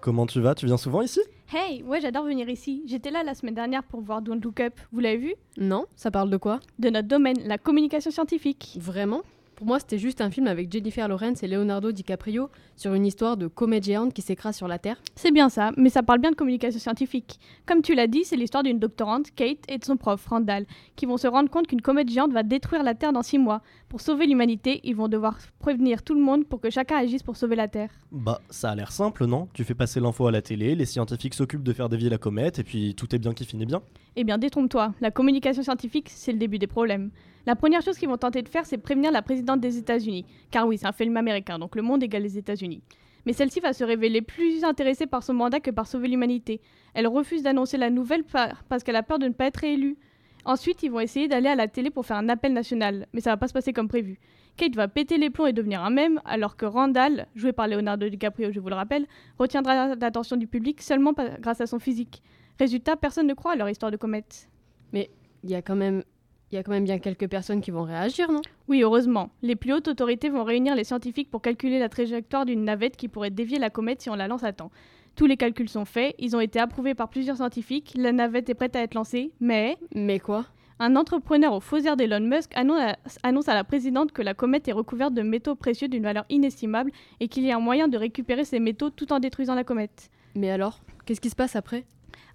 Comment 0.00 0.26
tu 0.26 0.40
vas? 0.40 0.54
Tu 0.54 0.66
viens 0.66 0.76
souvent 0.76 1.02
ici? 1.02 1.20
Hey, 1.52 1.82
ouais, 1.82 2.00
j'adore 2.00 2.24
venir 2.24 2.48
ici. 2.48 2.82
J'étais 2.86 3.10
là 3.10 3.22
la 3.22 3.34
semaine 3.34 3.54
dernière 3.54 3.82
pour 3.82 4.00
voir 4.00 4.22
Don't 4.22 4.40
Look 4.40 4.60
Up. 4.60 4.78
Vous 4.92 5.00
l'avez 5.00 5.16
vu? 5.16 5.34
Non 5.56 5.86
Ça 5.96 6.10
parle 6.10 6.30
de 6.30 6.36
quoi? 6.36 6.60
De 6.78 6.90
notre 6.90 7.08
domaine, 7.08 7.38
la 7.46 7.58
communication 7.58 8.10
scientifique. 8.10 8.78
Vraiment? 8.80 9.22
Pour 9.56 9.68
moi, 9.68 9.78
c'était 9.78 9.98
juste 9.98 10.20
un 10.20 10.30
film 10.30 10.48
avec 10.48 10.72
Jennifer 10.72 11.06
Lawrence 11.06 11.44
et 11.44 11.46
Leonardo 11.46 11.92
DiCaprio 11.92 12.50
sur 12.74 12.92
une 12.94 13.06
histoire 13.06 13.36
de 13.36 13.46
comète 13.46 13.84
géante 13.84 14.12
qui 14.12 14.20
s'écrase 14.20 14.56
sur 14.56 14.66
la 14.66 14.80
Terre. 14.80 15.00
C'est 15.14 15.30
bien 15.30 15.48
ça, 15.48 15.70
mais 15.76 15.90
ça 15.90 16.02
parle 16.02 16.20
bien 16.20 16.32
de 16.32 16.36
communication 16.36 16.80
scientifique. 16.80 17.38
Comme 17.64 17.80
tu 17.80 17.94
l'as 17.94 18.08
dit, 18.08 18.24
c'est 18.24 18.34
l'histoire 18.36 18.64
d'une 18.64 18.80
doctorante, 18.80 19.30
Kate, 19.36 19.58
et 19.68 19.78
de 19.78 19.84
son 19.84 19.96
prof, 19.96 20.26
Randall, 20.26 20.66
qui 20.96 21.06
vont 21.06 21.16
se 21.18 21.28
rendre 21.28 21.48
compte 21.50 21.68
qu'une 21.68 21.82
comète 21.82 22.08
géante 22.08 22.32
va 22.32 22.42
détruire 22.42 22.82
la 22.82 22.94
Terre 22.94 23.12
dans 23.12 23.22
six 23.22 23.38
mois. 23.38 23.62
Pour 23.88 24.00
sauver 24.00 24.26
l'humanité, 24.26 24.80
ils 24.82 24.96
vont 24.96 25.06
devoir 25.06 25.38
prévenir 25.60 26.02
tout 26.02 26.14
le 26.14 26.20
monde 26.20 26.46
pour 26.46 26.60
que 26.60 26.70
chacun 26.70 26.96
agisse 26.96 27.22
pour 27.22 27.36
sauver 27.36 27.54
la 27.54 27.68
Terre. 27.68 27.90
Bah, 28.10 28.40
ça 28.50 28.70
a 28.70 28.74
l'air 28.74 28.90
simple, 28.90 29.24
non? 29.26 29.48
Tu 29.52 29.62
fais 29.62 29.74
passer 29.74 30.00
l'info 30.00 30.26
à 30.26 30.32
la 30.32 30.42
télé, 30.42 30.74
les 30.74 30.86
scientifiques 30.86 31.34
s'occupent 31.34 31.62
de 31.62 31.72
faire 31.72 31.88
dévier 31.88 32.10
la 32.10 32.18
comète, 32.18 32.58
et 32.58 32.64
puis 32.64 32.96
tout 32.96 33.14
est 33.14 33.18
bien 33.20 33.32
qui 33.32 33.44
finit 33.44 33.66
bien. 33.66 33.82
Eh 34.16 34.24
bien, 34.24 34.36
détrompe-toi, 34.36 34.94
la 35.00 35.12
communication 35.12 35.62
scientifique, 35.62 36.08
c'est 36.10 36.32
le 36.32 36.38
début 36.38 36.58
des 36.58 36.66
problèmes. 36.66 37.10
La 37.46 37.56
première 37.56 37.82
chose 37.82 37.98
qu'ils 37.98 38.08
vont 38.08 38.16
tenter 38.16 38.42
de 38.42 38.48
faire, 38.48 38.64
c'est 38.66 38.78
prévenir 38.78 39.12
la 39.12 39.22
présidente 39.22 39.60
des 39.60 39.76
États-Unis. 39.78 40.24
Car 40.50 40.66
oui, 40.66 40.78
c'est 40.78 40.86
un 40.86 40.92
film 40.92 41.16
américain, 41.16 41.58
donc 41.58 41.76
le 41.76 41.82
monde 41.82 42.02
égale 42.02 42.22
les 42.22 42.38
États-Unis. 42.38 42.82
Mais 43.26 43.32
celle-ci 43.32 43.60
va 43.60 43.72
se 43.72 43.84
révéler 43.84 44.22
plus 44.22 44.64
intéressée 44.64 45.06
par 45.06 45.22
son 45.22 45.34
mandat 45.34 45.60
que 45.60 45.70
par 45.70 45.86
sauver 45.86 46.08
l'humanité. 46.08 46.60
Elle 46.94 47.06
refuse 47.06 47.42
d'annoncer 47.42 47.78
la 47.78 47.90
nouvelle 47.90 48.24
par- 48.24 48.64
parce 48.64 48.82
qu'elle 48.82 48.96
a 48.96 49.02
peur 49.02 49.18
de 49.18 49.26
ne 49.28 49.32
pas 49.32 49.46
être 49.46 49.58
réélue. 49.58 49.96
Ensuite, 50.44 50.82
ils 50.82 50.90
vont 50.90 51.00
essayer 51.00 51.26
d'aller 51.26 51.48
à 51.48 51.54
la 51.54 51.68
télé 51.68 51.88
pour 51.90 52.04
faire 52.04 52.18
un 52.18 52.28
appel 52.28 52.52
national, 52.52 53.06
mais 53.14 53.20
ça 53.22 53.30
va 53.30 53.38
pas 53.38 53.48
se 53.48 53.54
passer 53.54 53.72
comme 53.72 53.88
prévu. 53.88 54.18
Kate 54.56 54.76
va 54.76 54.88
péter 54.88 55.16
les 55.16 55.30
plombs 55.30 55.46
et 55.46 55.54
devenir 55.54 55.82
un 55.82 55.90
mème, 55.90 56.20
alors 56.26 56.56
que 56.56 56.66
Randall, 56.66 57.26
joué 57.34 57.52
par 57.52 57.66
Leonardo 57.66 58.08
DiCaprio, 58.08 58.52
je 58.52 58.60
vous 58.60 58.68
le 58.68 58.74
rappelle, 58.74 59.06
retiendra 59.38 59.94
l'attention 59.94 60.36
du 60.36 60.46
public 60.46 60.82
seulement 60.82 61.14
grâce 61.40 61.62
à 61.62 61.66
son 61.66 61.78
physique. 61.78 62.22
Résultat, 62.58 62.94
personne 62.96 63.26
ne 63.26 63.34
croit 63.34 63.52
à 63.52 63.56
leur 63.56 63.70
histoire 63.70 63.90
de 63.90 63.96
comète. 63.96 64.48
Il 64.92 65.08
y 65.44 65.54
a 65.54 65.62
quand 65.62 65.76
même... 65.76 66.04
Il 66.52 66.56
y 66.56 66.58
a 66.58 66.62
quand 66.62 66.70
même 66.72 66.84
bien 66.84 66.98
quelques 66.98 67.28
personnes 67.28 67.60
qui 67.60 67.70
vont 67.70 67.82
réagir, 67.82 68.30
non? 68.30 68.40
Oui, 68.68 68.82
heureusement. 68.82 69.30
Les 69.42 69.56
plus 69.56 69.72
hautes 69.72 69.88
autorités 69.88 70.28
vont 70.28 70.44
réunir 70.44 70.74
les 70.76 70.84
scientifiques 70.84 71.30
pour 71.30 71.42
calculer 71.42 71.78
la 71.78 71.88
trajectoire 71.88 72.44
d'une 72.46 72.64
navette 72.64 72.96
qui 72.96 73.08
pourrait 73.08 73.30
dévier 73.30 73.58
la 73.58 73.70
comète 73.70 74.02
si 74.02 74.10
on 74.10 74.14
la 74.14 74.28
lance 74.28 74.44
à 74.44 74.52
temps. 74.52 74.70
Tous 75.16 75.26
les 75.26 75.36
calculs 75.36 75.68
sont 75.68 75.84
faits, 75.84 76.14
ils 76.18 76.36
ont 76.36 76.40
été 76.40 76.58
approuvés 76.60 76.94
par 76.94 77.08
plusieurs 77.08 77.36
scientifiques, 77.36 77.92
la 77.96 78.12
navette 78.12 78.48
est 78.50 78.54
prête 78.54 78.74
à 78.76 78.80
être 78.82 78.94
lancée, 78.94 79.32
mais 79.40 79.76
Mais 79.94 80.18
quoi? 80.18 80.46
un 80.80 80.96
entrepreneur 80.96 81.52
au 81.52 81.60
faux 81.60 81.78
air 81.78 81.96
d'Elon 81.96 82.18
Musk 82.20 82.50
annon- 82.56 82.94
annonce 83.22 83.48
à 83.48 83.54
la 83.54 83.62
présidente 83.62 84.10
que 84.10 84.22
la 84.22 84.34
comète 84.34 84.66
est 84.66 84.72
recouverte 84.72 85.14
de 85.14 85.22
métaux 85.22 85.54
précieux 85.54 85.86
d'une 85.86 86.02
valeur 86.02 86.24
inestimable 86.30 86.90
et 87.20 87.28
qu'il 87.28 87.44
y 87.44 87.52
a 87.52 87.56
un 87.56 87.60
moyen 87.60 87.86
de 87.86 87.96
récupérer 87.96 88.44
ces 88.44 88.58
métaux 88.58 88.90
tout 88.90 89.12
en 89.12 89.20
détruisant 89.20 89.54
la 89.54 89.62
comète. 89.64 90.10
Mais 90.34 90.50
alors 90.50 90.80
Qu'est-ce 91.06 91.20
qui 91.20 91.30
se 91.30 91.36
passe 91.36 91.54
après? 91.54 91.84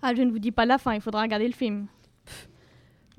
Ah, 0.02 0.14
je 0.16 0.22
ne 0.22 0.32
vous 0.32 0.40
dis 0.40 0.52
pas 0.52 0.66
la 0.66 0.78
fin, 0.78 0.94
il 0.94 1.02
faudra 1.02 1.22
regarder 1.24 1.48
le 1.48 1.54
film. 1.54 1.88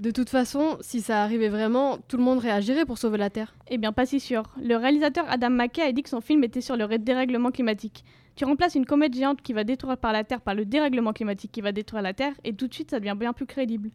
De 0.01 0.11
toute 0.11 0.30
façon, 0.30 0.78
si 0.80 1.03
ça 1.03 1.22
arrivait 1.22 1.51
vraiment, 1.51 1.98
tout 2.09 2.16
le 2.16 2.22
monde 2.22 2.38
réagirait 2.38 2.86
pour 2.86 2.96
sauver 2.96 3.18
la 3.18 3.28
Terre. 3.28 3.55
Eh 3.68 3.76
bien, 3.76 3.92
pas 3.92 4.07
si 4.07 4.18
sûr. 4.18 4.44
Le 4.59 4.74
réalisateur 4.76 5.26
Adam 5.28 5.51
McKay 5.51 5.82
a 5.82 5.92
dit 5.92 6.03
que 6.03 6.09
son 6.09 6.22
film 6.22 6.42
était 6.42 6.62
sur 6.62 6.74
le 6.74 6.86
dérèglement 6.96 7.51
climatique. 7.51 8.03
Tu 8.34 8.46
remplaces 8.46 8.76
une 8.76 8.86
comète 8.86 9.12
géante 9.12 9.42
qui 9.42 9.53
va 9.53 9.62
détruire 9.62 9.98
par 9.98 10.14
la 10.14 10.24
Terre 10.24 10.40
par 10.40 10.55
le 10.55 10.64
dérèglement 10.64 11.12
climatique 11.12 11.53
qui 11.53 11.61
va 11.61 11.72
détruire 11.72 12.01
la 12.01 12.14
Terre, 12.14 12.32
et 12.44 12.55
tout 12.55 12.66
de 12.66 12.72
suite 12.72 12.90
ça 12.90 12.98
devient 12.98 13.14
bien 13.14 13.34
plus 13.34 13.44
crédible. 13.44 13.90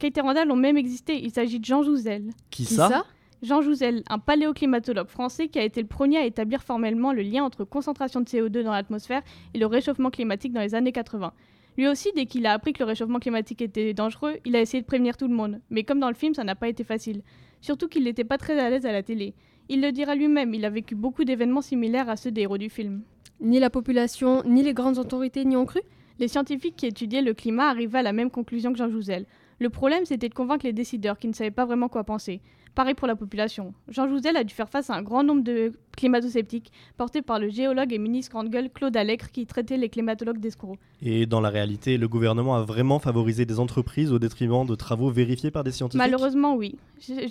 Kate 0.00 0.16
et 0.16 0.20
Randall 0.22 0.50
ont 0.50 0.56
même 0.56 0.78
existé, 0.78 1.22
il 1.22 1.30
s'agit 1.30 1.60
de 1.60 1.64
Jean 1.66 1.82
Jouzel. 1.82 2.30
Qui, 2.48 2.64
Qui 2.64 2.74
ça, 2.74 2.88
ça 2.88 3.04
Jean 3.42 3.60
Jouzel, 3.60 4.02
un 4.08 4.18
paléoclimatologue 4.18 5.08
français 5.08 5.48
qui 5.48 5.58
a 5.58 5.62
été 5.62 5.82
le 5.82 5.86
premier 5.86 6.16
à 6.16 6.24
établir 6.24 6.62
formellement 6.62 7.12
le 7.12 7.20
lien 7.20 7.44
entre 7.44 7.64
concentration 7.64 8.22
de 8.22 8.24
CO2 8.24 8.62
dans 8.62 8.72
l'atmosphère 8.72 9.20
et 9.52 9.58
le 9.58 9.66
réchauffement 9.66 10.08
climatique 10.08 10.54
dans 10.54 10.62
les 10.62 10.74
années 10.74 10.92
80. 10.92 11.34
Lui 11.76 11.88
aussi, 11.88 12.10
dès 12.14 12.26
qu'il 12.26 12.46
a 12.46 12.52
appris 12.52 12.72
que 12.72 12.80
le 12.80 12.86
réchauffement 12.86 13.18
climatique 13.18 13.60
était 13.60 13.94
dangereux, 13.94 14.36
il 14.44 14.54
a 14.54 14.60
essayé 14.60 14.80
de 14.80 14.86
prévenir 14.86 15.16
tout 15.16 15.26
le 15.26 15.34
monde. 15.34 15.60
Mais 15.70 15.82
comme 15.82 15.98
dans 15.98 16.08
le 16.08 16.14
film, 16.14 16.34
ça 16.34 16.44
n'a 16.44 16.54
pas 16.54 16.68
été 16.68 16.84
facile. 16.84 17.22
Surtout 17.60 17.88
qu'il 17.88 18.04
n'était 18.04 18.24
pas 18.24 18.38
très 18.38 18.58
à 18.58 18.70
l'aise 18.70 18.86
à 18.86 18.92
la 18.92 19.02
télé. 19.02 19.34
Il 19.68 19.80
le 19.80 19.90
dira 19.90 20.14
lui-même, 20.14 20.54
il 20.54 20.64
a 20.64 20.70
vécu 20.70 20.94
beaucoup 20.94 21.24
d'événements 21.24 21.62
similaires 21.62 22.08
à 22.08 22.16
ceux 22.16 22.30
des 22.30 22.42
héros 22.42 22.58
du 22.58 22.68
film. 22.68 23.02
Ni 23.40 23.58
la 23.58 23.70
population, 23.70 24.42
ni 24.44 24.62
les 24.62 24.74
grandes 24.74 24.98
autorités 24.98 25.44
n'y 25.44 25.56
ont 25.56 25.64
cru? 25.64 25.80
Les 26.18 26.28
scientifiques 26.28 26.76
qui 26.76 26.86
étudiaient 26.86 27.22
le 27.22 27.34
climat 27.34 27.68
arrivaient 27.70 27.98
à 27.98 28.02
la 28.02 28.12
même 28.12 28.30
conclusion 28.30 28.72
que 28.72 28.78
Jean 28.78 28.88
Jouzel. 28.88 29.26
Le 29.58 29.70
problème, 29.70 30.04
c'était 30.04 30.28
de 30.28 30.34
convaincre 30.34 30.66
les 30.66 30.72
décideurs 30.72 31.18
qui 31.18 31.26
ne 31.26 31.32
savaient 31.32 31.50
pas 31.50 31.64
vraiment 31.64 31.88
quoi 31.88 32.04
penser. 32.04 32.40
Pareil 32.74 32.94
pour 32.94 33.06
la 33.06 33.14
population. 33.14 33.72
Jean 33.88 34.08
Jouzel 34.08 34.36
a 34.36 34.42
dû 34.42 34.52
faire 34.52 34.68
face 34.68 34.90
à 34.90 34.94
un 34.96 35.02
grand 35.02 35.22
nombre 35.22 35.44
de 35.44 35.72
climato-sceptiques, 35.96 36.72
portés 36.96 37.22
par 37.22 37.38
le 37.38 37.48
géologue 37.48 37.92
et 37.92 37.98
ministre 37.98 38.32
grande 38.32 38.50
gueule 38.50 38.68
Claude 38.68 38.96
Allègre, 38.96 39.30
qui 39.30 39.46
traitait 39.46 39.76
les 39.76 39.88
climatologues 39.88 40.40
d'escrocs. 40.40 40.76
Et 41.00 41.26
dans 41.26 41.40
la 41.40 41.50
réalité, 41.50 41.98
le 41.98 42.08
gouvernement 42.08 42.56
a 42.56 42.62
vraiment 42.62 42.98
favorisé 42.98 43.46
des 43.46 43.60
entreprises 43.60 44.12
au 44.12 44.18
détriment 44.18 44.66
de 44.66 44.74
travaux 44.74 45.08
vérifiés 45.08 45.52
par 45.52 45.62
des 45.62 45.70
scientifiques? 45.70 45.98
Malheureusement, 45.98 46.56
oui. 46.56 46.74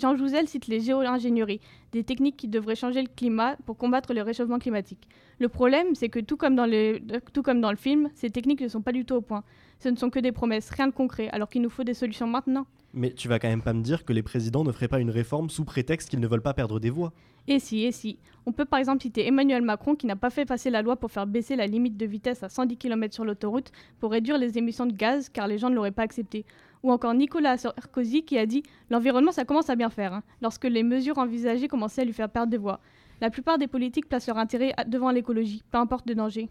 Jean 0.00 0.16
Jouzel 0.16 0.48
cite 0.48 0.66
les 0.66 0.80
géo-ingénieries, 0.80 1.60
des 1.92 2.04
techniques 2.04 2.38
qui 2.38 2.48
devraient 2.48 2.74
changer 2.74 3.02
le 3.02 3.08
climat 3.14 3.56
pour 3.66 3.76
combattre 3.76 4.14
le 4.14 4.22
réchauffement 4.22 4.58
climatique. 4.58 5.08
Le 5.38 5.50
problème, 5.50 5.94
c'est 5.94 6.08
que 6.08 6.20
tout 6.20 6.38
comme, 6.38 6.56
dans 6.56 6.66
le, 6.66 7.00
tout 7.34 7.42
comme 7.42 7.60
dans 7.60 7.70
le 7.70 7.76
film, 7.76 8.08
ces 8.14 8.30
techniques 8.30 8.62
ne 8.62 8.68
sont 8.68 8.80
pas 8.80 8.92
du 8.92 9.04
tout 9.04 9.14
au 9.14 9.20
point. 9.20 9.44
Ce 9.78 9.90
ne 9.90 9.96
sont 9.96 10.08
que 10.08 10.20
des 10.20 10.32
promesses, 10.32 10.70
rien 10.70 10.86
de 10.86 10.92
concret, 10.92 11.28
alors 11.32 11.50
qu'il 11.50 11.60
nous 11.60 11.68
faut 11.68 11.84
des 11.84 11.92
solutions 11.92 12.26
maintenant. 12.26 12.66
Mais 12.96 13.12
tu 13.12 13.26
vas 13.26 13.40
quand 13.40 13.48
même 13.48 13.62
pas 13.62 13.72
me 13.72 13.82
dire 13.82 14.04
que 14.04 14.12
les 14.12 14.22
présidents 14.22 14.62
ne 14.62 14.70
feraient 14.70 14.88
pas 14.88 15.00
une 15.00 15.10
réforme 15.10 15.50
sous 15.50 15.64
prétexte 15.64 16.08
qu'ils 16.08 16.20
ne 16.20 16.28
veulent 16.28 16.42
pas 16.42 16.54
perdre 16.54 16.78
des 16.78 16.90
voix. 16.90 17.12
Et 17.48 17.58
si, 17.58 17.82
et 17.82 17.92
si. 17.92 18.18
On 18.46 18.52
peut 18.52 18.64
par 18.64 18.78
exemple 18.78 19.02
citer 19.02 19.26
Emmanuel 19.26 19.62
Macron 19.62 19.96
qui 19.96 20.06
n'a 20.06 20.14
pas 20.16 20.30
fait 20.30 20.46
passer 20.46 20.70
la 20.70 20.80
loi 20.80 20.96
pour 20.96 21.10
faire 21.10 21.26
baisser 21.26 21.56
la 21.56 21.66
limite 21.66 21.96
de 21.96 22.06
vitesse 22.06 22.44
à 22.44 22.48
110 22.48 22.76
km 22.76 23.12
sur 23.12 23.24
l'autoroute 23.24 23.72
pour 23.98 24.12
réduire 24.12 24.38
les 24.38 24.58
émissions 24.58 24.86
de 24.86 24.92
gaz 24.92 25.28
car 25.28 25.48
les 25.48 25.58
gens 25.58 25.70
ne 25.70 25.74
l'auraient 25.74 25.90
pas 25.90 26.04
accepté. 26.04 26.46
Ou 26.84 26.92
encore 26.92 27.14
Nicolas 27.14 27.56
Sarkozy 27.56 28.24
qui 28.24 28.38
a 28.38 28.46
dit 28.46 28.62
L'environnement 28.90 29.32
ça 29.32 29.44
commence 29.44 29.70
à 29.70 29.76
bien 29.76 29.90
faire, 29.90 30.14
hein, 30.14 30.22
lorsque 30.40 30.64
les 30.64 30.84
mesures 30.84 31.18
envisagées 31.18 31.66
commençaient 31.66 32.02
à 32.02 32.04
lui 32.04 32.12
faire 32.12 32.30
perdre 32.30 32.50
des 32.50 32.58
voix. 32.58 32.80
La 33.20 33.30
plupart 33.30 33.58
des 33.58 33.66
politiques 33.66 34.08
placent 34.08 34.28
leur 34.28 34.38
intérêt 34.38 34.72
devant 34.86 35.10
l'écologie, 35.10 35.62
peu 35.70 35.78
importe 35.78 36.08
le 36.08 36.14
danger. 36.14 36.48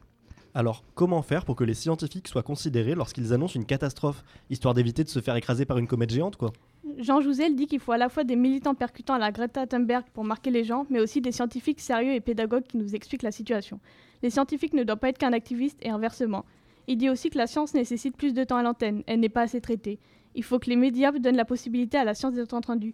Alors, 0.55 0.83
comment 0.93 1.23
faire 1.23 1.45
pour 1.45 1.55
que 1.55 1.63
les 1.63 1.73
scientifiques 1.73 2.27
soient 2.27 2.43
considérés 2.43 2.93
lorsqu'ils 2.93 3.33
annoncent 3.33 3.55
une 3.55 3.65
catastrophe, 3.65 4.23
histoire 4.51 4.75
d'éviter 4.75 5.03
de 5.03 5.09
se 5.09 5.19
faire 5.19 5.35
écraser 5.35 5.65
par 5.65 5.79
une 5.79 5.87
comète 5.87 6.11
géante, 6.11 6.35
quoi? 6.35 6.53
Jean 6.99 7.21
Jouzel 7.21 7.55
dit 7.55 7.65
qu'il 7.65 7.79
faut 7.79 7.91
à 7.91 7.97
la 7.97 8.07
fois 8.07 8.23
des 8.23 8.35
militants 8.35 8.75
percutants 8.75 9.15
à 9.15 9.19
la 9.19 9.31
Greta 9.31 9.65
Thunberg 9.65 10.03
pour 10.13 10.23
marquer 10.23 10.51
les 10.51 10.63
gens, 10.63 10.85
mais 10.91 10.99
aussi 10.99 11.21
des 11.21 11.31
scientifiques 11.31 11.79
sérieux 11.79 12.13
et 12.13 12.19
pédagogues 12.19 12.67
qui 12.67 12.77
nous 12.77 12.93
expliquent 12.93 13.23
la 13.23 13.31
situation. 13.31 13.79
Les 14.21 14.29
scientifiques 14.29 14.73
ne 14.73 14.83
doivent 14.83 14.99
pas 14.99 15.09
être 15.09 15.17
qu'un 15.17 15.33
activiste 15.33 15.79
et 15.81 15.89
inversement. 15.89 16.45
Il 16.87 16.97
dit 16.97 17.09
aussi 17.09 17.31
que 17.31 17.37
la 17.37 17.47
science 17.47 17.73
nécessite 17.73 18.15
plus 18.15 18.33
de 18.33 18.43
temps 18.43 18.57
à 18.57 18.63
l'antenne, 18.63 19.01
elle 19.07 19.21
n'est 19.21 19.29
pas 19.29 19.41
assez 19.41 19.61
traitée. 19.61 19.97
Il 20.35 20.43
faut 20.43 20.59
que 20.59 20.69
les 20.69 20.75
médias 20.75 21.11
donnent 21.11 21.35
la 21.35 21.45
possibilité 21.45 21.97
à 21.97 22.03
la 22.03 22.13
science 22.13 22.33
d'être 22.33 22.53
entendue. 22.53 22.93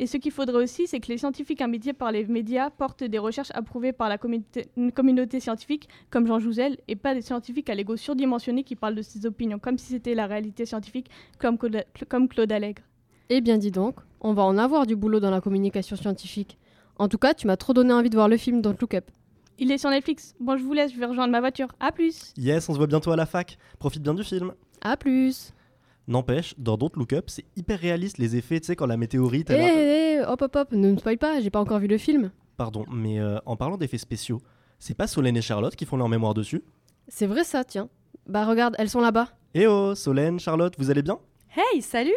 Et 0.00 0.06
ce 0.06 0.16
qu'il 0.16 0.30
faudrait 0.30 0.62
aussi, 0.62 0.86
c'est 0.86 1.00
que 1.00 1.08
les 1.08 1.18
scientifiques 1.18 1.60
invités 1.60 1.92
par 1.92 2.12
les 2.12 2.24
médias 2.24 2.70
portent 2.70 3.02
des 3.02 3.18
recherches 3.18 3.50
approuvées 3.52 3.92
par 3.92 4.08
la 4.08 4.16
communauté, 4.16 4.68
une 4.76 4.92
communauté 4.92 5.40
scientifique, 5.40 5.88
comme 6.08 6.26
Jean 6.26 6.38
Jouzel, 6.38 6.78
et 6.86 6.94
pas 6.94 7.14
des 7.14 7.20
scientifiques 7.20 7.68
à 7.68 7.74
l'ego 7.74 7.96
surdimensionné 7.96 8.62
qui 8.62 8.76
parlent 8.76 8.94
de 8.94 9.02
ses 9.02 9.26
opinions 9.26 9.58
comme 9.58 9.76
si 9.76 9.86
c'était 9.86 10.14
la 10.14 10.26
réalité 10.26 10.66
scientifique, 10.66 11.10
comme 11.40 11.58
Claude, 11.58 11.84
comme 12.08 12.28
Claude 12.28 12.52
Allègre. 12.52 12.82
Eh 13.28 13.40
bien 13.40 13.58
dis 13.58 13.72
donc, 13.72 13.96
on 14.20 14.32
va 14.32 14.44
en 14.44 14.56
avoir 14.56 14.86
du 14.86 14.94
boulot 14.94 15.18
dans 15.18 15.30
la 15.30 15.40
communication 15.40 15.96
scientifique. 15.96 16.58
En 16.96 17.08
tout 17.08 17.18
cas, 17.18 17.34
tu 17.34 17.48
m'as 17.48 17.56
trop 17.56 17.72
donné 17.72 17.92
envie 17.92 18.10
de 18.10 18.16
voir 18.16 18.28
le 18.28 18.36
film 18.36 18.62
Don't 18.62 18.76
Look 18.80 18.94
Up. 18.94 19.10
Il 19.58 19.72
est 19.72 19.78
sur 19.78 19.90
Netflix. 19.90 20.36
Bon, 20.38 20.56
je 20.56 20.62
vous 20.62 20.72
laisse, 20.72 20.92
je 20.92 20.98
vais 20.98 21.06
rejoindre 21.06 21.32
ma 21.32 21.40
voiture. 21.40 21.68
À 21.80 21.90
plus 21.90 22.32
Yes, 22.36 22.68
on 22.68 22.72
se 22.72 22.78
voit 22.78 22.86
bientôt 22.86 23.10
à 23.10 23.16
la 23.16 23.26
fac. 23.26 23.58
Profite 23.80 24.02
bien 24.02 24.14
du 24.14 24.22
film. 24.22 24.52
À 24.80 24.96
plus 24.96 25.52
N'empêche, 26.08 26.54
dans 26.58 26.76
Don't 26.78 26.90
Look 26.96 27.12
Up, 27.12 27.24
c'est 27.28 27.44
hyper 27.54 27.78
réaliste 27.78 28.16
les 28.18 28.34
effets, 28.34 28.58
tu 28.58 28.66
sais, 28.66 28.76
quand 28.76 28.86
la 28.86 28.96
météorite. 28.96 29.50
Elle 29.50 29.60
a- 29.60 30.22
eh, 30.22 30.24
hop 30.26 30.40
hop 30.42 30.56
hop, 30.56 30.72
ne 30.72 30.90
me 30.92 30.96
spoil 30.96 31.18
pas, 31.18 31.40
j'ai 31.40 31.50
pas 31.50 31.60
encore 31.60 31.78
vu 31.78 31.86
le 31.86 31.98
film. 31.98 32.30
Pardon, 32.56 32.84
mais 32.90 33.20
euh, 33.20 33.38
en 33.46 33.56
parlant 33.56 33.76
d'effets 33.76 33.98
spéciaux, 33.98 34.40
c'est 34.78 34.94
pas 34.96 35.06
Solène 35.06 35.36
et 35.36 35.42
Charlotte 35.42 35.76
qui 35.76 35.84
font 35.84 35.96
leur 35.98 36.08
mémoire 36.08 36.32
dessus? 36.34 36.64
C'est 37.08 37.26
vrai 37.26 37.44
ça, 37.44 37.62
tiens. 37.62 37.88
Bah 38.26 38.44
regarde, 38.46 38.74
elles 38.78 38.88
sont 38.90 39.00
là-bas. 39.00 39.28
Eh 39.54 39.66
oh, 39.66 39.94
Solène, 39.94 40.40
Charlotte, 40.40 40.74
vous 40.78 40.90
allez 40.90 41.02
bien? 41.02 41.18
Hey, 41.54 41.82
salut 41.82 42.14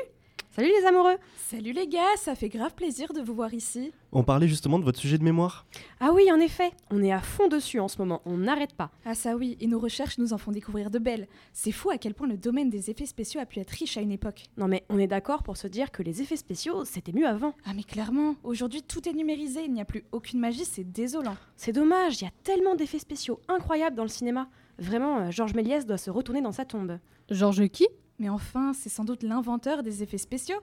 Salut 0.53 0.67
les 0.81 0.85
amoureux 0.85 1.15
Salut 1.37 1.71
les 1.71 1.87
gars, 1.87 2.17
ça 2.17 2.35
fait 2.35 2.49
grave 2.49 2.75
plaisir 2.75 3.13
de 3.13 3.21
vous 3.21 3.33
voir 3.33 3.53
ici. 3.53 3.93
On 4.11 4.25
parlait 4.25 4.49
justement 4.49 4.79
de 4.79 4.83
votre 4.83 4.99
sujet 4.99 5.17
de 5.17 5.23
mémoire. 5.23 5.65
Ah 6.01 6.11
oui, 6.13 6.29
en 6.29 6.41
effet, 6.41 6.71
on 6.89 7.01
est 7.01 7.13
à 7.13 7.21
fond 7.21 7.47
dessus 7.47 7.79
en 7.79 7.87
ce 7.87 7.97
moment, 7.99 8.21
on 8.25 8.35
n'arrête 8.35 8.73
pas. 8.73 8.91
Ah 9.05 9.15
ça 9.15 9.37
oui, 9.37 9.55
et 9.61 9.67
nos 9.67 9.79
recherches 9.79 10.17
nous 10.17 10.33
en 10.33 10.37
font 10.37 10.51
découvrir 10.51 10.91
de 10.91 10.99
belles. 10.99 11.29
C'est 11.53 11.71
fou 11.71 11.89
à 11.89 11.97
quel 11.97 12.13
point 12.13 12.27
le 12.27 12.35
domaine 12.35 12.69
des 12.69 12.89
effets 12.89 13.05
spéciaux 13.05 13.39
a 13.39 13.45
pu 13.45 13.59
être 13.59 13.69
riche 13.71 13.95
à 13.95 14.01
une 14.01 14.11
époque. 14.11 14.43
Non 14.57 14.67
mais 14.67 14.83
on 14.89 14.99
est 14.99 15.07
d'accord 15.07 15.43
pour 15.43 15.55
se 15.55 15.67
dire 15.67 15.89
que 15.89 16.03
les 16.03 16.21
effets 16.21 16.35
spéciaux, 16.35 16.83
c'était 16.83 17.13
mieux 17.13 17.27
avant. 17.27 17.53
Ah 17.63 17.71
mais 17.73 17.83
clairement, 17.83 18.35
aujourd'hui 18.43 18.83
tout 18.83 19.07
est 19.07 19.13
numérisé, 19.13 19.63
il 19.63 19.71
n'y 19.71 19.79
a 19.79 19.85
plus 19.85 20.03
aucune 20.11 20.41
magie, 20.41 20.65
c'est 20.65 20.83
désolant. 20.83 21.37
C'est 21.55 21.71
dommage, 21.71 22.19
il 22.19 22.25
y 22.25 22.27
a 22.27 22.31
tellement 22.43 22.75
d'effets 22.75 22.99
spéciaux 22.99 23.39
incroyables 23.47 23.95
dans 23.95 24.03
le 24.03 24.09
cinéma. 24.09 24.49
Vraiment, 24.79 25.19
euh, 25.19 25.31
Georges 25.31 25.53
Méliès 25.53 25.85
doit 25.85 25.97
se 25.97 26.09
retourner 26.09 26.41
dans 26.41 26.51
sa 26.51 26.65
tombe. 26.65 26.99
Georges 27.29 27.69
qui? 27.69 27.87
Mais 28.21 28.29
enfin, 28.29 28.71
c'est 28.73 28.89
sans 28.89 29.03
doute 29.03 29.23
l'inventeur 29.23 29.81
des 29.81 30.03
effets 30.03 30.19
spéciaux. 30.19 30.59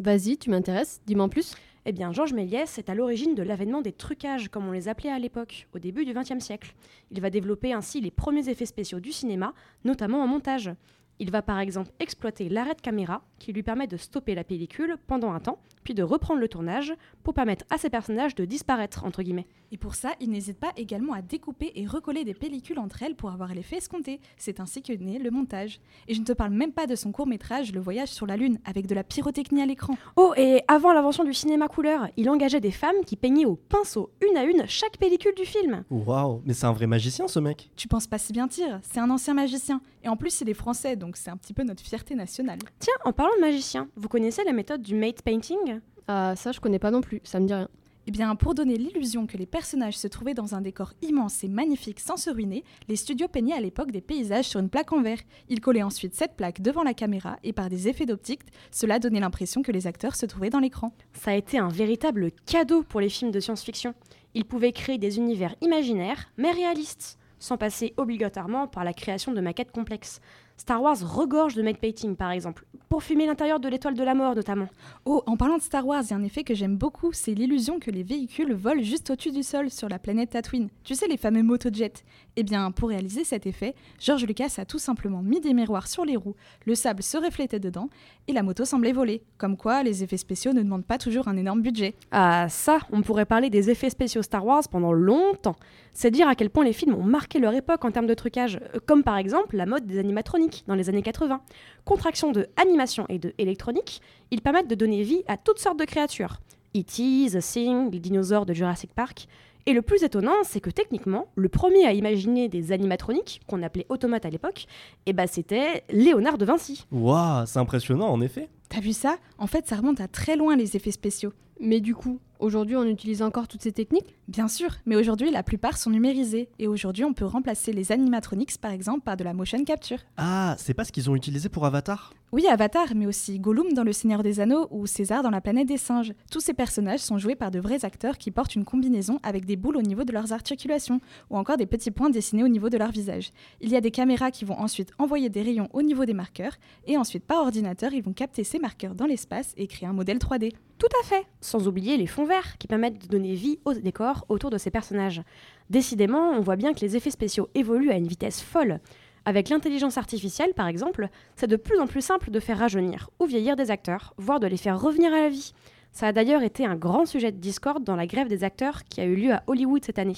Vas-y, 0.00 0.38
tu 0.38 0.50
m'intéresses, 0.50 1.00
dis-moi 1.06 1.26
en 1.26 1.28
plus. 1.28 1.54
Eh 1.84 1.92
bien, 1.92 2.12
Georges 2.12 2.32
Méliès 2.32 2.78
est 2.78 2.90
à 2.90 2.96
l'origine 2.96 3.36
de 3.36 3.44
l'avènement 3.44 3.80
des 3.80 3.92
trucages, 3.92 4.48
comme 4.48 4.66
on 4.66 4.72
les 4.72 4.88
appelait 4.88 5.12
à 5.12 5.20
l'époque, 5.20 5.68
au 5.72 5.78
début 5.78 6.04
du 6.04 6.12
XXe 6.12 6.44
siècle. 6.44 6.74
Il 7.12 7.20
va 7.20 7.30
développer 7.30 7.72
ainsi 7.72 8.00
les 8.00 8.10
premiers 8.10 8.48
effets 8.48 8.66
spéciaux 8.66 8.98
du 8.98 9.12
cinéma, 9.12 9.54
notamment 9.84 10.20
en 10.20 10.26
montage. 10.26 10.72
Il 11.20 11.30
va 11.30 11.42
par 11.42 11.60
exemple 11.60 11.92
exploiter 12.00 12.48
l'arrêt 12.48 12.74
de 12.74 12.80
caméra, 12.80 13.22
qui 13.38 13.52
lui 13.52 13.62
permet 13.62 13.86
de 13.86 13.96
stopper 13.96 14.34
la 14.34 14.42
pellicule 14.42 14.96
pendant 15.06 15.32
un 15.32 15.38
temps, 15.38 15.60
puis 15.86 15.94
de 15.94 16.02
reprendre 16.02 16.40
le 16.40 16.48
tournage 16.48 16.92
pour 17.22 17.32
permettre 17.32 17.64
à 17.70 17.78
ses 17.78 17.90
personnages 17.90 18.34
de 18.34 18.44
disparaître, 18.44 19.04
entre 19.04 19.22
guillemets. 19.22 19.46
Et 19.70 19.76
pour 19.76 19.94
ça, 19.94 20.14
il 20.20 20.30
n'hésite 20.30 20.58
pas 20.58 20.72
également 20.76 21.12
à 21.12 21.22
découper 21.22 21.70
et 21.76 21.86
recoller 21.86 22.24
des 22.24 22.34
pellicules 22.34 22.80
entre 22.80 23.04
elles 23.04 23.14
pour 23.14 23.30
avoir 23.30 23.54
l'effet 23.54 23.76
escompté. 23.76 24.20
C'est 24.36 24.58
ainsi 24.58 24.82
que 24.82 24.92
naît 24.92 25.20
le 25.20 25.30
montage. 25.30 25.78
Et 26.08 26.14
je 26.14 26.20
ne 26.20 26.24
te 26.24 26.32
parle 26.32 26.50
même 26.50 26.72
pas 26.72 26.88
de 26.88 26.96
son 26.96 27.12
court 27.12 27.28
métrage 27.28 27.72
Le 27.72 27.78
voyage 27.78 28.08
sur 28.08 28.26
la 28.26 28.36
Lune, 28.36 28.58
avec 28.64 28.88
de 28.88 28.96
la 28.96 29.04
pyrotechnie 29.04 29.62
à 29.62 29.66
l'écran. 29.66 29.96
Oh, 30.16 30.34
et 30.36 30.60
avant 30.66 30.92
l'invention 30.92 31.22
du 31.22 31.32
cinéma 31.32 31.68
couleur, 31.68 32.08
il 32.16 32.28
engageait 32.30 32.60
des 32.60 32.72
femmes 32.72 33.04
qui 33.06 33.14
peignaient 33.14 33.44
au 33.44 33.54
pinceau, 33.54 34.10
une 34.28 34.36
à 34.36 34.42
une, 34.42 34.66
chaque 34.66 34.98
pellicule 34.98 35.36
du 35.36 35.44
film. 35.44 35.84
Waouh, 35.88 36.42
mais 36.44 36.52
c'est 36.52 36.66
un 36.66 36.72
vrai 36.72 36.88
magicien 36.88 37.28
ce 37.28 37.38
mec. 37.38 37.70
Tu 37.76 37.86
penses 37.86 38.08
pas 38.08 38.18
si 38.18 38.32
bien 38.32 38.48
dire, 38.48 38.80
c'est 38.82 38.98
un 38.98 39.10
ancien 39.10 39.34
magicien. 39.34 39.80
Et 40.02 40.08
en 40.08 40.16
plus, 40.16 40.40
il 40.40 40.48
est 40.48 40.54
français, 40.54 40.96
donc 40.96 41.16
c'est 41.16 41.30
un 41.30 41.36
petit 41.36 41.52
peu 41.52 41.62
notre 41.62 41.82
fierté 41.82 42.16
nationale. 42.16 42.58
Tiens, 42.80 42.94
en 43.04 43.12
parlant 43.12 43.34
de 43.36 43.40
magicien, 43.40 43.88
vous 43.94 44.08
connaissez 44.08 44.42
la 44.44 44.52
méthode 44.52 44.82
du 44.82 44.96
mate 44.96 45.22
painting? 45.22 45.75
Ah, 46.08 46.34
ça 46.36 46.52
je 46.52 46.60
connais 46.60 46.78
pas 46.78 46.90
non 46.90 47.00
plus, 47.00 47.20
ça 47.24 47.40
me 47.40 47.46
dit 47.46 47.54
rien. 47.54 47.68
Eh 48.08 48.12
bien, 48.12 48.36
pour 48.36 48.54
donner 48.54 48.76
l'illusion 48.76 49.26
que 49.26 49.36
les 49.36 49.46
personnages 49.46 49.98
se 49.98 50.06
trouvaient 50.06 50.32
dans 50.32 50.54
un 50.54 50.60
décor 50.60 50.92
immense 51.02 51.42
et 51.42 51.48
magnifique 51.48 51.98
sans 51.98 52.16
se 52.16 52.30
ruiner, 52.30 52.62
les 52.86 52.94
studios 52.94 53.26
peignaient 53.26 53.56
à 53.56 53.60
l'époque 53.60 53.90
des 53.90 54.00
paysages 54.00 54.44
sur 54.44 54.60
une 54.60 54.68
plaque 54.68 54.92
en 54.92 55.02
verre. 55.02 55.18
Ils 55.48 55.60
collaient 55.60 55.82
ensuite 55.82 56.14
cette 56.14 56.36
plaque 56.36 56.62
devant 56.62 56.84
la 56.84 56.94
caméra 56.94 57.36
et 57.42 57.52
par 57.52 57.68
des 57.68 57.88
effets 57.88 58.06
d'optique, 58.06 58.42
cela 58.70 59.00
donnait 59.00 59.18
l'impression 59.18 59.62
que 59.62 59.72
les 59.72 59.88
acteurs 59.88 60.14
se 60.14 60.24
trouvaient 60.24 60.50
dans 60.50 60.60
l'écran. 60.60 60.92
Ça 61.14 61.32
a 61.32 61.34
été 61.34 61.58
un 61.58 61.66
véritable 61.66 62.30
cadeau 62.46 62.84
pour 62.84 63.00
les 63.00 63.08
films 63.08 63.32
de 63.32 63.40
science-fiction. 63.40 63.92
Ils 64.34 64.44
pouvaient 64.44 64.70
créer 64.70 64.98
des 64.98 65.16
univers 65.16 65.56
imaginaires, 65.60 66.30
mais 66.36 66.52
réalistes, 66.52 67.18
sans 67.40 67.56
passer 67.56 67.92
obligatoirement 67.96 68.68
par 68.68 68.84
la 68.84 68.92
création 68.92 69.32
de 69.32 69.40
maquettes 69.40 69.72
complexes. 69.72 70.20
Star 70.56 70.82
Wars 70.82 70.96
regorge 71.02 71.54
de 71.54 71.62
made 71.62 71.78
painting, 71.78 72.16
par 72.16 72.30
exemple, 72.30 72.64
pour 72.88 73.02
filmer 73.02 73.26
l'intérieur 73.26 73.60
de 73.60 73.68
l'étoile 73.68 73.94
de 73.94 74.02
la 74.02 74.14
mort 74.14 74.34
notamment. 74.34 74.68
Oh, 75.04 75.22
en 75.26 75.36
parlant 75.36 75.58
de 75.58 75.62
Star 75.62 75.86
Wars, 75.86 76.02
il 76.04 76.10
y 76.10 76.12
a 76.14 76.16
un 76.16 76.22
effet 76.22 76.44
que 76.44 76.54
j'aime 76.54 76.76
beaucoup, 76.76 77.12
c'est 77.12 77.34
l'illusion 77.34 77.78
que 77.78 77.90
les 77.90 78.02
véhicules 78.02 78.54
volent 78.54 78.82
juste 78.82 79.10
au-dessus 79.10 79.32
du 79.32 79.42
sol 79.42 79.70
sur 79.70 79.88
la 79.88 79.98
planète 79.98 80.30
Tatooine. 80.30 80.68
Tu 80.82 80.94
sais, 80.94 81.08
les 81.08 81.16
fameux 81.16 81.42
motojets. 81.42 81.92
Eh 82.38 82.42
bien, 82.42 82.70
pour 82.70 82.90
réaliser 82.90 83.24
cet 83.24 83.46
effet, 83.46 83.74
George 83.98 84.26
Lucas 84.26 84.56
a 84.58 84.66
tout 84.66 84.78
simplement 84.78 85.22
mis 85.22 85.40
des 85.40 85.54
miroirs 85.54 85.88
sur 85.88 86.04
les 86.04 86.16
roues, 86.16 86.36
le 86.66 86.74
sable 86.74 87.02
se 87.02 87.16
reflétait 87.16 87.58
dedans, 87.58 87.88
et 88.28 88.34
la 88.34 88.42
moto 88.42 88.66
semblait 88.66 88.92
voler. 88.92 89.22
Comme 89.38 89.56
quoi, 89.56 89.82
les 89.82 90.04
effets 90.04 90.18
spéciaux 90.18 90.52
ne 90.52 90.62
demandent 90.62 90.84
pas 90.84 90.98
toujours 90.98 91.28
un 91.28 91.36
énorme 91.38 91.62
budget. 91.62 91.94
Ah 92.10 92.46
ça, 92.50 92.80
on 92.92 93.00
pourrait 93.00 93.24
parler 93.24 93.48
des 93.48 93.70
effets 93.70 93.88
spéciaux 93.88 94.20
Star 94.20 94.44
Wars 94.44 94.64
pendant 94.70 94.92
longtemps. 94.92 95.56
C'est 95.94 96.10
dire 96.10 96.28
à 96.28 96.34
quel 96.34 96.50
point 96.50 96.64
les 96.64 96.74
films 96.74 96.94
ont 96.94 97.02
marqué 97.02 97.38
leur 97.38 97.54
époque 97.54 97.86
en 97.86 97.90
termes 97.90 98.06
de 98.06 98.12
trucage, 98.12 98.60
euh, 98.74 98.80
comme 98.84 99.02
par 99.02 99.16
exemple 99.16 99.56
la 99.56 99.64
mode 99.64 99.86
des 99.86 99.98
animatroniques 99.98 100.64
dans 100.66 100.74
les 100.74 100.90
années 100.90 101.00
80. 101.00 101.40
Contraction 101.86 102.32
de 102.32 102.48
animation 102.58 103.06
et 103.08 103.18
de 103.18 103.32
électronique, 103.38 104.02
ils 104.30 104.42
permettent 104.42 104.68
de 104.68 104.74
donner 104.74 105.02
vie 105.02 105.22
à 105.26 105.38
toutes 105.38 105.58
sortes 105.58 105.78
de 105.78 105.86
créatures. 105.86 106.40
E.T., 106.76 107.30
The 107.30 107.40
Thing, 107.40 107.90
les 107.90 108.00
dinosaures 108.00 108.44
de 108.44 108.52
Jurassic 108.52 108.92
Park. 108.92 109.26
Et 109.68 109.72
le 109.72 109.82
plus 109.82 110.04
étonnant, 110.04 110.44
c'est 110.44 110.60
que 110.60 110.70
techniquement, 110.70 111.26
le 111.34 111.48
premier 111.48 111.86
à 111.86 111.92
imaginer 111.92 112.48
des 112.48 112.70
animatroniques, 112.70 113.40
qu'on 113.48 113.64
appelait 113.64 113.86
automates 113.88 114.24
à 114.24 114.30
l'époque, 114.30 114.66
eh 115.06 115.12
ben 115.12 115.26
c'était 115.26 115.82
Léonard 115.90 116.38
de 116.38 116.44
Vinci. 116.44 116.86
Waouh, 116.92 117.46
c'est 117.46 117.58
impressionnant 117.58 118.06
en 118.06 118.20
effet. 118.20 118.48
T'as 118.68 118.78
vu 118.78 118.92
ça? 118.92 119.16
En 119.38 119.48
fait, 119.48 119.66
ça 119.66 119.74
remonte 119.74 120.00
à 120.00 120.06
très 120.06 120.36
loin 120.36 120.54
les 120.54 120.76
effets 120.76 120.92
spéciaux. 120.92 121.32
Mais 121.58 121.80
du 121.80 121.96
coup, 121.96 122.20
aujourd'hui 122.38 122.76
on 122.76 122.84
utilise 122.84 123.22
encore 123.22 123.48
toutes 123.48 123.62
ces 123.62 123.72
techniques? 123.72 124.14
Bien 124.28 124.46
sûr, 124.46 124.68
mais 124.84 124.94
aujourd'hui 124.94 125.30
la 125.32 125.42
plupart 125.42 125.78
sont 125.78 125.90
numérisés 125.90 126.48
et 126.58 126.68
aujourd'hui 126.68 127.04
on 127.04 127.14
peut 127.14 127.24
remplacer 127.24 127.72
les 127.72 127.90
animatronics 127.90 128.58
par 128.58 128.70
exemple 128.70 129.00
par 129.00 129.16
de 129.16 129.24
la 129.24 129.32
motion 129.32 129.64
capture. 129.64 129.98
Ah, 130.16 130.54
c'est 130.58 130.74
pas 130.74 130.84
ce 130.84 130.92
qu'ils 130.92 131.10
ont 131.10 131.16
utilisé 131.16 131.48
pour 131.48 131.64
Avatar? 131.64 132.12
Oui, 132.36 132.46
Avatar, 132.48 132.88
mais 132.94 133.06
aussi 133.06 133.38
Gollum 133.38 133.72
dans 133.72 133.82
Le 133.82 133.94
Seigneur 133.94 134.22
des 134.22 134.40
Anneaux 134.40 134.68
ou 134.70 134.86
César 134.86 135.22
dans 135.22 135.30
La 135.30 135.40
planète 135.40 135.68
des 135.68 135.78
singes. 135.78 136.12
Tous 136.30 136.40
ces 136.40 136.52
personnages 136.52 137.00
sont 137.00 137.16
joués 137.16 137.34
par 137.34 137.50
de 137.50 137.58
vrais 137.58 137.86
acteurs 137.86 138.18
qui 138.18 138.30
portent 138.30 138.54
une 138.54 138.66
combinaison 138.66 139.18
avec 139.22 139.46
des 139.46 139.56
boules 139.56 139.78
au 139.78 139.80
niveau 139.80 140.04
de 140.04 140.12
leurs 140.12 140.34
articulations 140.34 141.00
ou 141.30 141.38
encore 141.38 141.56
des 141.56 141.64
petits 141.64 141.90
points 141.90 142.10
dessinés 142.10 142.44
au 142.44 142.48
niveau 142.48 142.68
de 142.68 142.76
leur 142.76 142.90
visage. 142.90 143.32
Il 143.62 143.70
y 143.70 143.74
a 143.74 143.80
des 143.80 143.90
caméras 143.90 144.30
qui 144.30 144.44
vont 144.44 144.60
ensuite 144.60 144.92
envoyer 144.98 145.30
des 145.30 145.40
rayons 145.40 145.70
au 145.72 145.80
niveau 145.80 146.04
des 146.04 146.12
marqueurs 146.12 146.58
et 146.86 146.98
ensuite 146.98 147.24
par 147.24 147.38
ordinateur, 147.38 147.94
ils 147.94 148.02
vont 148.02 148.12
capter 148.12 148.44
ces 148.44 148.58
marqueurs 148.58 148.94
dans 148.94 149.06
l'espace 149.06 149.54
et 149.56 149.66
créer 149.66 149.88
un 149.88 149.94
modèle 149.94 150.18
3D. 150.18 150.52
Tout 150.76 150.88
à 151.00 151.06
fait 151.06 151.24
Sans 151.40 151.66
oublier 151.66 151.96
les 151.96 152.06
fonds 152.06 152.26
verts 152.26 152.58
qui 152.58 152.66
permettent 152.66 153.00
de 153.00 153.08
donner 153.08 153.34
vie 153.34 153.60
aux 153.64 153.72
décors 153.72 154.26
autour 154.28 154.50
de 154.50 154.58
ces 154.58 154.70
personnages. 154.70 155.22
Décidément, 155.70 156.32
on 156.32 156.40
voit 156.40 156.56
bien 156.56 156.74
que 156.74 156.80
les 156.80 156.96
effets 156.96 157.10
spéciaux 157.10 157.48
évoluent 157.54 157.90
à 157.90 157.96
une 157.96 158.06
vitesse 158.06 158.42
folle. 158.42 158.80
Avec 159.28 159.48
l'intelligence 159.48 159.98
artificielle, 159.98 160.54
par 160.54 160.68
exemple, 160.68 161.08
c'est 161.34 161.48
de 161.48 161.56
plus 161.56 161.80
en 161.80 161.88
plus 161.88 162.00
simple 162.00 162.30
de 162.30 162.38
faire 162.38 162.58
rajeunir 162.58 163.10
ou 163.18 163.26
vieillir 163.26 163.56
des 163.56 163.72
acteurs, 163.72 164.14
voire 164.18 164.38
de 164.38 164.46
les 164.46 164.56
faire 164.56 164.80
revenir 164.80 165.12
à 165.12 165.20
la 165.20 165.28
vie. 165.28 165.52
Ça 165.90 166.06
a 166.06 166.12
d'ailleurs 166.12 166.44
été 166.44 166.64
un 166.64 166.76
grand 166.76 167.06
sujet 167.06 167.32
de 167.32 167.38
discorde 167.38 167.82
dans 167.82 167.96
la 167.96 168.06
grève 168.06 168.28
des 168.28 168.44
acteurs 168.44 168.84
qui 168.84 169.00
a 169.00 169.04
eu 169.04 169.16
lieu 169.16 169.32
à 169.32 169.42
Hollywood 169.48 169.84
cette 169.84 169.98
année. 169.98 170.14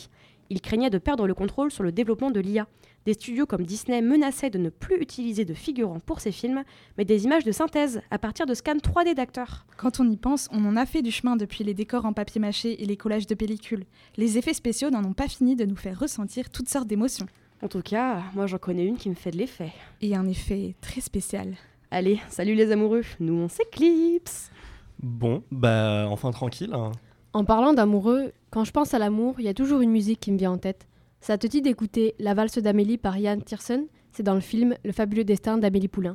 Ils 0.51 0.61
craignaient 0.61 0.91
de 0.91 0.99
perdre 0.99 1.27
le 1.27 1.33
contrôle 1.33 1.71
sur 1.71 1.85
le 1.85 1.91
développement 1.91 2.31
de 2.31 2.41
l'IA. 2.41 2.67
Des 3.07 3.15
studios 3.15 3.47
comme 3.47 3.65
Disney 3.65 4.03
menaçaient 4.03 4.51
de 4.51 4.59
ne 4.59 4.69
plus 4.69 4.97
utiliser 5.01 5.47
de 5.47 5.55
figurants 5.55 6.01
pour 6.01 6.21
ces 6.21 6.33
films, 6.33 6.63
mais 6.99 7.07
des 7.07 7.25
images 7.25 7.45
de 7.45 7.53
synthèse 7.53 8.03
à 8.11 8.19
partir 8.19 8.45
de 8.45 8.53
scans 8.53 8.75
3D 8.75 9.15
d'acteurs. 9.15 9.65
Quand 9.79 10.01
on 10.01 10.11
y 10.11 10.19
pense, 10.19 10.49
on 10.53 10.67
en 10.67 10.77
a 10.77 10.85
fait 10.85 11.01
du 11.01 11.11
chemin 11.11 11.37
depuis 11.37 11.65
les 11.65 11.73
décors 11.73 12.05
en 12.05 12.13
papier 12.13 12.43
mâché 12.43 12.83
et 12.83 12.85
les 12.85 12.99
collages 12.99 13.27
de 13.27 13.35
pellicules. 13.35 13.87
Les 14.19 14.37
effets 14.37 14.53
spéciaux 14.53 14.91
n'en 14.91 15.05
ont 15.05 15.15
pas 15.15 15.29
fini 15.29 15.57
de 15.57 15.65
nous 15.65 15.77
faire 15.77 15.99
ressentir 15.99 16.51
toutes 16.51 16.69
sortes 16.69 16.89
d'émotions. 16.89 17.27
En 17.63 17.69
tout 17.69 17.83
cas, 17.83 18.23
moi 18.35 18.47
j'en 18.47 18.59
connais 18.59 18.85
une 18.87 18.97
qui 18.97 19.09
me 19.11 19.15
fait 19.15 19.31
de 19.31 19.37
l'effet. 19.39 19.73
Et 20.01 20.15
un 20.15 20.27
effet 20.29 20.75
très 20.81 21.01
spécial. 21.01 21.55
Allez, 21.91 22.21
salut 22.29 22.55
les 22.55 22.71
amoureux, 22.71 23.03
nous 23.21 23.35
on 23.35 23.49
s'éclipse 23.49 24.51
Bon, 25.03 25.43
bah 25.51 26.07
enfin 26.11 26.31
tranquille. 26.31 26.73
hein. 26.75 26.93
En 27.33 27.45
parlant 27.45 27.73
d'amoureux, 27.73 28.33
quand 28.51 28.65
je 28.65 28.73
pense 28.73 28.95
à 28.95 28.99
l'amour, 28.99 29.37
il 29.39 29.45
y 29.45 29.49
a 29.49 29.55
toujours 29.55 29.81
une 29.81 29.91
musique 29.91 30.21
qui 30.21 30.33
me 30.33 30.39
vient 30.39 30.53
en 30.53 30.59
tête. 30.59 30.87
Ça 31.21 31.37
te 31.39 31.47
dit 31.47 31.63
d'écouter 31.63 32.15
La 32.19 32.35
valse 32.35 32.59
d'Amélie 32.59 32.99
par 32.99 33.17
Ian 33.19 33.39
Tiersen 33.41 33.87
C'est 34.13 34.23
dans 34.23 34.35
le 34.35 34.41
film 34.41 34.75
Le 34.85 34.93
fabuleux 34.93 35.25
destin 35.25 35.59
d'Amélie 35.59 35.89
Poulain. 35.89 36.15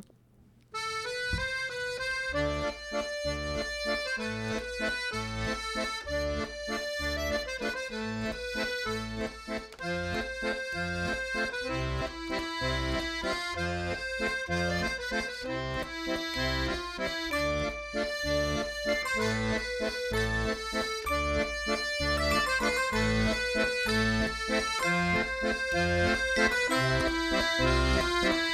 Thank 19.80 19.92
you. 28.48 28.53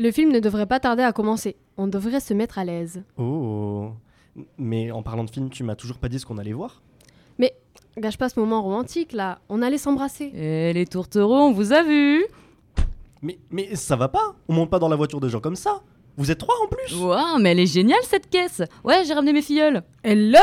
Le 0.00 0.10
film 0.12 0.32
ne 0.32 0.40
devrait 0.40 0.64
pas 0.64 0.80
tarder 0.80 1.02
à 1.02 1.12
commencer. 1.12 1.56
On 1.76 1.86
devrait 1.86 2.20
se 2.20 2.32
mettre 2.32 2.58
à 2.58 2.64
l'aise. 2.64 3.02
Oh. 3.18 3.90
Mais 4.56 4.90
en 4.90 5.02
parlant 5.02 5.24
de 5.24 5.30
film, 5.30 5.50
tu 5.50 5.62
m'as 5.62 5.74
toujours 5.74 5.98
pas 5.98 6.08
dit 6.08 6.18
ce 6.18 6.24
qu'on 6.24 6.38
allait 6.38 6.54
voir? 6.54 6.80
Gâche 7.98 8.16
pas 8.16 8.28
ce 8.28 8.38
moment 8.38 8.62
romantique 8.62 9.12
là. 9.12 9.40
On 9.48 9.60
allait 9.62 9.76
s'embrasser. 9.76 10.30
Et 10.32 10.72
les 10.72 10.86
tourtereaux, 10.86 11.40
on 11.40 11.52
vous 11.52 11.72
a 11.72 11.82
vu 11.82 12.24
mais, 13.20 13.38
mais 13.50 13.74
ça 13.74 13.96
va 13.96 14.08
pas? 14.08 14.34
On 14.48 14.54
monte 14.54 14.70
pas 14.70 14.78
dans 14.78 14.88
la 14.88 14.96
voiture 14.96 15.20
de 15.20 15.28
gens 15.28 15.40
comme 15.40 15.56
ça 15.56 15.82
Vous 16.16 16.30
êtes 16.30 16.38
trois 16.38 16.54
en 16.64 16.68
plus 16.68 16.96
Waouh, 16.96 17.38
mais 17.40 17.50
elle 17.50 17.58
est 17.58 17.66
géniale 17.66 18.00
cette 18.04 18.30
caisse 18.30 18.62
Ouais, 18.84 19.04
j'ai 19.04 19.12
ramené 19.12 19.34
mes 19.34 19.42
filleuls 19.42 19.82
Hello 20.04 20.38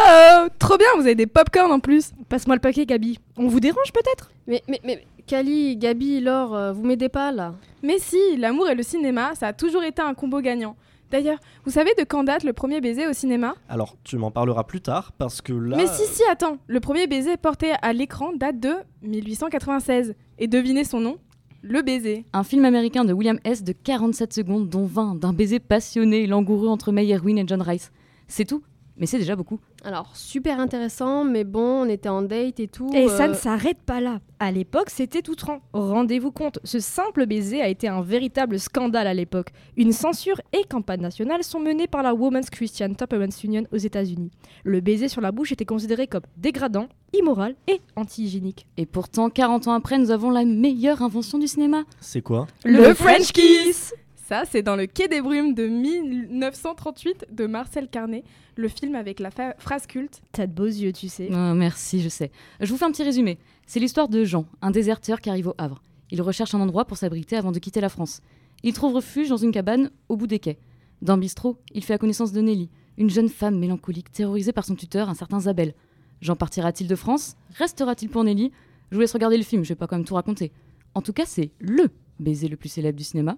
Trop 0.60 0.78
bien, 0.78 0.88
vous 0.96 1.02
avez 1.02 1.16
des 1.16 1.26
popcorn 1.26 1.72
en 1.72 1.80
plus. 1.80 2.12
Passe-moi 2.30 2.58
le 2.58 2.62
paquet, 2.62 2.86
Gabi. 2.86 3.18
On 3.38 3.48
vous 3.48 3.62
dérange 3.62 3.92
peut-être? 3.94 4.30
Mais, 4.46 4.62
mais, 4.68 4.80
mais, 4.84 5.04
Kali, 5.28 5.76
Gabi, 5.76 6.22
Laure, 6.22 6.56
euh, 6.56 6.72
vous 6.72 6.84
m'aidez 6.86 7.10
pas 7.10 7.34
là 7.34 7.54
Mais 7.84 8.00
si, 8.00 8.18
l'amour 8.38 8.70
et 8.70 8.76
le 8.76 8.82
cinéma, 8.82 9.36
ça 9.36 9.48
a 9.48 9.54
toujours 9.54 9.84
été 9.84 10.02
un 10.02 10.14
combo 10.14 10.40
gagnant. 10.40 10.78
D'ailleurs, 11.12 11.40
vous 11.66 11.72
savez 11.72 11.92
de 12.00 12.06
quand 12.06 12.24
date 12.24 12.46
le 12.46 12.54
premier 12.54 12.80
baiser 12.80 13.08
au 13.08 13.12
cinéma? 13.14 13.56
Alors, 13.68 13.98
tu 14.06 14.18
m'en 14.18 14.32
parleras 14.32 14.64
plus 14.64 14.80
tard 14.80 15.12
parce 15.18 15.42
que 15.42 15.52
là. 15.52 15.76
Mais 15.76 15.88
si, 15.88 16.06
si, 16.06 16.24
attends. 16.32 16.60
Le 16.68 16.80
premier 16.80 17.08
baiser 17.08 17.36
porté 17.36 17.74
à 17.82 17.92
l'écran 17.92 18.32
date 18.32 18.62
de 18.62 18.74
1896. 19.02 20.16
Et 20.40 20.48
devinez 20.48 20.86
son 20.86 21.02
nom? 21.02 21.18
Le 21.62 21.82
baiser. 21.82 22.26
Un 22.32 22.44
film 22.44 22.64
américain 22.64 23.04
de 23.04 23.12
William 23.12 23.40
S. 23.44 23.66
de 23.66 23.74
47 23.74 24.32
secondes, 24.32 24.70
dont 24.70 24.86
20 24.86 25.16
d'un 25.16 25.34
baiser 25.34 25.60
passionné 25.60 26.24
et 26.24 26.28
langoureux 26.28 26.70
entre 26.70 26.94
May 26.94 27.14
Erwin 27.14 27.38
et 27.38 27.44
John 27.46 27.62
Rice. 27.62 27.92
C'est 28.30 28.46
tout, 28.46 28.64
mais 28.98 29.06
c'est 29.06 29.20
déjà 29.20 29.36
beaucoup. 29.36 29.60
Alors, 29.84 30.16
super 30.16 30.60
intéressant, 30.60 31.24
mais 31.24 31.44
bon, 31.44 31.84
on 31.84 31.86
était 31.86 32.10
en 32.10 32.22
date 32.22 32.60
et 32.60 32.68
tout. 32.68 32.90
Et 32.94 33.08
ça 33.08 33.26
euh, 33.26 33.28
ne 33.30 33.34
s'arrête 33.34 33.80
pas 33.80 34.02
là. 34.02 34.20
À 34.40 34.52
l'époque, 34.52 34.90
c'était 34.90 35.28
outrant. 35.30 35.62
Rendez-vous 35.74 36.32
compte, 36.32 36.60
ce 36.64 36.80
simple 36.80 37.26
baiser 37.26 37.62
a 37.62 37.68
été 37.68 37.88
un 37.88 38.02
véritable 38.02 38.60
scandale 38.60 39.08
à 39.08 39.14
l'époque. 39.14 39.50
Une 39.78 39.92
censure 39.92 40.42
et 40.54 40.64
campagne 40.64 41.02
nationale 41.02 41.44
sont 41.44 41.60
menées 41.60 41.88
par 41.88 42.04
la 42.04 42.14
Women's 42.14 42.50
Christian 42.50 42.94
Temperance 42.94 43.44
Union 43.44 43.64
aux 43.72 43.78
États-Unis. 43.78 44.32
Le 44.64 44.80
baiser 44.82 45.08
sur 45.08 45.22
la 45.22 45.32
bouche 45.32 45.52
était 45.52 45.66
considéré 45.66 46.08
comme 46.08 46.24
dégradant, 46.38 46.88
immoral 47.14 47.56
et 47.68 47.82
anti-hygiénique. 47.96 48.68
Et 48.78 48.86
pourtant, 48.86 49.30
40 49.30 49.68
ans 49.68 49.74
après, 49.74 49.98
nous 49.98 50.12
avons 50.12 50.30
la 50.30 50.46
meilleure 50.46 51.02
invention 51.02 51.38
du 51.38 51.48
cinéma. 51.48 51.84
C'est 52.00 52.22
quoi? 52.22 52.48
Le 52.66 52.94
French 52.94 53.32
Kiss 53.32 53.94
Ça, 54.28 54.44
c'est 54.44 54.62
dans 54.62 54.76
Le 54.76 54.88
Quai 54.88 55.08
des 55.08 55.22
Brumes 55.22 55.54
de 55.54 55.68
1938 55.68 57.28
de 57.32 57.48
Marcel 57.48 57.88
Carnet, 57.88 58.26
le 58.58 58.68
film 58.68 58.96
avec 58.96 59.22
la 59.22 59.30
phrase 59.58 59.88
culte 59.88 60.22
T'as 60.34 60.48
de 60.48 60.52
beaux 60.52 60.66
yeux, 60.66 60.92
tu 60.92 61.08
sais. 61.08 61.30
Oh, 61.32 61.54
merci, 61.54 62.02
je 62.02 62.10
sais. 62.10 62.30
Je 62.60 62.70
vous 62.70 62.76
fais 62.76 62.84
un 62.84 62.92
petit 62.92 63.04
résumé. 63.04 63.38
C'est 63.68 63.80
l'histoire 63.80 64.10
de 64.10 64.26
Jean, 64.26 64.46
un 64.62 64.72
déserteur 64.72 65.22
qui 65.22 65.30
arrive 65.30 65.48
au 65.48 65.56
Havre. 65.58 65.82
Il 66.12 66.22
recherche 66.22 66.54
un 66.54 66.60
endroit 66.60 66.84
pour 66.84 66.98
s'abriter 66.98 67.38
avant 67.38 67.54
de 67.54 67.60
quitter 67.60 67.80
la 67.80 67.88
France. 67.88 68.20
Il 68.64 68.74
trouve 68.74 68.96
refuge 68.96 69.30
dans 69.30 69.38
une 69.38 69.54
cabane 69.54 69.92
au 70.10 70.18
bout 70.18 70.28
des 70.28 70.40
quais. 70.40 70.60
Dans 71.02 71.18
Bistro, 71.18 71.56
il 71.74 71.82
fait 71.82 71.94
la 71.94 71.98
connaissance 71.98 72.34
de 72.34 72.42
Nelly, 72.42 72.70
une 72.98 73.10
jeune 73.10 73.30
femme 73.30 73.58
mélancolique 73.58 74.12
terrorisée 74.12 74.52
par 74.52 74.66
son 74.66 74.76
tuteur, 74.76 75.08
un 75.08 75.16
certain 75.16 75.40
Zabel. 75.40 75.74
Jean 76.20 76.36
partira-t-il 76.36 76.90
de 76.90 76.96
France? 76.98 77.38
Restera-t-il 77.58 78.12
pour 78.12 78.26
Nelly? 78.26 78.52
Je 78.92 78.96
vous 78.96 79.00
laisse 79.00 79.14
regarder 79.14 79.38
le 79.38 79.44
film, 79.44 79.64
je 79.64 79.70
vais 79.70 79.76
pas 79.76 79.88
quand 79.88 79.96
même 79.96 80.06
tout 80.06 80.16
raconter. 80.16 80.52
En 80.96 81.02
tout 81.02 81.14
cas, 81.14 81.26
c'est 81.26 81.52
LE 81.62 81.90
baiser 82.20 82.50
le 82.50 82.58
plus 82.58 82.68
célèbre 82.68 82.98
du 82.98 83.06
cinéma. 83.06 83.38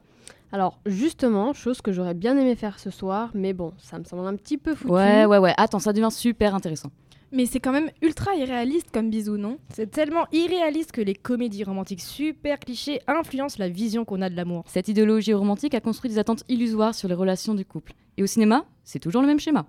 Alors, 0.52 0.80
justement, 0.86 1.54
chose 1.54 1.82
que 1.82 1.92
j'aurais 1.92 2.16
bien 2.16 2.38
aimé 2.38 2.56
faire 2.56 2.80
ce 2.80 2.90
soir, 2.90 3.30
mais 3.34 3.54
bon, 3.54 3.74
ça 3.78 4.00
me 4.00 4.04
semble 4.04 4.26
un 4.26 4.36
petit 4.36 4.58
peu 4.58 4.74
foutu. 4.74 4.94
Ouais, 4.94 5.26
ouais, 5.26 5.38
ouais. 5.38 5.54
Attends, 5.58 5.80
ça 5.80 5.94
devient 5.94 6.10
super 6.12 6.56
intéressant. 6.56 6.90
Mais 7.32 7.46
c'est 7.46 7.60
quand 7.60 7.72
même 7.72 7.92
ultra 8.02 8.34
irréaliste 8.36 8.90
comme 8.92 9.12
bisou, 9.12 9.38
non? 9.38 9.60
C'est 9.72 9.92
tellement 9.92 10.26
irréaliste 10.32 10.92
que 10.92 11.02
les 11.02 11.14
comédies 11.14 11.64
romantiques 11.64 12.02
super 12.02 12.58
clichés 12.60 13.02
influencent 13.08 13.58
la 13.60 13.70
vision 13.70 14.04
qu'on 14.04 14.24
a 14.24 14.30
de 14.32 14.36
l'amour. 14.36 14.64
Cette 14.66 14.88
idéologie 14.88 15.34
romantique 15.34 15.76
a 15.76 15.80
construit 15.80 16.10
des 16.10 16.18
attentes 16.18 16.44
illusoires 16.50 16.96
sur 16.96 17.08
les 17.08 17.14
relations 17.14 17.54
du 17.54 17.66
couple. 17.66 17.94
Et 18.18 18.24
au 18.24 18.28
cinéma, 18.28 18.66
c'est 18.84 18.98
toujours 18.98 19.22
le 19.22 19.28
même 19.28 19.40
schéma. 19.40 19.68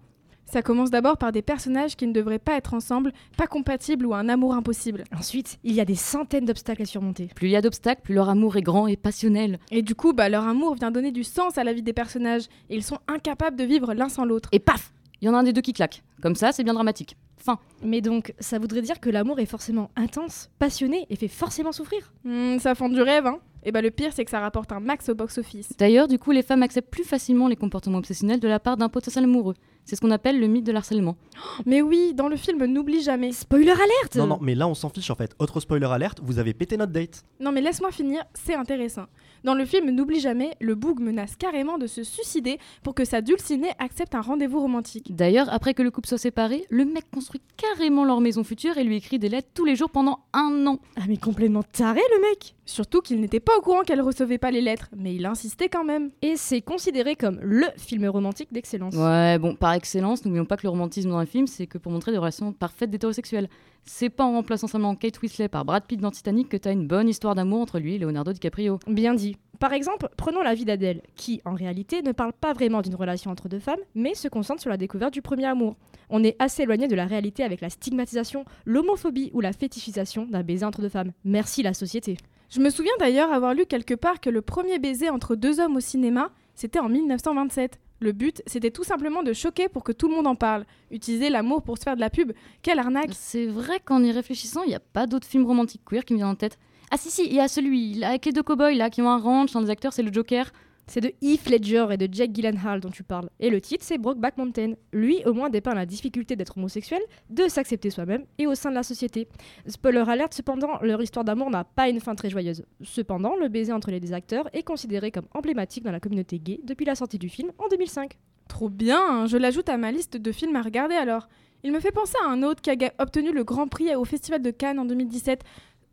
Ça 0.51 0.63
commence 0.63 0.91
d'abord 0.91 1.17
par 1.17 1.31
des 1.31 1.43
personnages 1.43 1.95
qui 1.95 2.09
ne 2.09 2.13
devraient 2.13 2.41
pas 2.41 2.57
être 2.57 2.75
ensemble, 2.75 3.13
pas 3.37 3.47
compatibles 3.47 4.05
ou 4.05 4.15
un 4.15 4.29
amour 4.29 4.53
impossible. 4.55 5.05
Ensuite, 5.17 5.61
il 5.63 5.73
y 5.75 5.81
a 5.81 5.85
des 5.85 5.95
centaines 5.95 6.45
d'obstacles 6.45 6.83
à 6.83 6.87
surmonter. 6.87 7.29
Plus 7.37 7.47
il 7.47 7.53
y 7.53 7.57
a 7.57 7.63
d'obstacles, 7.63 8.03
plus 8.03 8.15
leur 8.15 8.29
amour 8.29 8.57
est 8.57 8.63
grand 8.63 8.89
et 8.89 8.97
passionnel. 8.97 9.61
Et 9.71 9.83
du 9.83 9.95
coup, 9.95 10.13
bah, 10.13 10.29
leur 10.29 10.49
amour 10.49 10.75
vient 10.75 10.91
donner 10.91 11.13
du 11.13 11.23
sens 11.23 11.57
à 11.57 11.63
la 11.63 11.73
vie 11.73 11.83
des 11.83 11.93
personnages, 11.93 12.47
et 12.69 12.75
ils 12.75 12.83
sont 12.83 12.99
incapables 13.07 13.57
de 13.57 13.63
vivre 13.63 13.95
l'un 13.95 14.09
sans 14.09 14.25
l'autre. 14.25 14.49
Et 14.51 14.59
paf 14.59 14.93
Il 15.21 15.27
y 15.27 15.29
en 15.29 15.35
a 15.35 15.39
un 15.39 15.45
des 15.45 15.53
deux 15.53 15.61
qui 15.61 15.73
claque. 15.73 16.03
Comme 16.21 16.35
ça, 16.35 16.51
c'est 16.51 16.65
bien 16.65 16.75
dramatique. 16.75 17.17
Fin. 17.37 17.61
Mais 17.85 18.01
donc, 18.01 18.35
ça 18.41 18.59
voudrait 18.59 18.83
dire 18.83 18.99
que 18.99 19.09
l'amour 19.09 19.39
est 19.39 19.47
forcément 19.47 19.93
intense, 19.95 20.51
passionné 20.59 21.07
et 21.11 21.17
fait 21.17 21.29
forcément 21.29 21.71
souffrir? 21.71 22.13
Hmm, 22.25 22.59
ça 22.59 22.75
fend 22.75 22.89
du 22.89 23.01
rêve, 23.01 23.27
hein 23.27 23.39
Et 23.63 23.71
bah 23.71 23.83
le 23.83 23.93
pire, 23.93 24.13
c'est 24.13 24.25
que 24.25 24.31
ça 24.33 24.41
rapporte 24.41 24.73
un 24.73 24.81
max 24.81 25.09
au 25.09 25.15
box-office. 25.15 25.75
D'ailleurs, 25.79 26.09
du 26.09 26.19
coup, 26.19 26.33
les 26.33 26.43
femmes 26.43 26.65
acceptent 26.65 26.91
plus 26.91 27.05
facilement 27.05 27.47
les 27.47 27.57
comportements 27.57 27.99
obsessionnels 27.99 28.41
de 28.41 28.49
la 28.49 28.59
part 28.59 28.77
d'un 28.77 28.89
potentiel 28.89 29.25
amoureux. 29.25 29.55
C'est 29.91 29.97
ce 29.97 30.03
qu'on 30.03 30.13
appelle 30.13 30.39
le 30.39 30.47
mythe 30.47 30.65
de 30.65 30.71
l'harcèlement. 30.71 31.17
Mais 31.67 31.83
oui, 31.83 32.15
dans 32.15 32.29
le 32.29 32.37
film 32.37 32.65
N'oublie 32.65 33.03
jamais. 33.03 33.33
Spoiler 33.33 33.73
alerte 33.73 34.15
Non, 34.15 34.29
non, 34.29 34.39
mais 34.41 34.55
là 34.55 34.69
on 34.69 34.75
s'en 34.75 34.89
fiche 34.89 35.11
en 35.11 35.17
fait. 35.17 35.35
Autre 35.41 35.59
spoiler 35.59 35.87
alerte, 35.87 36.21
vous 36.23 36.39
avez 36.39 36.55
pété 36.55 36.77
notre 36.77 36.93
date. 36.93 37.25
Non 37.41 37.51
mais 37.51 37.61
laisse-moi 37.61 37.91
finir, 37.91 38.23
c'est 38.33 38.55
intéressant. 38.55 39.07
Dans 39.43 39.55
le 39.55 39.65
film 39.65 39.91
N'oublie 39.91 40.21
jamais, 40.21 40.55
le 40.61 40.77
boug 40.77 41.01
menace 41.01 41.35
carrément 41.35 41.77
de 41.77 41.89
se 41.89 42.05
suicider 42.05 42.59
pour 42.85 42.95
que 42.95 43.05
sa 43.05 43.21
dulcinée 43.21 43.73
accepte 43.81 44.15
un 44.15 44.21
rendez-vous 44.21 44.61
romantique. 44.61 45.13
D'ailleurs, 45.13 45.53
après 45.53 45.75
que 45.75 45.83
le 45.83 45.91
couple 45.91 46.09
soit 46.09 46.19
séparé, 46.19 46.67
le 46.71 46.85
mec 46.85 47.11
construit 47.13 47.41
carrément 47.57 48.05
leur 48.05 48.21
maison 48.21 48.45
future 48.45 48.79
et 48.79 48.85
lui 48.85 48.97
écrit 48.97 49.19
des 49.19 49.29
lettres 49.29 49.49
tous 49.55 49.65
les 49.65 49.75
jours 49.75 49.91
pendant 49.91 50.21
un 50.35 50.67
an. 50.69 50.79
Ah 50.97 51.03
mais 51.09 51.17
complètement 51.17 51.65
taré 51.65 52.01
le 52.17 52.21
mec 52.31 52.55
Surtout 52.71 53.01
qu'il 53.01 53.21
n'était 53.21 53.41
pas 53.41 53.57
au 53.59 53.63
courant 53.63 53.83
qu'elle 53.83 54.01
recevait 54.01 54.39
pas 54.39 54.53
les 54.53 54.61
lettres, 54.61 54.91
mais 54.97 55.13
il 55.13 55.27
insistait 55.27 55.69
quand 55.69 55.83
même. 55.83 56.11
Et 56.23 56.37
c'est 56.37 56.61
considéré 56.61 57.17
comme 57.17 57.41
LE 57.43 57.67
film 57.77 58.07
romantique 58.07 58.53
d'excellence. 58.53 58.95
Ouais, 58.95 59.41
bon, 59.41 59.57
par 59.57 59.73
excellence, 59.81 60.27
n'oublions 60.27 60.45
pas 60.45 60.59
que 60.59 60.65
le 60.65 60.69
romantisme 60.69 61.09
dans 61.09 61.17
un 61.17 61.25
film, 61.25 61.47
c'est 61.47 61.67
que 61.67 61.79
pour 61.79 61.91
montrer 61.91 62.13
des 62.13 62.19
relations 62.19 62.53
parfaites 62.53 62.91
d'hétérosexuels. 62.91 63.49
C'est 63.85 64.11
pas 64.11 64.25
en 64.25 64.33
remplaçant 64.33 64.67
seulement 64.67 64.95
Kate 64.95 65.21
Winslet 65.23 65.49
par 65.49 65.65
Brad 65.65 65.85
Pitt 65.87 65.99
dans 65.99 66.11
Titanic 66.11 66.51
que 66.51 66.59
t'as 66.59 66.73
une 66.73 66.87
bonne 66.87 67.09
histoire 67.09 67.35
d'amour 67.35 67.63
entre 67.63 67.79
lui 67.79 67.95
et 67.95 67.99
Leonardo 67.99 68.33
DiCaprio. 68.35 68.79
Bien 68.87 69.15
dit. 69.15 69.37
Par 69.59 69.73
exemple, 69.73 70.09
prenons 70.19 70.43
la 70.43 70.55
vie 70.55 70.67
d'Adèle, 70.67 71.01
qui 71.17 71.41
en 71.47 71.55
réalité 71.55 72.03
ne 72.03 72.13
parle 72.13 72.35
pas 72.35 72.53
vraiment 72.53 72.83
d'une 72.83 72.95
relation 72.95 73.31
entre 73.31 73.49
deux 73.49 73.59
femmes, 73.59 73.81
mais 73.95 74.15
se 74.15 74.29
concentre 74.29 74.61
sur 74.61 74.71
la 74.71 74.77
découverte 74.77 75.15
du 75.15 75.23
premier 75.23 75.47
amour. 75.47 75.77
On 76.11 76.23
est 76.23 76.37
assez 76.39 76.63
éloigné 76.63 76.89
de 76.89 76.95
la 76.95 77.07
réalité 77.07 77.43
avec 77.43 77.63
la 77.63 77.71
stigmatisation, 77.71 78.45
l'homophobie 78.67 79.31
ou 79.33 79.41
la 79.41 79.53
fétichisation 79.53 80.27
d'un 80.27 80.43
baiser 80.43 80.67
entre 80.67 80.83
deux 80.83 80.89
femmes. 80.89 81.13
Merci 81.25 81.63
la 81.63 81.75
société. 81.75 82.17
Je 82.51 82.61
me 82.61 82.71
souviens 82.71 82.93
d'ailleurs 82.99 83.33
avoir 83.33 83.55
lu 83.55 83.65
quelque 83.65 83.95
part 83.95 84.21
que 84.21 84.29
le 84.29 84.43
premier 84.43 84.79
baiser 84.79 85.09
entre 85.09 85.37
deux 85.37 85.61
hommes 85.61 85.77
au 85.77 85.81
cinéma, 85.81 86.31
c'était 86.55 86.81
en 86.81 86.89
1927. 86.89 87.79
Le 88.01 88.13
but, 88.13 88.43
c'était 88.47 88.71
tout 88.71 88.83
simplement 88.83 89.23
de 89.23 89.35
choquer 89.35 89.69
pour 89.69 89.85
que 89.85 89.93
tout 89.93 90.09
le 90.09 90.15
monde 90.15 90.27
en 90.27 90.35
parle. 90.35 90.65
Utiliser 90.91 91.29
l'amour 91.29 91.63
pour 91.63 91.77
se 91.77 91.83
faire 91.83 91.97
de 91.97 92.01
la 92.01 92.09
pub, 92.09 92.33
quelle 92.63 92.79
arnaque 92.79 93.11
C'est 93.13 93.47
vrai 93.47 93.79
qu'en 93.79 94.03
y 94.03 94.11
réfléchissant, 94.11 94.63
il 94.63 94.69
n'y 94.69 94.75
a 94.75 94.81
pas 94.81 95.07
d'autres 95.07 95.27
films 95.27 95.45
romantiques 95.45 95.83
queer 95.85 96.05
qui 96.05 96.15
me 96.15 96.19
viennent 96.19 96.31
en 96.31 96.35
tête. 96.35 96.59
Ah 96.91 96.97
si 96.97 97.11
si, 97.11 97.27
il 97.27 97.35
y 97.35 97.41
a 97.41 97.47
celui 97.47 97.95
là, 97.95 98.09
avec 98.09 98.25
les 98.25 98.33
deux 98.33 98.43
cowboys 98.43 98.75
là 98.75 98.91
qui 98.91 99.03
ont 99.03 99.11
un 99.11 99.19
ranch, 99.19 99.55
un 99.55 99.63
des 99.63 99.71
acteurs 99.71 99.93
c'est 99.93 100.03
le 100.03 100.13
Joker. 100.13 100.51
C'est 100.91 101.01
de 101.01 101.13
Heath 101.23 101.49
Ledger 101.49 101.87
et 101.93 101.97
de 101.97 102.09
Jack 102.13 102.33
Gyllenhaal 102.35 102.81
dont 102.81 102.91
tu 102.91 103.05
parles. 103.05 103.31
Et 103.39 103.49
le 103.49 103.61
titre, 103.61 103.85
c'est 103.85 103.97
Brokeback 103.97 104.37
Mountain. 104.39 104.73
Lui, 104.93 105.23
au 105.25 105.33
moins, 105.33 105.49
dépeint 105.49 105.73
la 105.73 105.87
difficulté 105.87 106.35
d'être 106.35 106.59
homosexuel, 106.59 107.01
de 107.29 107.47
s'accepter 107.47 107.91
soi-même 107.91 108.25
et 108.39 108.49
au 108.49 108.57
sein 108.57 108.71
de 108.71 108.75
la 108.75 108.83
société. 108.83 109.29
Spoiler 109.69 110.03
alerte, 110.09 110.35
cependant, 110.35 110.81
leur 110.83 111.01
histoire 111.01 111.25
d'amour 111.25 111.49
n'a 111.49 111.63
pas 111.63 111.89
une 111.89 112.01
fin 112.01 112.17
très 112.17 112.29
joyeuse. 112.29 112.65
Cependant, 112.83 113.37
le 113.37 113.47
baiser 113.47 113.73
entre 113.73 113.93
les 113.93 114.01
deux 114.01 114.13
acteurs 114.13 114.49
est 114.53 114.65
considéré 114.65 115.13
comme 115.13 115.27
emblématique 115.33 115.85
dans 115.85 115.93
la 115.93 116.01
communauté 116.01 116.41
gay 116.41 116.59
depuis 116.65 116.87
la 116.87 116.97
sortie 116.97 117.19
du 117.19 117.29
film 117.29 117.53
en 117.59 117.69
2005. 117.69 118.19
Trop 118.49 118.69
bien, 118.69 119.27
je 119.27 119.37
l'ajoute 119.37 119.69
à 119.69 119.77
ma 119.77 119.93
liste 119.93 120.17
de 120.17 120.33
films 120.33 120.57
à 120.57 120.63
regarder 120.63 120.97
alors. 120.97 121.29
Il 121.63 121.71
me 121.71 121.79
fait 121.79 121.93
penser 121.93 122.17
à 122.27 122.31
un 122.31 122.43
autre 122.43 122.63
qui 122.63 122.71
a 122.71 122.93
obtenu 122.99 123.33
le 123.33 123.45
Grand 123.45 123.69
Prix 123.69 123.95
au 123.95 124.05
Festival 124.05 124.43
de 124.43 124.51
Cannes 124.51 124.81
en 124.81 124.87
2017. 124.87 125.45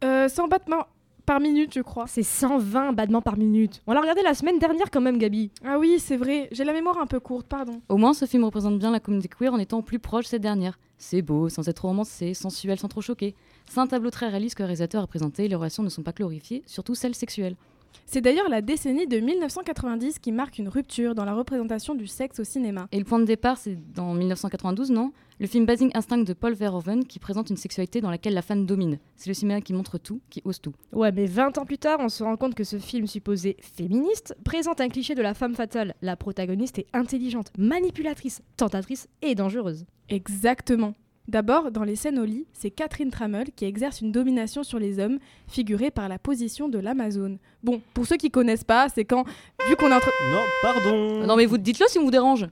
Euh, 0.03 0.27
sans 0.27 0.47
battement 0.47 0.85
par 1.27 1.41
minute, 1.41 1.73
je 1.73 1.81
crois. 1.81 2.07
C'est 2.07 2.23
120 2.23 2.93
battements 2.93 3.21
par 3.21 3.37
minute. 3.37 3.81
On 3.85 3.93
l'a 3.93 3.99
regardé 3.99 4.21
la 4.23 4.33
semaine 4.33 4.59
dernière 4.59 4.89
quand 4.89 5.01
même, 5.01 5.17
Gabi. 5.17 5.51
Ah 5.63 5.77
oui, 5.77 5.97
c'est 5.99 6.15
vrai, 6.15 6.47
j'ai 6.53 6.63
la 6.63 6.71
mémoire 6.71 6.97
un 6.99 7.05
peu 7.05 7.19
courte, 7.19 7.47
pardon. 7.47 7.81
Au 7.89 7.97
moins, 7.97 8.13
ce 8.13 8.25
film 8.25 8.45
représente 8.45 8.79
bien 8.79 8.91
la 8.91 9.01
communauté 9.01 9.27
queer 9.27 9.53
en 9.53 9.59
étant 9.59 9.81
plus 9.81 9.99
proche 9.99 10.23
de 10.23 10.29
cette 10.29 10.41
dernière. 10.41 10.79
C'est 10.97 11.21
beau, 11.21 11.49
sans 11.49 11.67
être 11.67 11.75
trop 11.75 11.89
romancé, 11.89 12.33
sensuel, 12.33 12.79
sans 12.79 12.87
trop 12.87 13.01
choquer. 13.01 13.35
C'est 13.69 13.79
un 13.79 13.87
tableau 13.87 14.09
très 14.09 14.29
réaliste 14.29 14.55
que 14.55 14.63
le 14.63 14.67
réalisateur 14.67 15.03
a 15.03 15.07
présenté. 15.07 15.49
Les 15.49 15.55
relations 15.55 15.83
ne 15.83 15.89
sont 15.89 16.01
pas 16.01 16.13
glorifiées, 16.13 16.63
surtout 16.65 16.95
celles 16.95 17.13
sexuelles. 17.13 17.57
C'est 18.05 18.21
d'ailleurs 18.21 18.47
la 18.47 18.61
décennie 18.61 19.05
de 19.05 19.19
1990 19.19 20.19
qui 20.19 20.31
marque 20.31 20.59
une 20.59 20.69
rupture 20.69 21.13
dans 21.13 21.25
la 21.25 21.33
représentation 21.33 21.93
du 21.93 22.07
sexe 22.07 22.39
au 22.39 22.45
cinéma. 22.45 22.87
Et 22.93 22.99
le 22.99 23.05
point 23.05 23.19
de 23.19 23.25
départ, 23.25 23.57
c'est 23.57 23.77
dans 23.93 24.13
1992, 24.13 24.91
non? 24.91 25.11
Le 25.39 25.45
film 25.45 25.67
Basing 25.67 25.91
Instinct 25.93 26.23
de 26.23 26.33
Paul 26.33 26.53
Verhoeven 26.53 27.05
qui 27.05 27.19
présente 27.19 27.51
une 27.51 27.57
sexualité 27.57 28.01
dans 28.01 28.09
laquelle 28.09 28.33
la 28.33 28.41
femme 28.41 28.65
domine. 28.65 28.97
C'est 29.15 29.29
le 29.29 29.35
cinéma 29.35 29.61
qui 29.61 29.71
montre 29.71 29.99
tout, 29.99 30.19
qui 30.31 30.41
ose 30.45 30.59
tout. 30.59 30.73
Ouais, 30.91 31.11
mais 31.11 31.27
20 31.27 31.59
ans 31.59 31.65
plus 31.65 31.77
tard, 31.77 31.99
on 32.01 32.09
se 32.09 32.23
rend 32.23 32.37
compte 32.37 32.55
que 32.55 32.63
ce 32.63 32.79
film 32.79 33.05
supposé 33.05 33.55
féministe 33.59 34.35
présente 34.43 34.81
un 34.81 34.89
cliché 34.89 35.13
de 35.13 35.21
la 35.21 35.35
femme 35.35 35.53
fatale. 35.53 35.93
La 36.01 36.15
protagoniste 36.15 36.79
est 36.79 36.87
intelligente, 36.91 37.51
manipulatrice, 37.55 38.41
tentatrice 38.55 39.09
et 39.21 39.35
dangereuse. 39.35 39.85
Exactement. 40.09 40.95
D'abord, 41.27 41.71
dans 41.71 41.83
les 41.83 41.95
scènes 41.95 42.17
au 42.17 42.25
lit, 42.25 42.47
c'est 42.53 42.71
Catherine 42.71 43.11
Trammell 43.11 43.51
qui 43.55 43.65
exerce 43.65 44.01
une 44.01 44.11
domination 44.11 44.63
sur 44.63 44.79
les 44.79 44.97
hommes, 44.97 45.19
figurée 45.47 45.91
par 45.91 46.09
la 46.09 46.17
position 46.17 46.67
de 46.67 46.79
l'Amazone. 46.79 47.37
Bon, 47.61 47.79
pour 47.93 48.07
ceux 48.07 48.17
qui 48.17 48.31
connaissent 48.31 48.63
pas, 48.63 48.89
c'est 48.89 49.05
quand, 49.05 49.23
vu 49.69 49.75
qu'on 49.75 49.91
est 49.91 49.93
entre... 49.93 50.09
Non, 50.31 50.41
pardon. 50.63 51.27
Non 51.27 51.35
mais 51.35 51.45
vous 51.45 51.59
dites-le 51.59 51.85
si 51.89 51.99
on 51.99 52.05
vous 52.05 52.11
dérange. 52.11 52.47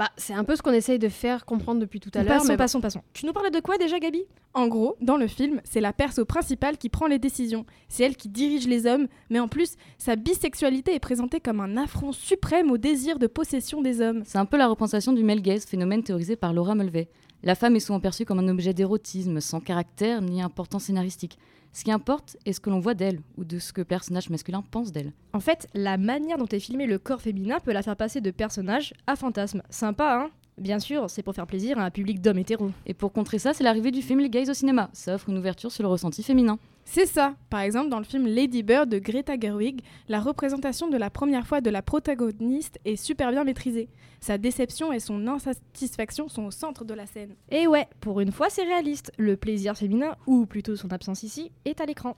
Bah, 0.00 0.08
c'est 0.16 0.32
un 0.32 0.44
peu 0.44 0.56
ce 0.56 0.62
qu'on 0.62 0.72
essaye 0.72 0.98
de 0.98 1.10
faire 1.10 1.44
comprendre 1.44 1.78
depuis 1.78 2.00
tout 2.00 2.10
à 2.14 2.22
l'heure. 2.22 2.38
Passons, 2.38 2.46
mais 2.46 2.54
bon. 2.54 2.62
passons, 2.62 2.80
passons. 2.80 3.02
Tu 3.12 3.26
nous 3.26 3.34
parlais 3.34 3.50
de 3.50 3.60
quoi 3.60 3.76
déjà, 3.76 3.98
Gabi? 3.98 4.22
En 4.54 4.66
gros, 4.66 4.96
dans 5.02 5.18
le 5.18 5.26
film, 5.26 5.60
c'est 5.62 5.82
la 5.82 5.92
perso 5.92 6.24
principale 6.24 6.78
qui 6.78 6.88
prend 6.88 7.06
les 7.06 7.18
décisions. 7.18 7.66
C'est 7.90 8.04
elle 8.04 8.16
qui 8.16 8.30
dirige 8.30 8.66
les 8.66 8.86
hommes, 8.86 9.08
mais 9.28 9.40
en 9.40 9.46
plus, 9.46 9.74
sa 9.98 10.16
bisexualité 10.16 10.94
est 10.94 11.00
présentée 11.00 11.38
comme 11.38 11.60
un 11.60 11.76
affront 11.76 12.12
suprême 12.12 12.70
au 12.70 12.78
désir 12.78 13.18
de 13.18 13.26
possession 13.26 13.82
des 13.82 14.00
hommes. 14.00 14.22
C'est 14.24 14.38
un 14.38 14.46
peu 14.46 14.56
la 14.56 14.68
représentation 14.68 15.12
du 15.12 15.22
male 15.22 15.42
gaze, 15.42 15.66
phénomène 15.66 16.02
théorisé 16.02 16.34
par 16.34 16.54
Laura 16.54 16.74
Mulvey. 16.74 17.10
La 17.42 17.54
femme 17.54 17.74
est 17.74 17.80
souvent 17.80 18.00
perçue 18.00 18.26
comme 18.26 18.38
un 18.38 18.48
objet 18.48 18.74
d'érotisme, 18.74 19.40
sans 19.40 19.60
caractère 19.60 20.20
ni 20.20 20.42
importance 20.42 20.84
scénaristique. 20.84 21.38
Ce 21.72 21.84
qui 21.84 21.90
importe 21.90 22.36
est 22.44 22.52
ce 22.52 22.60
que 22.60 22.68
l'on 22.68 22.80
voit 22.80 22.92
d'elle, 22.92 23.20
ou 23.38 23.44
de 23.44 23.58
ce 23.58 23.72
que 23.72 23.80
le 23.80 23.86
personnage 23.86 24.28
masculin 24.28 24.62
pense 24.70 24.92
d'elle. 24.92 25.12
En 25.32 25.40
fait, 25.40 25.66
la 25.72 25.96
manière 25.96 26.36
dont 26.36 26.46
est 26.46 26.60
filmé 26.60 26.86
le 26.86 26.98
corps 26.98 27.22
féminin 27.22 27.58
peut 27.60 27.72
la 27.72 27.82
faire 27.82 27.96
passer 27.96 28.20
de 28.20 28.30
personnage 28.30 28.92
à 29.06 29.16
fantasme. 29.16 29.62
Sympa, 29.70 30.20
hein? 30.22 30.30
Bien 30.58 30.78
sûr, 30.78 31.08
c'est 31.08 31.22
pour 31.22 31.34
faire 31.34 31.46
plaisir 31.46 31.78
à 31.78 31.84
un 31.84 31.90
public 31.90 32.20
d'hommes 32.20 32.38
hétéros. 32.38 32.72
Et 32.84 32.92
pour 32.92 33.12
contrer 33.12 33.38
ça, 33.38 33.54
c'est 33.54 33.64
l'arrivée 33.64 33.92
du 33.92 34.02
film 34.02 34.20
Les 34.20 34.28
Gays 34.28 34.50
au 34.50 34.54
cinéma. 34.54 34.90
Ça 34.92 35.14
offre 35.14 35.30
une 35.30 35.38
ouverture 35.38 35.72
sur 35.72 35.82
le 35.82 35.88
ressenti 35.88 36.22
féminin. 36.22 36.58
C'est 36.92 37.06
ça. 37.06 37.36
Par 37.50 37.60
exemple, 37.60 37.88
dans 37.88 38.00
le 38.00 38.04
film 38.04 38.26
Lady 38.26 38.64
Bird 38.64 38.88
de 38.88 38.98
Greta 38.98 39.38
Gerwig, 39.38 39.80
la 40.08 40.18
représentation 40.18 40.88
de 40.88 40.96
la 40.96 41.08
première 41.08 41.46
fois 41.46 41.60
de 41.60 41.70
la 41.70 41.82
protagoniste 41.82 42.80
est 42.84 42.96
super 42.96 43.30
bien 43.30 43.44
maîtrisée. 43.44 43.88
Sa 44.20 44.38
déception 44.38 44.92
et 44.92 44.98
son 44.98 45.28
insatisfaction 45.28 46.28
sont 46.28 46.46
au 46.46 46.50
centre 46.50 46.84
de 46.84 46.92
la 46.92 47.06
scène. 47.06 47.36
Et 47.48 47.68
ouais, 47.68 47.86
pour 48.00 48.18
une 48.18 48.32
fois, 48.32 48.50
c'est 48.50 48.64
réaliste. 48.64 49.12
Le 49.18 49.36
plaisir 49.36 49.76
féminin, 49.76 50.16
ou 50.26 50.46
plutôt 50.46 50.74
son 50.74 50.90
absence 50.90 51.22
ici, 51.22 51.52
est 51.64 51.80
à 51.80 51.86
l'écran. 51.86 52.16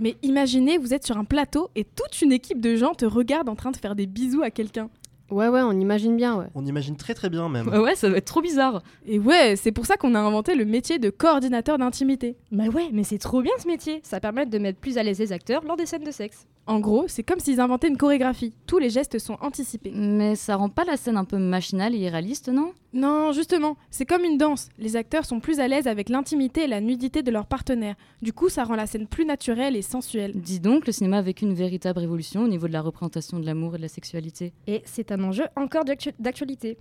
Mais 0.00 0.16
imaginez, 0.22 0.78
vous 0.78 0.94
êtes 0.94 1.06
sur 1.06 1.16
un 1.16 1.24
plateau 1.24 1.70
et 1.76 1.84
toute 1.84 2.20
une 2.20 2.32
équipe 2.32 2.60
de 2.60 2.74
gens 2.74 2.94
te 2.94 3.04
regarde 3.04 3.48
en 3.48 3.54
train 3.54 3.70
de 3.70 3.76
faire 3.76 3.94
des 3.94 4.06
bisous 4.06 4.42
à 4.42 4.50
quelqu'un. 4.50 4.90
Ouais, 5.30 5.48
ouais, 5.48 5.60
on 5.62 5.72
imagine 5.72 6.16
bien, 6.16 6.36
ouais. 6.36 6.46
On 6.54 6.64
imagine 6.64 6.96
très 6.96 7.14
très 7.14 7.28
bien 7.28 7.48
même. 7.48 7.68
Ouais, 7.68 7.94
ça 7.94 8.08
doit 8.08 8.18
être 8.18 8.24
trop 8.24 8.40
bizarre. 8.40 8.82
Et 9.06 9.18
ouais, 9.18 9.56
c'est 9.56 9.72
pour 9.72 9.84
ça 9.84 9.96
qu'on 9.96 10.14
a 10.14 10.18
inventé 10.20 10.54
le 10.54 10.64
métier 10.64 10.98
de 10.98 11.10
coordinateur 11.10 11.76
d'intimité. 11.78 12.36
Bah 12.50 12.68
ouais, 12.68 12.88
mais 12.92 13.04
c'est 13.04 13.18
trop 13.18 13.42
bien 13.42 13.52
ce 13.58 13.66
métier. 13.66 14.00
Ça 14.02 14.20
permet 14.20 14.46
de 14.46 14.58
mettre 14.58 14.78
plus 14.78 14.96
à 14.96 15.02
l'aise 15.02 15.18
les 15.18 15.32
acteurs 15.32 15.62
lors 15.64 15.76
des 15.76 15.86
scènes 15.86 16.04
de 16.04 16.10
sexe. 16.10 16.46
En 16.66 16.80
gros, 16.80 17.04
c'est 17.08 17.22
comme 17.22 17.40
s'ils 17.40 17.60
inventaient 17.60 17.88
une 17.88 17.96
chorégraphie. 17.96 18.54
Tous 18.66 18.78
les 18.78 18.90
gestes 18.90 19.18
sont 19.18 19.38
anticipés. 19.40 19.92
Mais 19.94 20.34
ça 20.34 20.56
rend 20.56 20.68
pas 20.68 20.84
la 20.84 20.96
scène 20.96 21.16
un 21.16 21.24
peu 21.24 21.38
machinale 21.38 21.94
et 21.94 21.98
irréaliste, 21.98 22.48
non? 22.48 22.72
Non, 22.94 23.32
justement, 23.32 23.76
c'est 23.90 24.06
comme 24.06 24.24
une 24.24 24.38
danse. 24.38 24.70
Les 24.78 24.96
acteurs 24.96 25.26
sont 25.26 25.40
plus 25.40 25.60
à 25.60 25.68
l'aise 25.68 25.86
avec 25.86 26.08
l'intimité 26.08 26.62
et 26.64 26.66
la 26.66 26.80
nudité 26.80 27.22
de 27.22 27.30
leur 27.30 27.46
partenaire. 27.46 27.96
Du 28.22 28.32
coup, 28.32 28.48
ça 28.48 28.64
rend 28.64 28.76
la 28.76 28.86
scène 28.86 29.06
plus 29.06 29.26
naturelle 29.26 29.76
et 29.76 29.82
sensuelle. 29.82 30.32
Dis 30.34 30.58
donc, 30.58 30.86
le 30.86 30.92
cinéma 30.92 31.18
a 31.18 31.22
vécu 31.22 31.44
une 31.44 31.52
véritable 31.54 31.98
révolution 31.98 32.42
au 32.44 32.48
niveau 32.48 32.66
de 32.66 32.72
la 32.72 32.80
représentation 32.80 33.38
de 33.40 33.44
l'amour 33.46 33.74
et 33.74 33.78
de 33.78 33.82
la 33.82 33.88
sexualité. 33.88 34.54
Et 34.66 34.82
c'est 34.86 35.12
un 35.12 35.22
enjeu 35.22 35.44
encore 35.54 35.84
d'actu- 35.84 36.14
d'actualité. 36.18 36.78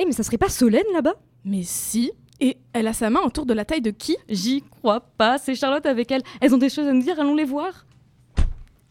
Eh, 0.00 0.04
mais 0.04 0.12
ça 0.12 0.24
serait 0.24 0.36
pas 0.38 0.48
Solène 0.48 0.82
là-bas? 0.92 1.14
Mais 1.44 1.62
si 1.62 2.10
Et 2.40 2.58
elle 2.74 2.86
a 2.88 2.92
sa 2.92 3.08
main 3.08 3.20
autour 3.24 3.46
de 3.46 3.54
la 3.54 3.64
taille 3.64 3.80
de 3.80 3.90
qui? 3.92 4.16
J'y 4.28 4.62
crois 4.62 5.00
pas, 5.00 5.38
c'est 5.38 5.54
Charlotte 5.54 5.86
avec 5.86 6.10
elle. 6.10 6.22
Elles 6.42 6.54
ont 6.54 6.58
des 6.58 6.68
choses 6.68 6.86
à 6.86 6.92
nous 6.92 7.02
dire, 7.02 7.18
allons 7.18 7.34
les 7.34 7.44
voir. 7.46 7.86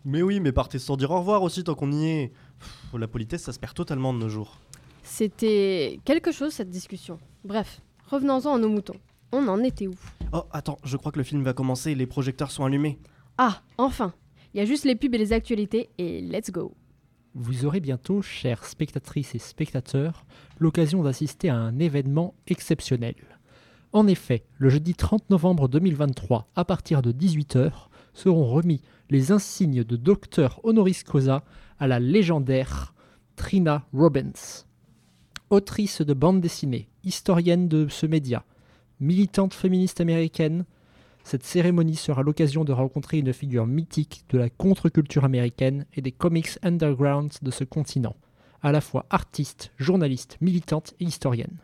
Mais 0.03 0.21
oui, 0.21 0.39
mais 0.39 0.51
partez 0.51 0.79
sans 0.79 0.97
dire 0.97 1.11
au 1.11 1.19
revoir 1.19 1.43
aussi 1.43 1.63
tant 1.63 1.75
qu'on 1.75 1.91
y 1.91 2.05
est. 2.07 2.31
Pff, 2.59 2.99
la 2.99 3.07
politesse, 3.07 3.43
ça 3.43 3.51
se 3.53 3.59
perd 3.59 3.73
totalement 3.73 4.13
de 4.13 4.19
nos 4.19 4.29
jours. 4.29 4.57
C'était 5.05 5.99
quelque 6.03 6.31
chose 6.31 6.51
cette 6.51 6.71
discussion. 6.71 7.19
Bref, 7.43 7.79
revenons-en 8.07 8.55
à 8.55 8.57
nos 8.57 8.69
moutons. 8.69 8.95
On 9.31 9.47
en 9.47 9.63
était 9.63 9.85
où? 9.85 9.93
Oh, 10.33 10.43
attends, 10.51 10.79
je 10.83 10.97
crois 10.97 11.11
que 11.11 11.19
le 11.19 11.23
film 11.23 11.43
va 11.43 11.53
commencer, 11.53 11.93
les 11.93 12.07
projecteurs 12.07 12.49
sont 12.49 12.65
allumés. 12.65 12.97
Ah, 13.37 13.61
enfin 13.77 14.13
Il 14.53 14.57
y 14.57 14.61
a 14.61 14.65
juste 14.65 14.83
les 14.83 14.95
pubs 14.95 15.13
et 15.13 15.19
les 15.19 15.31
actualités 15.31 15.89
et 15.99 16.21
let's 16.21 16.49
go 16.49 16.73
Vous 17.35 17.65
aurez 17.65 17.81
bientôt, 17.81 18.23
chères 18.23 18.65
spectatrices 18.65 19.35
et 19.35 19.39
spectateurs, 19.39 20.25
l'occasion 20.57 21.03
d'assister 21.03 21.49
à 21.49 21.55
un 21.55 21.77
événement 21.77 22.33
exceptionnel. 22.47 23.15
En 23.93 24.07
effet, 24.07 24.43
le 24.57 24.69
jeudi 24.69 24.95
30 24.95 25.29
novembre 25.29 25.67
2023, 25.67 26.47
à 26.55 26.65
partir 26.65 27.03
de 27.03 27.11
18h, 27.11 27.71
seront 28.15 28.47
remis 28.47 28.81
les 29.11 29.31
insignes 29.31 29.83
de 29.83 29.95
docteur 29.97 30.59
honoris 30.63 31.03
causa 31.03 31.43
à 31.79 31.87
la 31.87 31.99
légendaire 31.99 32.95
Trina 33.35 33.85
Robbins. 33.93 34.64
Autrice 35.55 36.01
de 36.01 36.13
bande 36.13 36.41
dessinée, 36.41 36.89
historienne 37.05 37.69
de 37.69 37.87
ce 37.87 38.05
média, 38.05 38.43
militante 38.99 39.53
féministe 39.53 40.01
américaine, 40.01 40.65
cette 41.23 41.45
cérémonie 41.45 41.95
sera 41.95 42.23
l'occasion 42.23 42.65
de 42.65 42.73
rencontrer 42.73 43.19
une 43.19 43.31
figure 43.31 43.65
mythique 43.65 44.25
de 44.31 44.37
la 44.37 44.49
contre-culture 44.49 45.23
américaine 45.23 45.85
et 45.93 46.01
des 46.01 46.11
comics 46.11 46.59
underground 46.61 47.31
de 47.41 47.51
ce 47.51 47.63
continent, 47.63 48.17
à 48.63 48.73
la 48.73 48.81
fois 48.81 49.05
artiste, 49.09 49.71
journaliste, 49.77 50.37
militante 50.41 50.93
et 50.99 51.05
historienne. 51.05 51.59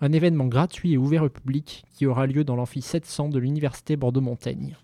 Un 0.00 0.10
événement 0.10 0.46
gratuit 0.48 0.94
et 0.94 0.98
ouvert 0.98 1.22
au 1.22 1.28
public 1.28 1.84
qui 1.94 2.06
aura 2.06 2.26
lieu 2.26 2.42
dans 2.42 2.56
l'amphi 2.56 2.82
700 2.82 3.28
de 3.28 3.38
l'Université 3.38 3.94
Bordeaux-Montaigne. 3.94 4.76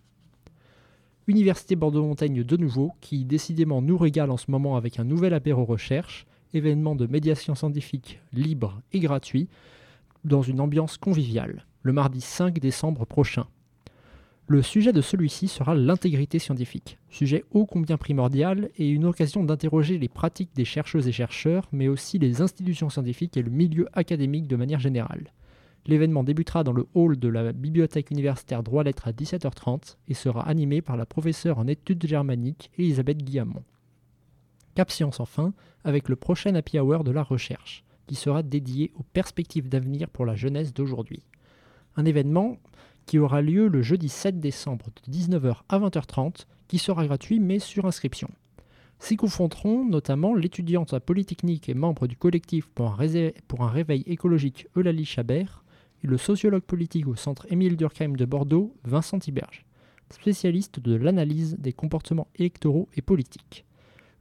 Université 1.26 1.74
Bordeaux-Montaigne 1.74 2.44
de 2.44 2.56
nouveau, 2.56 2.92
qui 3.00 3.24
décidément 3.24 3.82
nous 3.82 3.98
régale 3.98 4.30
en 4.30 4.36
ce 4.36 4.52
moment 4.52 4.76
avec 4.76 5.00
un 5.00 5.04
nouvel 5.04 5.34
apéro 5.34 5.64
recherche, 5.64 6.24
événement 6.54 6.94
de 6.94 7.06
médiation 7.06 7.54
scientifique 7.54 8.20
libre 8.32 8.80
et 8.92 9.00
gratuit, 9.00 9.48
dans 10.24 10.42
une 10.42 10.60
ambiance 10.60 10.96
conviviale, 10.96 11.66
le 11.82 11.92
mardi 11.92 12.20
5 12.20 12.58
décembre 12.58 13.04
prochain. 13.04 13.46
Le 14.46 14.60
sujet 14.60 14.92
de 14.92 15.00
celui-ci 15.00 15.48
sera 15.48 15.74
l'intégrité 15.74 16.38
scientifique, 16.38 16.98
sujet 17.08 17.44
ô 17.50 17.64
combien 17.64 17.96
primordial 17.96 18.70
et 18.76 18.88
une 18.88 19.06
occasion 19.06 19.42
d'interroger 19.42 19.98
les 19.98 20.08
pratiques 20.08 20.54
des 20.54 20.66
chercheuses 20.66 21.08
et 21.08 21.12
chercheurs, 21.12 21.66
mais 21.72 21.88
aussi 21.88 22.18
les 22.18 22.42
institutions 22.42 22.90
scientifiques 22.90 23.36
et 23.38 23.42
le 23.42 23.50
milieu 23.50 23.88
académique 23.94 24.46
de 24.46 24.56
manière 24.56 24.80
générale. 24.80 25.32
L'événement 25.86 26.24
débutera 26.24 26.62
dans 26.62 26.72
le 26.72 26.86
hall 26.94 27.18
de 27.18 27.28
la 27.28 27.52
bibliothèque 27.52 28.10
universitaire 28.10 28.62
Droit-Lettres 28.62 29.08
à 29.08 29.12
17h30 29.12 29.96
et 30.08 30.14
sera 30.14 30.46
animé 30.46 30.82
par 30.82 30.96
la 30.96 31.06
professeure 31.06 31.58
en 31.58 31.66
études 31.66 32.06
germaniques 32.06 32.70
Elisabeth 32.78 33.18
Guillamont. 33.18 33.64
Cap 34.74 34.90
Science 34.90 35.20
enfin, 35.20 35.52
avec 35.84 36.08
le 36.08 36.16
prochain 36.16 36.54
Happy 36.54 36.78
Hour 36.78 37.04
de 37.04 37.10
la 37.10 37.22
recherche, 37.22 37.84
qui 38.06 38.14
sera 38.14 38.42
dédié 38.42 38.92
aux 38.96 39.02
perspectives 39.02 39.68
d'avenir 39.68 40.08
pour 40.08 40.26
la 40.26 40.34
jeunesse 40.34 40.74
d'aujourd'hui. 40.74 41.22
Un 41.96 42.04
événement 42.04 42.58
qui 43.06 43.18
aura 43.18 43.42
lieu 43.42 43.68
le 43.68 43.82
jeudi 43.82 44.08
7 44.08 44.40
décembre 44.40 44.86
de 45.06 45.12
19h 45.12 45.56
à 45.68 45.78
20h30, 45.78 46.46
qui 46.68 46.78
sera 46.78 47.06
gratuit 47.06 47.38
mais 47.40 47.58
sur 47.58 47.86
inscription. 47.86 48.30
S'y 48.98 49.16
confronteront 49.16 49.84
notamment 49.84 50.34
l'étudiante 50.34 50.94
à 50.94 51.00
Polytechnique 51.00 51.68
et 51.68 51.74
membre 51.74 52.06
du 52.06 52.16
collectif 52.16 52.66
pour 52.68 52.90
un, 52.90 52.96
résé- 52.96 53.34
pour 53.48 53.62
un 53.62 53.68
réveil 53.68 54.02
écologique 54.06 54.66
Eulalie 54.76 55.04
Chabert 55.04 55.62
et 56.02 56.06
le 56.06 56.16
sociologue 56.16 56.62
politique 56.62 57.06
au 57.06 57.14
centre 57.14 57.46
Émile 57.52 57.76
Durkheim 57.76 58.12
de 58.16 58.24
Bordeaux, 58.24 58.74
Vincent 58.84 59.18
Tiberge, 59.18 59.64
spécialiste 60.10 60.80
de 60.80 60.94
l'analyse 60.94 61.56
des 61.58 61.72
comportements 61.72 62.28
électoraux 62.36 62.88
et 62.96 63.02
politiques. 63.02 63.64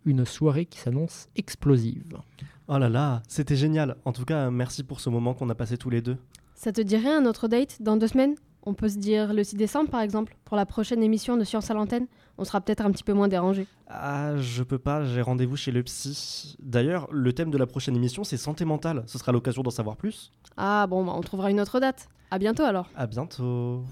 Une 0.05 0.25
soirée 0.25 0.65
qui 0.65 0.79
s'annonce 0.79 1.27
explosive. 1.35 2.17
Oh 2.67 2.77
là 2.77 2.89
là, 2.89 3.21
c'était 3.27 3.55
génial. 3.55 3.95
En 4.05 4.11
tout 4.11 4.25
cas, 4.25 4.49
merci 4.49 4.83
pour 4.83 4.99
ce 4.99 5.09
moment 5.09 5.33
qu'on 5.33 5.49
a 5.49 5.55
passé 5.55 5.77
tous 5.77 5.89
les 5.89 6.01
deux. 6.01 6.17
Ça 6.55 6.71
te 6.71 6.81
dirait 6.81 7.13
un 7.13 7.25
autre 7.25 7.47
date 7.47 7.81
dans 7.81 7.97
deux 7.97 8.07
semaines? 8.07 8.35
On 8.65 8.73
peut 8.73 8.87
se 8.87 8.97
dire 8.97 9.33
le 9.33 9.43
6 9.43 9.57
décembre 9.57 9.89
par 9.89 10.01
exemple, 10.01 10.37
pour 10.45 10.55
la 10.55 10.65
prochaine 10.65 11.03
émission 11.03 11.35
de 11.35 11.43
Science 11.43 11.69
à 11.69 11.73
l'antenne. 11.73 12.07
On 12.37 12.45
sera 12.45 12.61
peut-être 12.61 12.81
un 12.85 12.91
petit 12.91 13.03
peu 13.03 13.13
moins 13.13 13.27
dérangé. 13.27 13.67
Ah, 13.87 14.37
je 14.37 14.63
peux 14.63 14.77
pas, 14.77 15.03
j'ai 15.03 15.21
rendez-vous 15.21 15.57
chez 15.57 15.71
le 15.71 15.83
psy. 15.83 16.55
D'ailleurs, 16.61 17.07
le 17.11 17.33
thème 17.33 17.51
de 17.51 17.57
la 17.57 17.67
prochaine 17.67 17.95
émission, 17.95 18.23
c'est 18.23 18.37
santé 18.37 18.63
mentale. 18.63 19.03
Ce 19.05 19.17
sera 19.17 19.31
l'occasion 19.31 19.63
d'en 19.63 19.69
savoir 19.69 19.97
plus. 19.97 20.31
Ah 20.55 20.87
bon, 20.87 21.05
bah, 21.05 21.13
on 21.15 21.21
trouvera 21.21 21.51
une 21.51 21.59
autre 21.59 21.79
date. 21.79 22.07
À 22.31 22.39
bientôt 22.39 22.63
alors. 22.63 22.89
À 22.95 23.05
bientôt. 23.05 23.83